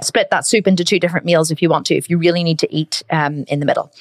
split 0.00 0.30
that 0.30 0.46
soup 0.46 0.66
into 0.66 0.84
two 0.84 0.98
different 0.98 1.26
meals 1.26 1.50
if 1.50 1.60
you 1.60 1.68
want 1.68 1.86
to, 1.86 1.94
if 1.94 2.08
you 2.08 2.18
really 2.18 2.42
need 2.42 2.58
to 2.58 2.74
eat 2.74 3.02
um, 3.10 3.44
in 3.48 3.60
the 3.60 3.66
middle. 3.66 3.92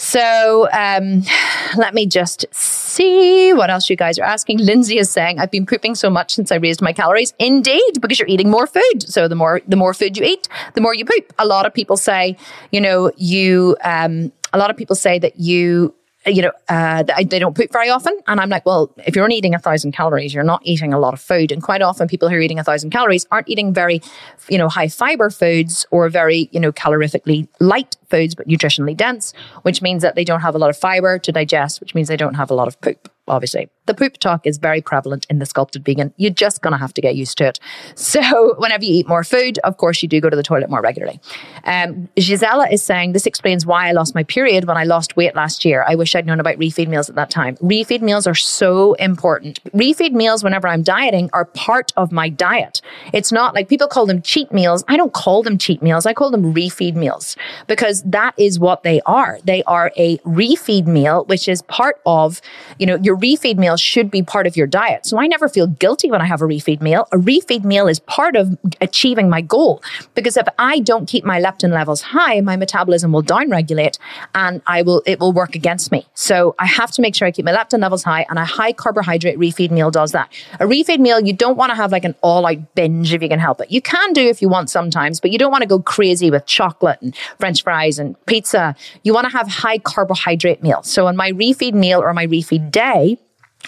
So 0.00 0.66
um, 0.72 1.24
let 1.76 1.92
me 1.92 2.06
just 2.06 2.46
see 2.52 3.52
what 3.52 3.68
else 3.68 3.90
you 3.90 3.96
guys 3.96 4.18
are 4.18 4.24
asking. 4.24 4.58
Lindsay 4.58 4.98
is 4.98 5.10
saying, 5.10 5.38
I've 5.38 5.50
been 5.50 5.66
pooping 5.66 5.94
so 5.94 6.08
much 6.08 6.34
since 6.34 6.50
I 6.50 6.56
raised 6.56 6.80
my 6.80 6.94
calories. 6.94 7.34
Indeed, 7.38 8.00
because 8.00 8.18
you're 8.18 8.28
eating 8.28 8.50
more 8.50 8.66
food. 8.66 9.02
So 9.02 9.28
the 9.28 9.34
more 9.34 9.60
the 9.68 9.76
more 9.76 9.92
food 9.92 10.16
you 10.16 10.24
eat, 10.24 10.48
the 10.72 10.80
more 10.80 10.94
you 10.94 11.04
poop. 11.04 11.32
A 11.38 11.46
lot 11.46 11.66
of 11.66 11.74
people 11.74 11.98
say, 11.98 12.38
you 12.72 12.80
know, 12.80 13.12
you 13.18 13.76
um, 13.84 14.32
a 14.54 14.58
lot 14.58 14.70
of 14.70 14.76
people 14.78 14.96
say 14.96 15.18
that 15.18 15.38
you 15.38 15.94
you 16.26 16.42
know, 16.42 16.52
uh, 16.68 17.02
they 17.02 17.38
don't 17.38 17.56
poop 17.56 17.72
very 17.72 17.88
often. 17.88 18.18
And 18.26 18.40
I'm 18.40 18.50
like, 18.50 18.66
well, 18.66 18.92
if 19.06 19.16
you're 19.16 19.24
only 19.24 19.36
eating 19.36 19.54
a 19.54 19.58
thousand 19.58 19.92
calories, 19.92 20.34
you're 20.34 20.44
not 20.44 20.60
eating 20.64 20.92
a 20.92 20.98
lot 20.98 21.14
of 21.14 21.20
food. 21.20 21.50
And 21.50 21.62
quite 21.62 21.80
often 21.80 22.08
people 22.08 22.28
who 22.28 22.36
are 22.36 22.40
eating 22.40 22.58
a 22.58 22.64
thousand 22.64 22.90
calories 22.90 23.26
aren't 23.30 23.48
eating 23.48 23.72
very, 23.72 24.02
you 24.48 24.58
know, 24.58 24.68
high 24.68 24.88
fiber 24.88 25.30
foods 25.30 25.86
or 25.90 26.08
very, 26.10 26.48
you 26.52 26.60
know, 26.60 26.72
calorifically 26.72 27.48
light 27.58 27.96
foods, 28.10 28.34
but 28.34 28.46
nutritionally 28.46 28.96
dense, 28.96 29.32
which 29.62 29.80
means 29.80 30.02
that 30.02 30.14
they 30.14 30.24
don't 30.24 30.40
have 30.40 30.54
a 30.54 30.58
lot 30.58 30.68
of 30.68 30.76
fiber 30.76 31.18
to 31.18 31.32
digest, 31.32 31.80
which 31.80 31.94
means 31.94 32.08
they 32.08 32.16
don't 32.16 32.34
have 32.34 32.50
a 32.50 32.54
lot 32.54 32.68
of 32.68 32.78
poop 32.80 33.08
obviously. 33.30 33.68
The 33.86 33.94
poop 33.94 34.18
talk 34.18 34.46
is 34.46 34.58
very 34.58 34.80
prevalent 34.80 35.26
in 35.30 35.38
the 35.38 35.46
sculpted 35.46 35.84
vegan. 35.84 36.12
You're 36.16 36.30
just 36.30 36.62
going 36.62 36.72
to 36.72 36.78
have 36.78 36.94
to 36.94 37.00
get 37.00 37.16
used 37.16 37.38
to 37.38 37.48
it. 37.48 37.58
So, 38.10 38.54
whenever 38.58 38.84
you 38.84 38.94
eat 38.94 39.08
more 39.08 39.22
food, 39.24 39.58
of 39.58 39.76
course, 39.76 40.02
you 40.02 40.08
do 40.08 40.20
go 40.20 40.30
to 40.30 40.36
the 40.36 40.42
toilet 40.42 40.68
more 40.68 40.80
regularly. 40.80 41.20
Um, 41.64 42.08
Gisela 42.16 42.68
is 42.70 42.82
saying 42.82 43.12
this 43.12 43.26
explains 43.26 43.64
why 43.64 43.88
I 43.88 43.92
lost 43.92 44.14
my 44.14 44.24
period 44.24 44.64
when 44.64 44.76
I 44.76 44.84
lost 44.84 45.16
weight 45.16 45.34
last 45.34 45.64
year. 45.64 45.84
I 45.86 45.94
wish 45.94 46.14
I'd 46.14 46.26
known 46.26 46.40
about 46.40 46.56
refeed 46.56 46.88
meals 46.88 47.08
at 47.08 47.14
that 47.16 47.30
time. 47.30 47.56
Refeed 47.56 48.00
meals 48.00 48.26
are 48.26 48.34
so 48.34 48.94
important. 48.94 49.62
Refeed 49.72 50.12
meals, 50.12 50.42
whenever 50.42 50.66
I'm 50.66 50.82
dieting, 50.82 51.30
are 51.32 51.44
part 51.44 51.92
of 51.96 52.10
my 52.10 52.28
diet. 52.28 52.80
It's 53.12 53.30
not 53.30 53.54
like 53.54 53.68
people 53.68 53.86
call 53.86 54.06
them 54.06 54.22
cheat 54.22 54.50
meals. 54.52 54.82
I 54.88 54.96
don't 54.96 55.12
call 55.12 55.42
them 55.42 55.56
cheat 55.56 55.82
meals. 55.82 56.06
I 56.06 56.12
call 56.12 56.30
them 56.30 56.52
refeed 56.54 56.94
meals 56.94 57.36
because 57.66 58.02
that 58.02 58.34
is 58.36 58.58
what 58.58 58.82
they 58.82 59.00
are. 59.02 59.38
They 59.44 59.62
are 59.64 59.92
a 59.96 60.18
refeed 60.18 60.86
meal, 60.86 61.24
which 61.26 61.48
is 61.48 61.62
part 61.62 62.00
of, 62.06 62.40
you 62.78 62.86
know, 62.86 62.96
your 62.96 63.16
refeed 63.20 63.58
meal 63.58 63.76
should 63.76 64.10
be 64.10 64.22
part 64.22 64.46
of 64.46 64.56
your 64.56 64.66
diet. 64.66 65.06
So 65.06 65.18
I 65.18 65.26
never 65.26 65.48
feel 65.48 65.66
guilty 65.66 66.10
when 66.10 66.20
I 66.20 66.24
have 66.24 66.42
a 66.42 66.46
refeed 66.46 66.80
meal. 66.80 67.06
A 67.12 67.16
refeed 67.16 67.64
meal 67.64 67.86
is 67.88 68.00
part 68.00 68.36
of 68.36 68.58
achieving 68.80 69.28
my 69.28 69.40
goal 69.40 69.82
because 70.14 70.36
if 70.36 70.46
I 70.58 70.80
don't 70.80 71.06
keep 71.06 71.24
my 71.24 71.40
leptin 71.40 71.72
levels 71.72 72.00
high, 72.00 72.40
my 72.40 72.56
metabolism 72.56 73.12
will 73.12 73.22
downregulate 73.22 73.98
and 74.34 74.62
I 74.66 74.82
will, 74.82 75.02
it 75.06 75.20
will 75.20 75.32
work 75.32 75.54
against 75.54 75.92
me. 75.92 76.06
So 76.14 76.54
I 76.58 76.66
have 76.66 76.90
to 76.92 77.02
make 77.02 77.14
sure 77.14 77.28
I 77.28 77.30
keep 77.30 77.44
my 77.44 77.52
leptin 77.52 77.80
levels 77.80 78.02
high 78.02 78.26
and 78.28 78.38
a 78.38 78.44
high 78.44 78.72
carbohydrate 78.72 79.38
refeed 79.38 79.70
meal 79.70 79.90
does 79.90 80.12
that. 80.12 80.32
A 80.58 80.64
refeed 80.64 80.98
meal, 80.98 81.20
you 81.20 81.32
don't 81.32 81.56
want 81.56 81.70
to 81.70 81.76
have 81.76 81.92
like 81.92 82.04
an 82.04 82.14
all 82.22 82.46
out 82.46 82.74
binge 82.74 83.12
if 83.12 83.22
you 83.22 83.28
can 83.28 83.38
help 83.38 83.60
it. 83.60 83.70
You 83.70 83.82
can 83.82 84.12
do 84.12 84.28
if 84.28 84.40
you 84.42 84.48
want 84.48 84.70
sometimes, 84.70 85.20
but 85.20 85.30
you 85.30 85.38
don't 85.38 85.50
want 85.50 85.62
to 85.62 85.68
go 85.68 85.80
crazy 85.80 86.30
with 86.30 86.46
chocolate 86.46 87.00
and 87.02 87.14
french 87.38 87.62
fries 87.62 87.98
and 87.98 88.16
pizza. 88.26 88.74
You 89.02 89.14
want 89.14 89.26
to 89.26 89.32
have 89.36 89.48
high 89.48 89.78
carbohydrate 89.78 90.62
meals. 90.62 90.88
So 90.88 91.06
on 91.06 91.16
my 91.16 91.32
refeed 91.32 91.74
meal 91.74 92.00
or 92.00 92.12
my 92.14 92.26
refeed 92.26 92.70
day, 92.70 93.09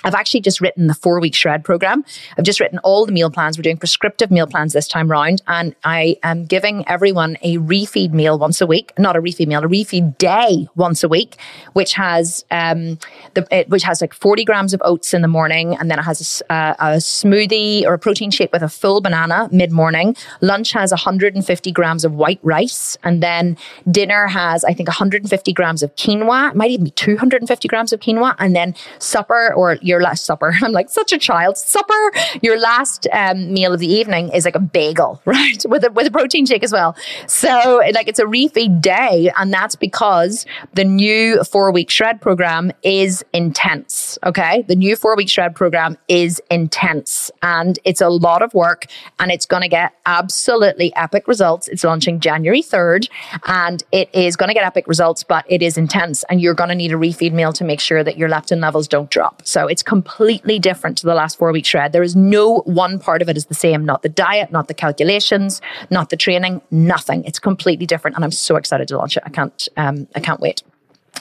I've 0.04 0.14
actually 0.14 0.40
just 0.40 0.60
written 0.60 0.86
the 0.86 0.94
four 0.94 1.20
week 1.20 1.34
shred 1.34 1.64
program. 1.64 2.04
I've 2.36 2.44
just 2.44 2.60
written 2.60 2.78
all 2.80 3.06
the 3.06 3.12
meal 3.12 3.30
plans. 3.30 3.56
We're 3.56 3.62
doing 3.62 3.76
prescriptive 3.76 4.30
meal 4.30 4.46
plans 4.46 4.72
this 4.72 4.88
time 4.88 5.10
round. 5.10 5.42
And 5.46 5.74
I 5.84 6.16
am 6.22 6.44
giving 6.44 6.86
everyone 6.88 7.36
a 7.42 7.58
refeed 7.58 8.12
meal 8.12 8.38
once 8.38 8.60
a 8.60 8.66
week, 8.66 8.92
not 8.98 9.16
a 9.16 9.20
refeed 9.20 9.46
meal, 9.46 9.64
a 9.64 9.68
refeed 9.68 10.18
day 10.18 10.68
once 10.76 11.02
a 11.04 11.08
week, 11.08 11.36
which 11.72 11.94
has, 11.94 12.44
um, 12.50 12.98
the, 13.34 13.46
it, 13.50 13.68
which 13.68 13.82
has 13.82 14.00
like 14.00 14.14
40 14.14 14.44
grams 14.44 14.74
of 14.74 14.82
oats 14.84 15.14
in 15.14 15.22
the 15.22 15.28
morning. 15.28 15.76
And 15.76 15.90
then 15.90 15.98
it 15.98 16.02
has 16.02 16.42
a, 16.48 16.52
uh, 16.52 16.74
a 16.78 16.86
smoothie 16.96 17.84
or 17.84 17.94
a 17.94 17.98
protein 17.98 18.30
shake 18.30 18.52
with 18.52 18.62
a 18.62 18.68
full 18.68 19.00
banana 19.00 19.48
mid 19.52 19.72
morning. 19.72 20.16
Lunch 20.40 20.72
has 20.72 20.90
150 20.90 21.72
grams 21.72 22.04
of 22.04 22.12
white 22.12 22.40
rice. 22.42 22.96
And 23.04 23.22
then 23.22 23.56
dinner 23.90 24.26
has, 24.26 24.64
I 24.64 24.74
think, 24.74 24.88
150 24.88 25.52
grams 25.52 25.82
of 25.82 25.94
quinoa. 25.96 26.50
It 26.50 26.56
might 26.56 26.70
even 26.70 26.84
be 26.84 26.90
250 26.90 27.68
grams 27.68 27.92
of 27.92 28.00
quinoa. 28.00 28.34
And 28.38 28.56
then 28.56 28.74
supper 28.98 29.52
or 29.54 29.78
your 29.92 30.02
last 30.02 30.24
supper. 30.24 30.54
I'm 30.62 30.72
like 30.72 30.90
such 30.90 31.12
a 31.12 31.18
child. 31.18 31.56
Supper, 31.56 32.12
your 32.40 32.58
last 32.58 33.06
um, 33.12 33.52
meal 33.52 33.72
of 33.72 33.80
the 33.80 33.86
evening 33.86 34.30
is 34.30 34.44
like 34.44 34.56
a 34.56 34.60
bagel, 34.60 35.20
right? 35.26 35.64
With 35.68 35.84
a 35.84 35.92
with 35.92 36.06
a 36.06 36.10
protein 36.10 36.46
shake 36.46 36.64
as 36.64 36.72
well. 36.72 36.96
So 37.28 37.82
like 37.92 38.08
it's 38.08 38.18
a 38.18 38.24
refeed 38.24 38.80
day, 38.80 39.30
and 39.38 39.52
that's 39.52 39.76
because 39.76 40.46
the 40.74 40.84
new 40.84 41.44
four 41.44 41.70
week 41.70 41.90
shred 41.90 42.20
program 42.20 42.72
is 42.82 43.24
intense. 43.32 44.18
Okay, 44.24 44.62
the 44.62 44.76
new 44.76 44.96
four 44.96 45.14
week 45.16 45.28
shred 45.28 45.54
program 45.54 45.96
is 46.08 46.40
intense, 46.50 47.30
and 47.42 47.78
it's 47.84 48.00
a 48.00 48.08
lot 48.08 48.42
of 48.42 48.54
work, 48.54 48.86
and 49.20 49.30
it's 49.30 49.46
going 49.46 49.62
to 49.62 49.68
get 49.68 49.92
absolutely 50.06 50.94
epic 50.96 51.28
results. 51.28 51.68
It's 51.68 51.84
launching 51.84 52.18
January 52.20 52.62
third, 52.62 53.08
and 53.46 53.82
it 53.92 54.08
is 54.14 54.36
going 54.36 54.48
to 54.48 54.54
get 54.54 54.64
epic 54.64 54.88
results, 54.88 55.22
but 55.22 55.44
it 55.48 55.62
is 55.62 55.76
intense, 55.76 56.24
and 56.30 56.40
you're 56.40 56.54
going 56.54 56.70
to 56.70 56.74
need 56.74 56.92
a 56.92 56.96
refeed 56.96 57.32
meal 57.32 57.52
to 57.52 57.64
make 57.64 57.80
sure 57.80 58.02
that 58.02 58.16
your 58.16 58.28
leptin 58.28 58.60
levels 58.60 58.88
don't 58.88 59.10
drop. 59.10 59.42
So 59.44 59.66
it's 59.66 59.81
completely 59.82 60.58
different 60.58 60.98
to 60.98 61.06
the 61.06 61.14
last 61.14 61.38
four 61.38 61.52
week 61.52 61.66
shred. 61.66 61.92
There 61.92 62.02
is 62.02 62.16
no 62.16 62.58
one 62.60 62.98
part 62.98 63.22
of 63.22 63.28
it 63.28 63.36
is 63.36 63.46
the 63.46 63.54
same, 63.54 63.84
not 63.84 64.02
the 64.02 64.08
diet, 64.08 64.50
not 64.50 64.68
the 64.68 64.74
calculations, 64.74 65.60
not 65.90 66.10
the 66.10 66.16
training, 66.16 66.62
nothing. 66.70 67.24
It's 67.24 67.38
completely 67.38 67.86
different. 67.86 68.16
And 68.16 68.24
I'm 68.24 68.32
so 68.32 68.56
excited 68.56 68.88
to 68.88 68.98
launch 68.98 69.16
it. 69.16 69.22
I 69.26 69.30
can't, 69.30 69.68
um, 69.76 70.08
I 70.14 70.20
can't 70.20 70.40
wait. 70.40 70.62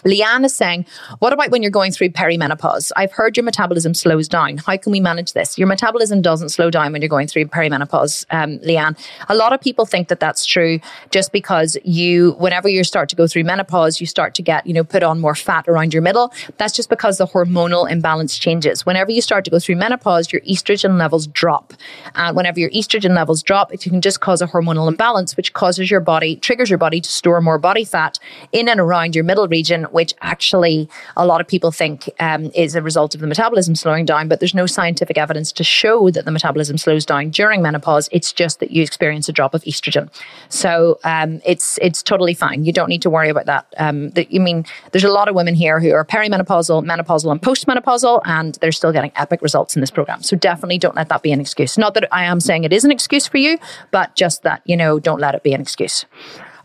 Leanne 0.05 0.45
is 0.45 0.55
saying, 0.55 0.85
What 1.19 1.33
about 1.33 1.51
when 1.51 1.61
you're 1.61 1.71
going 1.71 1.91
through 1.91 2.09
perimenopause? 2.09 2.91
I've 2.95 3.11
heard 3.11 3.37
your 3.37 3.43
metabolism 3.43 3.93
slows 3.93 4.27
down. 4.27 4.57
How 4.57 4.77
can 4.77 4.91
we 4.91 4.99
manage 4.99 5.33
this? 5.33 5.57
Your 5.57 5.67
metabolism 5.67 6.21
doesn't 6.21 6.49
slow 6.49 6.69
down 6.69 6.91
when 6.91 7.01
you're 7.01 7.09
going 7.09 7.27
through 7.27 7.45
perimenopause, 7.45 8.25
um, 8.31 8.59
Leanne. 8.59 8.97
A 9.29 9.35
lot 9.35 9.53
of 9.53 9.61
people 9.61 9.85
think 9.85 10.07
that 10.07 10.19
that's 10.19 10.45
true 10.45 10.79
just 11.11 11.31
because 11.31 11.77
you, 11.83 12.31
whenever 12.33 12.67
you 12.67 12.83
start 12.83 13.09
to 13.09 13.15
go 13.15 13.27
through 13.27 13.43
menopause, 13.43 14.01
you 14.01 14.07
start 14.07 14.33
to 14.35 14.41
get, 14.41 14.65
you 14.65 14.73
know, 14.73 14.83
put 14.83 15.03
on 15.03 15.19
more 15.19 15.35
fat 15.35 15.67
around 15.67 15.93
your 15.93 16.01
middle. 16.01 16.33
That's 16.57 16.73
just 16.73 16.89
because 16.89 17.17
the 17.17 17.27
hormonal 17.27 17.89
imbalance 17.89 18.37
changes. 18.37 18.85
Whenever 18.85 19.11
you 19.11 19.21
start 19.21 19.45
to 19.45 19.51
go 19.51 19.59
through 19.59 19.75
menopause, 19.75 20.31
your 20.31 20.41
estrogen 20.41 20.97
levels 20.97 21.27
drop. 21.27 21.73
And 22.15 22.35
whenever 22.35 22.59
your 22.59 22.69
estrogen 22.71 23.15
levels 23.15 23.43
drop, 23.43 23.73
it 23.73 23.81
can 23.81 24.01
just 24.01 24.19
cause 24.19 24.41
a 24.41 24.47
hormonal 24.47 24.87
imbalance, 24.87 25.37
which 25.37 25.53
causes 25.53 25.91
your 25.91 25.99
body, 25.99 26.35
triggers 26.35 26.69
your 26.69 26.79
body 26.79 27.01
to 27.01 27.09
store 27.09 27.41
more 27.41 27.59
body 27.59 27.85
fat 27.85 28.19
in 28.51 28.67
and 28.67 28.79
around 28.79 29.15
your 29.15 29.23
middle 29.23 29.47
region 29.47 29.85
which 29.93 30.13
actually 30.21 30.89
a 31.17 31.25
lot 31.25 31.41
of 31.41 31.47
people 31.47 31.71
think 31.71 32.09
um, 32.19 32.51
is 32.55 32.75
a 32.75 32.81
result 32.81 33.15
of 33.15 33.21
the 33.21 33.27
metabolism 33.27 33.75
slowing 33.75 34.05
down, 34.05 34.27
but 34.27 34.39
there's 34.39 34.53
no 34.53 34.65
scientific 34.65 35.17
evidence 35.17 35.51
to 35.53 35.63
show 35.63 36.09
that 36.11 36.25
the 36.25 36.31
metabolism 36.31 36.77
slows 36.77 37.05
down 37.05 37.29
during 37.29 37.61
menopause. 37.61 38.09
It's 38.11 38.33
just 38.33 38.59
that 38.59 38.71
you 38.71 38.83
experience 38.83 39.29
a 39.29 39.31
drop 39.31 39.53
of 39.53 39.63
estrogen. 39.63 40.09
So 40.49 40.99
um, 41.03 41.41
it's 41.45 41.77
it's 41.81 42.03
totally 42.03 42.33
fine. 42.33 42.65
You 42.65 42.73
don't 42.73 42.89
need 42.89 43.01
to 43.03 43.09
worry 43.09 43.29
about 43.29 43.45
that. 43.45 43.65
Um, 43.77 44.09
that 44.11 44.31
you 44.31 44.39
mean 44.39 44.65
there's 44.91 45.03
a 45.03 45.11
lot 45.11 45.27
of 45.27 45.35
women 45.35 45.55
here 45.55 45.79
who 45.79 45.91
are 45.93 46.05
perimenopausal, 46.05 46.85
menopausal, 46.85 47.31
and 47.31 47.41
postmenopausal, 47.41 48.21
and 48.25 48.55
they're 48.55 48.71
still 48.71 48.91
getting 48.91 49.11
epic 49.15 49.41
results 49.41 49.75
in 49.75 49.81
this 49.81 49.91
program. 49.91 50.23
So 50.23 50.35
definitely 50.35 50.77
don't 50.77 50.95
let 50.95 51.09
that 51.09 51.21
be 51.21 51.31
an 51.31 51.41
excuse. 51.41 51.77
Not 51.77 51.93
that 51.95 52.07
I 52.11 52.25
am 52.25 52.39
saying 52.39 52.63
it 52.63 52.73
is 52.73 52.83
an 52.83 52.91
excuse 52.91 53.27
for 53.27 53.37
you, 53.37 53.57
but 53.91 54.15
just 54.15 54.43
that 54.43 54.61
you 54.65 54.77
know 54.77 54.99
don't 54.99 55.19
let 55.19 55.35
it 55.35 55.43
be 55.43 55.53
an 55.53 55.61
excuse. 55.61 56.05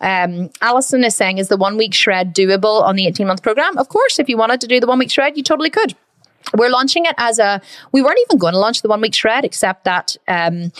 Um, 0.00 0.50
Alison 0.60 1.04
is 1.04 1.14
saying, 1.14 1.38
is 1.38 1.48
the 1.48 1.56
one 1.56 1.76
week 1.76 1.94
shred 1.94 2.34
doable 2.34 2.82
on 2.82 2.96
the 2.96 3.06
18 3.06 3.26
month 3.26 3.42
program? 3.42 3.76
Of 3.78 3.88
course, 3.88 4.18
if 4.18 4.28
you 4.28 4.36
wanted 4.36 4.60
to 4.60 4.66
do 4.66 4.80
the 4.80 4.86
one 4.86 4.98
week 4.98 5.10
shred, 5.10 5.36
you 5.36 5.42
totally 5.42 5.70
could. 5.70 5.94
We're 6.54 6.70
launching 6.70 7.06
it 7.06 7.14
as 7.18 7.38
a, 7.38 7.60
we 7.92 8.02
weren't 8.02 8.20
even 8.26 8.38
going 8.38 8.52
to 8.52 8.58
launch 8.58 8.82
the 8.82 8.88
one 8.88 9.00
week 9.00 9.14
shred, 9.14 9.44
except 9.44 9.84
that 9.84 10.16
um, 10.28 10.72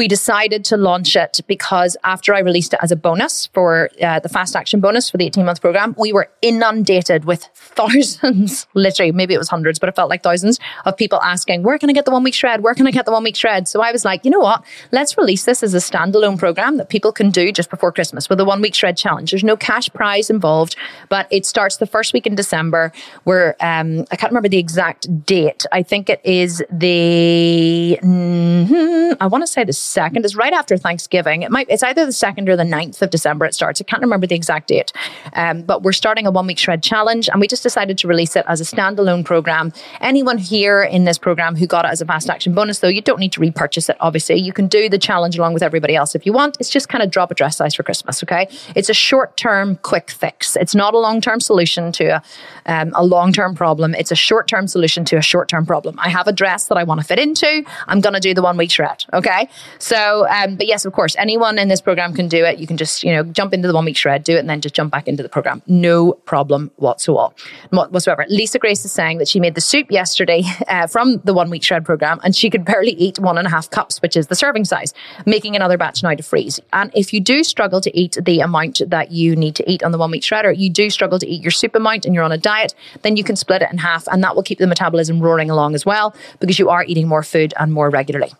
we 0.00 0.08
decided 0.08 0.64
to 0.64 0.78
launch 0.78 1.14
it 1.14 1.42
because 1.46 1.94
after 2.04 2.34
I 2.34 2.38
released 2.38 2.72
it 2.72 2.80
as 2.80 2.90
a 2.90 2.96
bonus 2.96 3.48
for 3.48 3.90
uh, 4.02 4.18
the 4.18 4.30
fast 4.30 4.56
action 4.56 4.80
bonus 4.80 5.10
for 5.10 5.18
the 5.18 5.26
18 5.26 5.44
month 5.44 5.60
program, 5.60 5.94
we 5.98 6.10
were 6.10 6.30
inundated 6.40 7.26
with 7.26 7.44
thousands, 7.54 8.66
literally, 8.72 9.12
maybe 9.12 9.34
it 9.34 9.36
was 9.36 9.50
hundreds, 9.50 9.78
but 9.78 9.90
it 9.90 9.94
felt 9.94 10.08
like 10.08 10.22
thousands 10.22 10.58
of 10.86 10.96
people 10.96 11.20
asking, 11.20 11.64
Where 11.64 11.76
can 11.76 11.90
I 11.90 11.92
get 11.92 12.06
the 12.06 12.12
one 12.12 12.22
week 12.22 12.32
shred? 12.32 12.62
Where 12.62 12.72
can 12.72 12.86
I 12.86 12.92
get 12.92 13.04
the 13.04 13.12
one 13.12 13.22
week 13.22 13.36
shred? 13.36 13.68
So 13.68 13.82
I 13.82 13.92
was 13.92 14.02
like, 14.06 14.24
you 14.24 14.30
know 14.30 14.40
what? 14.40 14.64
Let's 14.90 15.18
release 15.18 15.44
this 15.44 15.62
as 15.62 15.74
a 15.74 15.82
standalone 15.88 16.38
program 16.38 16.78
that 16.78 16.88
people 16.88 17.12
can 17.12 17.30
do 17.30 17.52
just 17.52 17.68
before 17.68 17.92
Christmas 17.92 18.30
with 18.30 18.40
a 18.40 18.44
one 18.46 18.62
week 18.62 18.74
shred 18.74 18.96
challenge. 18.96 19.32
There's 19.32 19.44
no 19.44 19.58
cash 19.58 19.90
prize 19.90 20.30
involved, 20.30 20.76
but 21.10 21.26
it 21.30 21.44
starts 21.44 21.76
the 21.76 21.86
first 21.86 22.14
week 22.14 22.26
in 22.26 22.34
December. 22.36 22.90
Where 23.24 23.54
um, 23.60 24.06
I 24.10 24.16
can't 24.16 24.32
remember 24.32 24.48
the 24.48 24.56
exact 24.56 25.26
date. 25.26 25.66
I 25.72 25.82
think 25.82 26.08
it 26.08 26.22
is 26.24 26.64
the, 26.70 27.98
mm-hmm, 28.02 29.22
I 29.22 29.26
want 29.26 29.42
to 29.42 29.46
say 29.46 29.62
the 29.62 29.74
second 29.90 30.24
is 30.24 30.36
right 30.36 30.52
after 30.52 30.76
Thanksgiving. 30.76 31.42
It 31.42 31.50
might 31.50 31.66
it's 31.68 31.82
either 31.82 32.06
the 32.06 32.12
second 32.12 32.48
or 32.48 32.56
the 32.56 32.64
9th 32.64 33.02
of 33.02 33.10
December 33.10 33.44
it 33.46 33.54
starts. 33.54 33.80
I 33.80 33.84
can't 33.84 34.02
remember 34.02 34.26
the 34.26 34.34
exact 34.34 34.68
date. 34.68 34.92
Um, 35.34 35.62
but 35.62 35.82
we're 35.82 35.92
starting 35.92 36.26
a 36.26 36.30
one 36.30 36.46
week 36.46 36.58
shred 36.58 36.82
challenge 36.82 37.28
and 37.28 37.40
we 37.40 37.46
just 37.46 37.62
decided 37.62 37.98
to 37.98 38.08
release 38.08 38.36
it 38.36 38.44
as 38.48 38.60
a 38.60 38.64
standalone 38.64 39.24
program. 39.24 39.72
Anyone 40.00 40.38
here 40.38 40.82
in 40.82 41.04
this 41.04 41.18
program 41.18 41.56
who 41.56 41.66
got 41.66 41.84
it 41.84 41.90
as 41.90 42.00
a 42.00 42.06
fast 42.06 42.30
action 42.30 42.54
bonus, 42.54 42.78
though, 42.78 42.88
you 42.88 43.02
don't 43.02 43.18
need 43.18 43.32
to 43.32 43.40
repurchase 43.40 43.88
it, 43.88 43.96
obviously. 44.00 44.36
You 44.36 44.52
can 44.52 44.68
do 44.68 44.88
the 44.88 44.98
challenge 44.98 45.36
along 45.38 45.54
with 45.54 45.62
everybody 45.62 45.96
else 45.96 46.14
if 46.14 46.24
you 46.26 46.32
want. 46.32 46.56
It's 46.60 46.70
just 46.70 46.88
kind 46.88 47.02
of 47.02 47.10
drop 47.10 47.30
a 47.30 47.34
dress 47.34 47.56
size 47.56 47.74
for 47.74 47.82
Christmas, 47.82 48.22
okay? 48.22 48.48
It's 48.74 48.88
a 48.88 48.94
short 48.94 49.36
term 49.36 49.76
quick 49.76 50.10
fix. 50.10 50.56
It's 50.56 50.74
not 50.74 50.94
a 50.94 50.98
long 50.98 51.20
term 51.20 51.40
solution 51.40 51.92
to 51.92 52.04
a, 52.04 52.22
um, 52.66 52.92
a 52.94 53.04
long 53.04 53.32
term 53.32 53.54
problem. 53.54 53.94
It's 53.94 54.10
a 54.10 54.16
short 54.16 54.48
term 54.48 54.68
solution 54.68 55.04
to 55.06 55.16
a 55.16 55.22
short 55.22 55.48
term 55.48 55.66
problem. 55.66 55.98
I 55.98 56.08
have 56.08 56.26
a 56.26 56.32
dress 56.32 56.66
that 56.66 56.78
I 56.78 56.84
want 56.84 57.00
to 57.00 57.06
fit 57.06 57.18
into. 57.18 57.64
I'm 57.88 58.00
going 58.00 58.14
to 58.14 58.20
do 58.20 58.34
the 58.34 58.42
one 58.42 58.56
week 58.56 58.70
shred, 58.70 59.04
okay? 59.12 59.48
So, 59.78 60.26
um, 60.28 60.56
but 60.56 60.66
yes, 60.66 60.84
of 60.84 60.92
course, 60.92 61.16
anyone 61.16 61.58
in 61.58 61.68
this 61.68 61.80
program 61.80 62.14
can 62.14 62.28
do 62.28 62.44
it. 62.44 62.58
You 62.58 62.66
can 62.66 62.76
just, 62.76 63.02
you 63.02 63.12
know, 63.12 63.24
jump 63.24 63.54
into 63.54 63.68
the 63.68 63.74
one 63.74 63.84
week 63.84 63.96
shred, 63.96 64.24
do 64.24 64.36
it, 64.36 64.40
and 64.40 64.48
then 64.48 64.60
just 64.60 64.74
jump 64.74 64.92
back 64.92 65.08
into 65.08 65.22
the 65.22 65.28
program. 65.28 65.62
No 65.66 66.12
problem 66.12 66.70
whatsoever. 66.76 68.24
Lisa 68.28 68.58
Grace 68.58 68.84
is 68.84 68.92
saying 68.92 69.18
that 69.18 69.28
she 69.28 69.40
made 69.40 69.54
the 69.54 69.60
soup 69.60 69.90
yesterday 69.90 70.42
uh, 70.68 70.86
from 70.86 71.18
the 71.24 71.34
one 71.34 71.50
week 71.50 71.62
shred 71.62 71.84
program, 71.84 72.20
and 72.22 72.34
she 72.34 72.50
could 72.50 72.64
barely 72.64 72.92
eat 72.92 73.18
one 73.18 73.38
and 73.38 73.46
a 73.46 73.50
half 73.50 73.70
cups, 73.70 74.00
which 74.02 74.16
is 74.16 74.26
the 74.26 74.34
serving 74.34 74.64
size, 74.64 74.92
making 75.26 75.56
another 75.56 75.78
batch 75.78 76.02
now 76.02 76.14
to 76.14 76.22
freeze. 76.22 76.60
And 76.72 76.90
if 76.94 77.12
you 77.12 77.20
do 77.20 77.42
struggle 77.42 77.80
to 77.80 77.96
eat 77.98 78.18
the 78.20 78.40
amount 78.40 78.82
that 78.86 79.12
you 79.12 79.36
need 79.36 79.54
to 79.56 79.70
eat 79.70 79.82
on 79.82 79.92
the 79.92 79.98
one 79.98 80.10
week 80.10 80.22
shredder, 80.22 80.56
you 80.56 80.70
do 80.70 80.90
struggle 80.90 81.18
to 81.18 81.26
eat 81.26 81.42
your 81.42 81.50
soup 81.50 81.74
amount, 81.74 82.04
and 82.04 82.14
you're 82.14 82.24
on 82.24 82.32
a 82.32 82.38
diet, 82.38 82.74
then 83.02 83.16
you 83.16 83.24
can 83.24 83.36
split 83.36 83.62
it 83.62 83.70
in 83.70 83.78
half, 83.78 84.06
and 84.08 84.22
that 84.22 84.34
will 84.34 84.42
keep 84.42 84.58
the 84.58 84.66
metabolism 84.66 85.20
roaring 85.20 85.50
along 85.50 85.74
as 85.74 85.86
well 85.86 86.14
because 86.38 86.58
you 86.58 86.68
are 86.68 86.84
eating 86.84 87.08
more 87.08 87.22
food 87.22 87.54
and 87.58 87.72
more 87.72 87.90
regularly. 87.90 88.32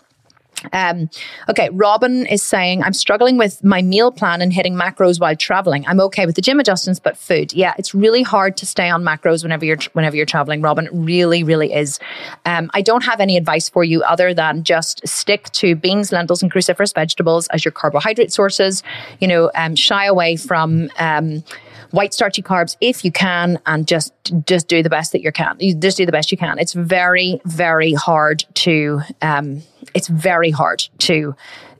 Um, 0.72 1.10
okay, 1.48 1.68
Robin 1.72 2.26
is 2.26 2.42
saying, 2.42 2.82
I'm 2.82 2.92
struggling 2.92 3.36
with 3.36 3.62
my 3.64 3.82
meal 3.82 4.10
plan 4.10 4.42
and 4.42 4.52
hitting 4.52 4.74
macros 4.74 5.20
while 5.20 5.36
traveling. 5.36 5.86
I'm 5.86 6.00
okay 6.00 6.26
with 6.26 6.36
the 6.36 6.42
gym 6.42 6.60
adjustments, 6.60 7.00
but 7.00 7.16
food. 7.16 7.52
Yeah, 7.52 7.74
it's 7.78 7.94
really 7.94 8.22
hard 8.22 8.56
to 8.58 8.66
stay 8.66 8.88
on 8.88 9.02
macros 9.02 9.42
whenever 9.42 9.64
you're 9.64 9.78
whenever 9.92 10.16
you're 10.16 10.26
traveling, 10.26 10.62
Robin. 10.62 10.86
It 10.86 10.92
really, 10.92 11.42
really 11.42 11.72
is. 11.72 11.98
Um, 12.44 12.70
I 12.74 12.82
don't 12.82 13.04
have 13.04 13.20
any 13.20 13.36
advice 13.36 13.68
for 13.68 13.84
you 13.84 14.02
other 14.02 14.34
than 14.34 14.64
just 14.64 15.06
stick 15.06 15.50
to 15.52 15.74
beans, 15.74 16.12
lentils, 16.12 16.42
and 16.42 16.52
cruciferous 16.52 16.94
vegetables 16.94 17.46
as 17.48 17.64
your 17.64 17.72
carbohydrate 17.72 18.32
sources. 18.32 18.82
You 19.20 19.28
know, 19.28 19.50
um, 19.54 19.74
shy 19.74 20.06
away 20.06 20.36
from 20.36 20.90
um, 20.98 21.42
white 21.90 22.14
starchy 22.14 22.42
carbs 22.42 22.76
if 22.80 23.04
you 23.04 23.12
can 23.12 23.58
and 23.66 23.86
just 23.86 24.12
just 24.44 24.68
do 24.68 24.82
the 24.82 24.90
best 24.90 25.12
that 25.12 25.22
you 25.22 25.32
can. 25.32 25.56
You 25.58 25.74
just 25.74 25.96
do 25.96 26.06
the 26.06 26.12
best 26.12 26.30
you 26.30 26.38
can. 26.38 26.58
It's 26.58 26.72
very 26.72 27.40
very 27.44 27.92
hard 27.94 28.44
to 28.54 29.00
um 29.22 29.62
it's 29.94 30.08
very 30.08 30.50
hard 30.50 30.88
to 30.98 31.34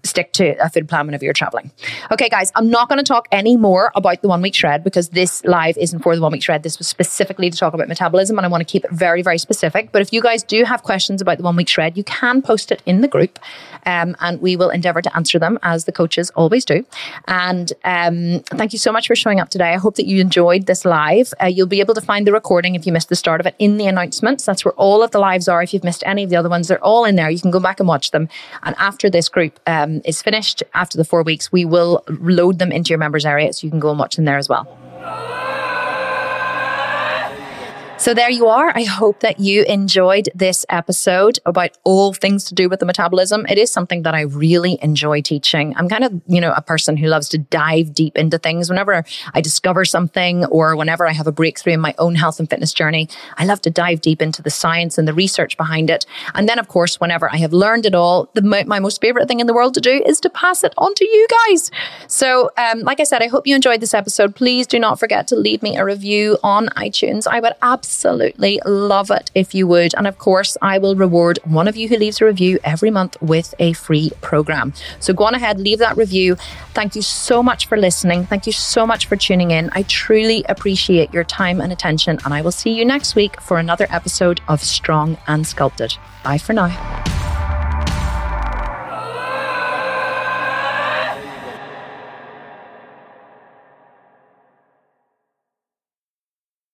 stick 0.05 0.33
to 0.33 0.57
a 0.65 0.69
food 0.71 0.89
plan 0.89 1.07
whenever 1.07 1.25
you're 1.25 1.35
traveling. 1.35 1.71
Okay, 2.11 2.29
guys, 2.29 2.53
I'm 2.55 2.71
not 2.71 2.89
going 2.89 2.99
to 2.99 3.05
talk 3.05 3.29
any 3.33 3.57
more 3.57 3.93
about 3.95 4.23
the 4.23 4.29
one 4.29 4.43
week 4.43 4.55
shred 4.55 4.83
because 4.83 5.11
this 5.11 5.45
live 5.45 5.77
isn't 5.79 6.01
for 6.01 6.15
the 6.15 6.23
one 6.23 6.33
week 6.33 6.43
shred. 6.43 6.63
This 6.63 6.79
was 6.79 6.89
specifically 6.89 7.51
to 7.51 7.59
talk 7.59 7.75
about 7.75 7.89
metabolism 7.89 8.39
and 8.39 8.47
I 8.47 8.49
want 8.49 8.67
to 8.67 8.71
keep 8.71 8.85
it 8.85 8.91
very, 8.91 9.23
very 9.23 9.39
specific. 9.39 9.93
But 9.93 10.03
if 10.03 10.13
you 10.13 10.21
guys 10.21 10.43
do 10.43 10.65
have 10.65 10.83
questions 10.83 11.21
about 11.21 11.39
the 11.39 11.45
one 11.45 11.57
week 11.57 11.69
shred, 11.69 11.97
you 11.97 12.05
can 12.05 12.43
post 12.43 12.73
it 12.73 12.83
in 12.87 13.01
the 13.01 13.09
group 13.09 13.39
um, 13.87 14.17
and 14.21 14.41
we 14.41 14.57
will 14.57 14.71
endeavor 14.71 15.03
to 15.03 15.17
answer 15.17 15.39
them 15.39 15.59
as 15.63 15.85
the 15.85 15.93
coaches 15.93 16.31
always 16.31 16.65
do. 16.65 16.85
And 17.27 17.73
um, 17.85 18.41
thank 18.57 18.73
you 18.73 18.79
so 18.79 18.93
much 18.93 19.07
for 19.07 19.17
showing 19.17 19.41
up 19.41 19.49
today. 19.49 19.73
I 19.73 19.79
hope 19.79 19.97
that 19.97 20.07
you 20.07 20.21
enjoyed 20.21 20.67
this 20.67 20.85
live. 20.85 21.33
Uh, 21.43 21.47
you'll 21.47 21.67
be 21.67 21.81
able 21.81 21.95
to 21.95 22.01
find 22.01 22.27
the 22.27 22.33
recording 22.33 22.75
if 22.75 22.87
you 22.87 22.93
missed 22.93 23.09
the 23.09 23.17
start 23.17 23.41
of 23.41 23.47
it 23.47 23.55
in 23.59 23.77
the 23.77 23.87
announcements. 23.87 24.45
That's 24.45 24.65
where 24.65 24.75
all 24.75 25.03
of 25.03 25.11
the 25.11 25.19
lives 25.19 25.49
are. 25.49 25.63
If 25.63 25.75
you've 25.75 25.85
missed 25.85 26.03
any 26.07 26.25
of 26.25 26.31
the 26.31 26.37
other 26.37 26.49
ones, 26.49 26.69
they're 26.69 26.83
all 26.85 27.05
in 27.05 27.17
there. 27.17 27.31
You 27.31 27.41
can 27.41 27.51
go 27.51 27.61
back 27.61 27.81
and 27.81 27.89
watch 27.89 28.11
them. 28.11 28.29
And 28.63 28.75
after 28.79 29.11
this 29.11 29.29
group 29.29 29.59
um, 29.91 30.03
is 30.05 30.23
finished, 30.23 30.63
after 30.75 30.97
the 30.97 31.05
four 31.05 31.23
weeks, 31.23 31.51
we 31.53 31.65
will 31.65 32.05
load 32.09 32.59
them 32.59 32.73
into 32.73 32.91
your 32.91 32.99
members 32.99 33.27
area 33.27 33.53
so 33.53 33.67
you 33.67 33.71
can 33.71 33.81
go 33.81 33.91
and 33.91 33.99
watch 33.99 34.17
them 34.17 34.25
there 34.25 34.39
as 34.39 34.49
well. 34.49 34.67
So 38.01 38.15
there 38.15 38.31
you 38.31 38.47
are. 38.47 38.73
I 38.75 38.85
hope 38.85 39.21
that 39.21 39.41
you 39.41 39.63
enjoyed 39.65 40.31
this 40.35 40.65
episode 40.71 41.39
about 41.45 41.77
all 41.85 42.15
things 42.15 42.45
to 42.45 42.55
do 42.55 42.67
with 42.67 42.81
the 42.81 42.87
metabolism. 42.87 43.45
It 43.47 43.59
is 43.59 43.71
something 43.71 44.05
that 44.05 44.15
I 44.15 44.23
really 44.23 44.79
enjoy 44.81 45.21
teaching. 45.21 45.75
I'm 45.77 45.87
kind 45.87 46.05
of, 46.05 46.19
you 46.27 46.41
know, 46.41 46.55
a 46.57 46.63
person 46.63 46.97
who 46.97 47.09
loves 47.09 47.29
to 47.29 47.37
dive 47.37 47.93
deep 47.93 48.17
into 48.17 48.39
things. 48.39 48.71
Whenever 48.71 49.05
I 49.35 49.43
discover 49.43 49.85
something 49.85 50.47
or 50.47 50.77
whenever 50.77 51.07
I 51.07 51.13
have 51.13 51.27
a 51.27 51.33
breakthrough 51.33 51.75
in 51.75 51.81
my 51.81 51.95
own 51.99 52.15
health 52.15 52.41
and 52.41 52.49
fitness 52.49 52.73
journey, 52.73 53.07
I 53.37 53.45
love 53.45 53.61
to 53.61 53.71
dive 53.71 54.01
deep 54.01 54.23
into 54.23 54.41
the 54.41 54.49
science 54.49 54.97
and 54.97 55.07
the 55.07 55.13
research 55.13 55.59
behind 55.59 55.91
it. 55.91 56.07
And 56.33 56.49
then, 56.49 56.59
of 56.59 56.69
course, 56.69 57.01
whenever 57.01 57.31
I 57.31 57.37
have 57.37 57.53
learned 57.53 57.85
it 57.85 57.95
all, 57.95 58.31
the, 58.33 58.41
my, 58.41 58.65
my 58.65 58.79
most 58.79 59.03
favorite 59.03 59.29
thing 59.29 59.41
in 59.41 59.47
the 59.47 59.53
world 59.53 59.75
to 59.75 59.81
do 59.83 60.03
is 60.07 60.21
to 60.21 60.31
pass 60.31 60.65
it 60.65 60.73
on 60.79 60.95
to 60.95 61.05
you 61.05 61.27
guys. 61.47 61.71
So, 62.07 62.51
um, 62.57 62.81
like 62.81 62.99
I 62.99 63.05
said, 63.05 63.21
I 63.21 63.27
hope 63.27 63.47
you 63.47 63.55
enjoyed 63.55 63.83
this 63.83 63.93
episode. 63.93 64.35
Please 64.35 64.67
do 64.67 64.79
not 64.79 64.99
forget 64.99 65.27
to 65.29 65.37
leave 65.37 65.63
me 65.63 65.77
a 65.77 65.85
review 65.85 66.39
on 66.43 66.69
iTunes. 66.69 67.27
I 67.27 67.41
would 67.41 67.53
absolutely 67.61 67.90
absolutely 67.91 68.61
love 68.65 69.11
it 69.11 69.33
if 69.35 69.53
you 69.53 69.67
would. 69.67 69.93
And 69.97 70.07
of 70.07 70.19
course, 70.19 70.57
I 70.63 70.79
will 70.79 70.95
reward 70.95 71.41
one 71.45 71.67
of 71.67 71.77
you 71.77 71.89
who 71.89 71.97
leaves 71.97 72.21
a 72.21 72.25
review 72.25 72.61
every 72.63 72.91
month 72.91 73.21
with 73.21 73.53
a 73.59 73.73
free 73.73 74.13
program. 74.21 74.73
So 75.01 75.13
go 75.13 75.25
on 75.25 75.35
ahead, 75.35 75.59
leave 75.59 75.81
that 75.81 75.97
review. 75.97 76.37
Thank 76.73 76.95
you 76.95 77.03
so 77.03 77.43
much 77.43 77.67
for 77.67 77.77
listening. 77.77 78.27
Thank 78.27 78.47
you 78.47 78.53
so 78.53 78.87
much 78.87 79.07
for 79.07 79.17
tuning 79.17 79.51
in. 79.51 79.71
I 79.73 79.83
truly 79.83 80.45
appreciate 80.49 81.13
your 81.13 81.25
time 81.25 81.61
and 81.61 81.73
attention. 81.73 82.21
And 82.25 82.33
I 82.33 82.43
will 82.43 82.53
see 82.53 82.73
you 82.73 82.85
next 82.85 83.17
week 83.17 83.41
for 83.41 83.59
another 83.59 83.89
episode 83.91 84.41
of 84.47 84.63
Strong 84.63 85.19
and 85.27 85.45
Sculpted. 85.45 85.97
Bye 86.23 86.39
for 86.39 86.53
now. 86.53 87.40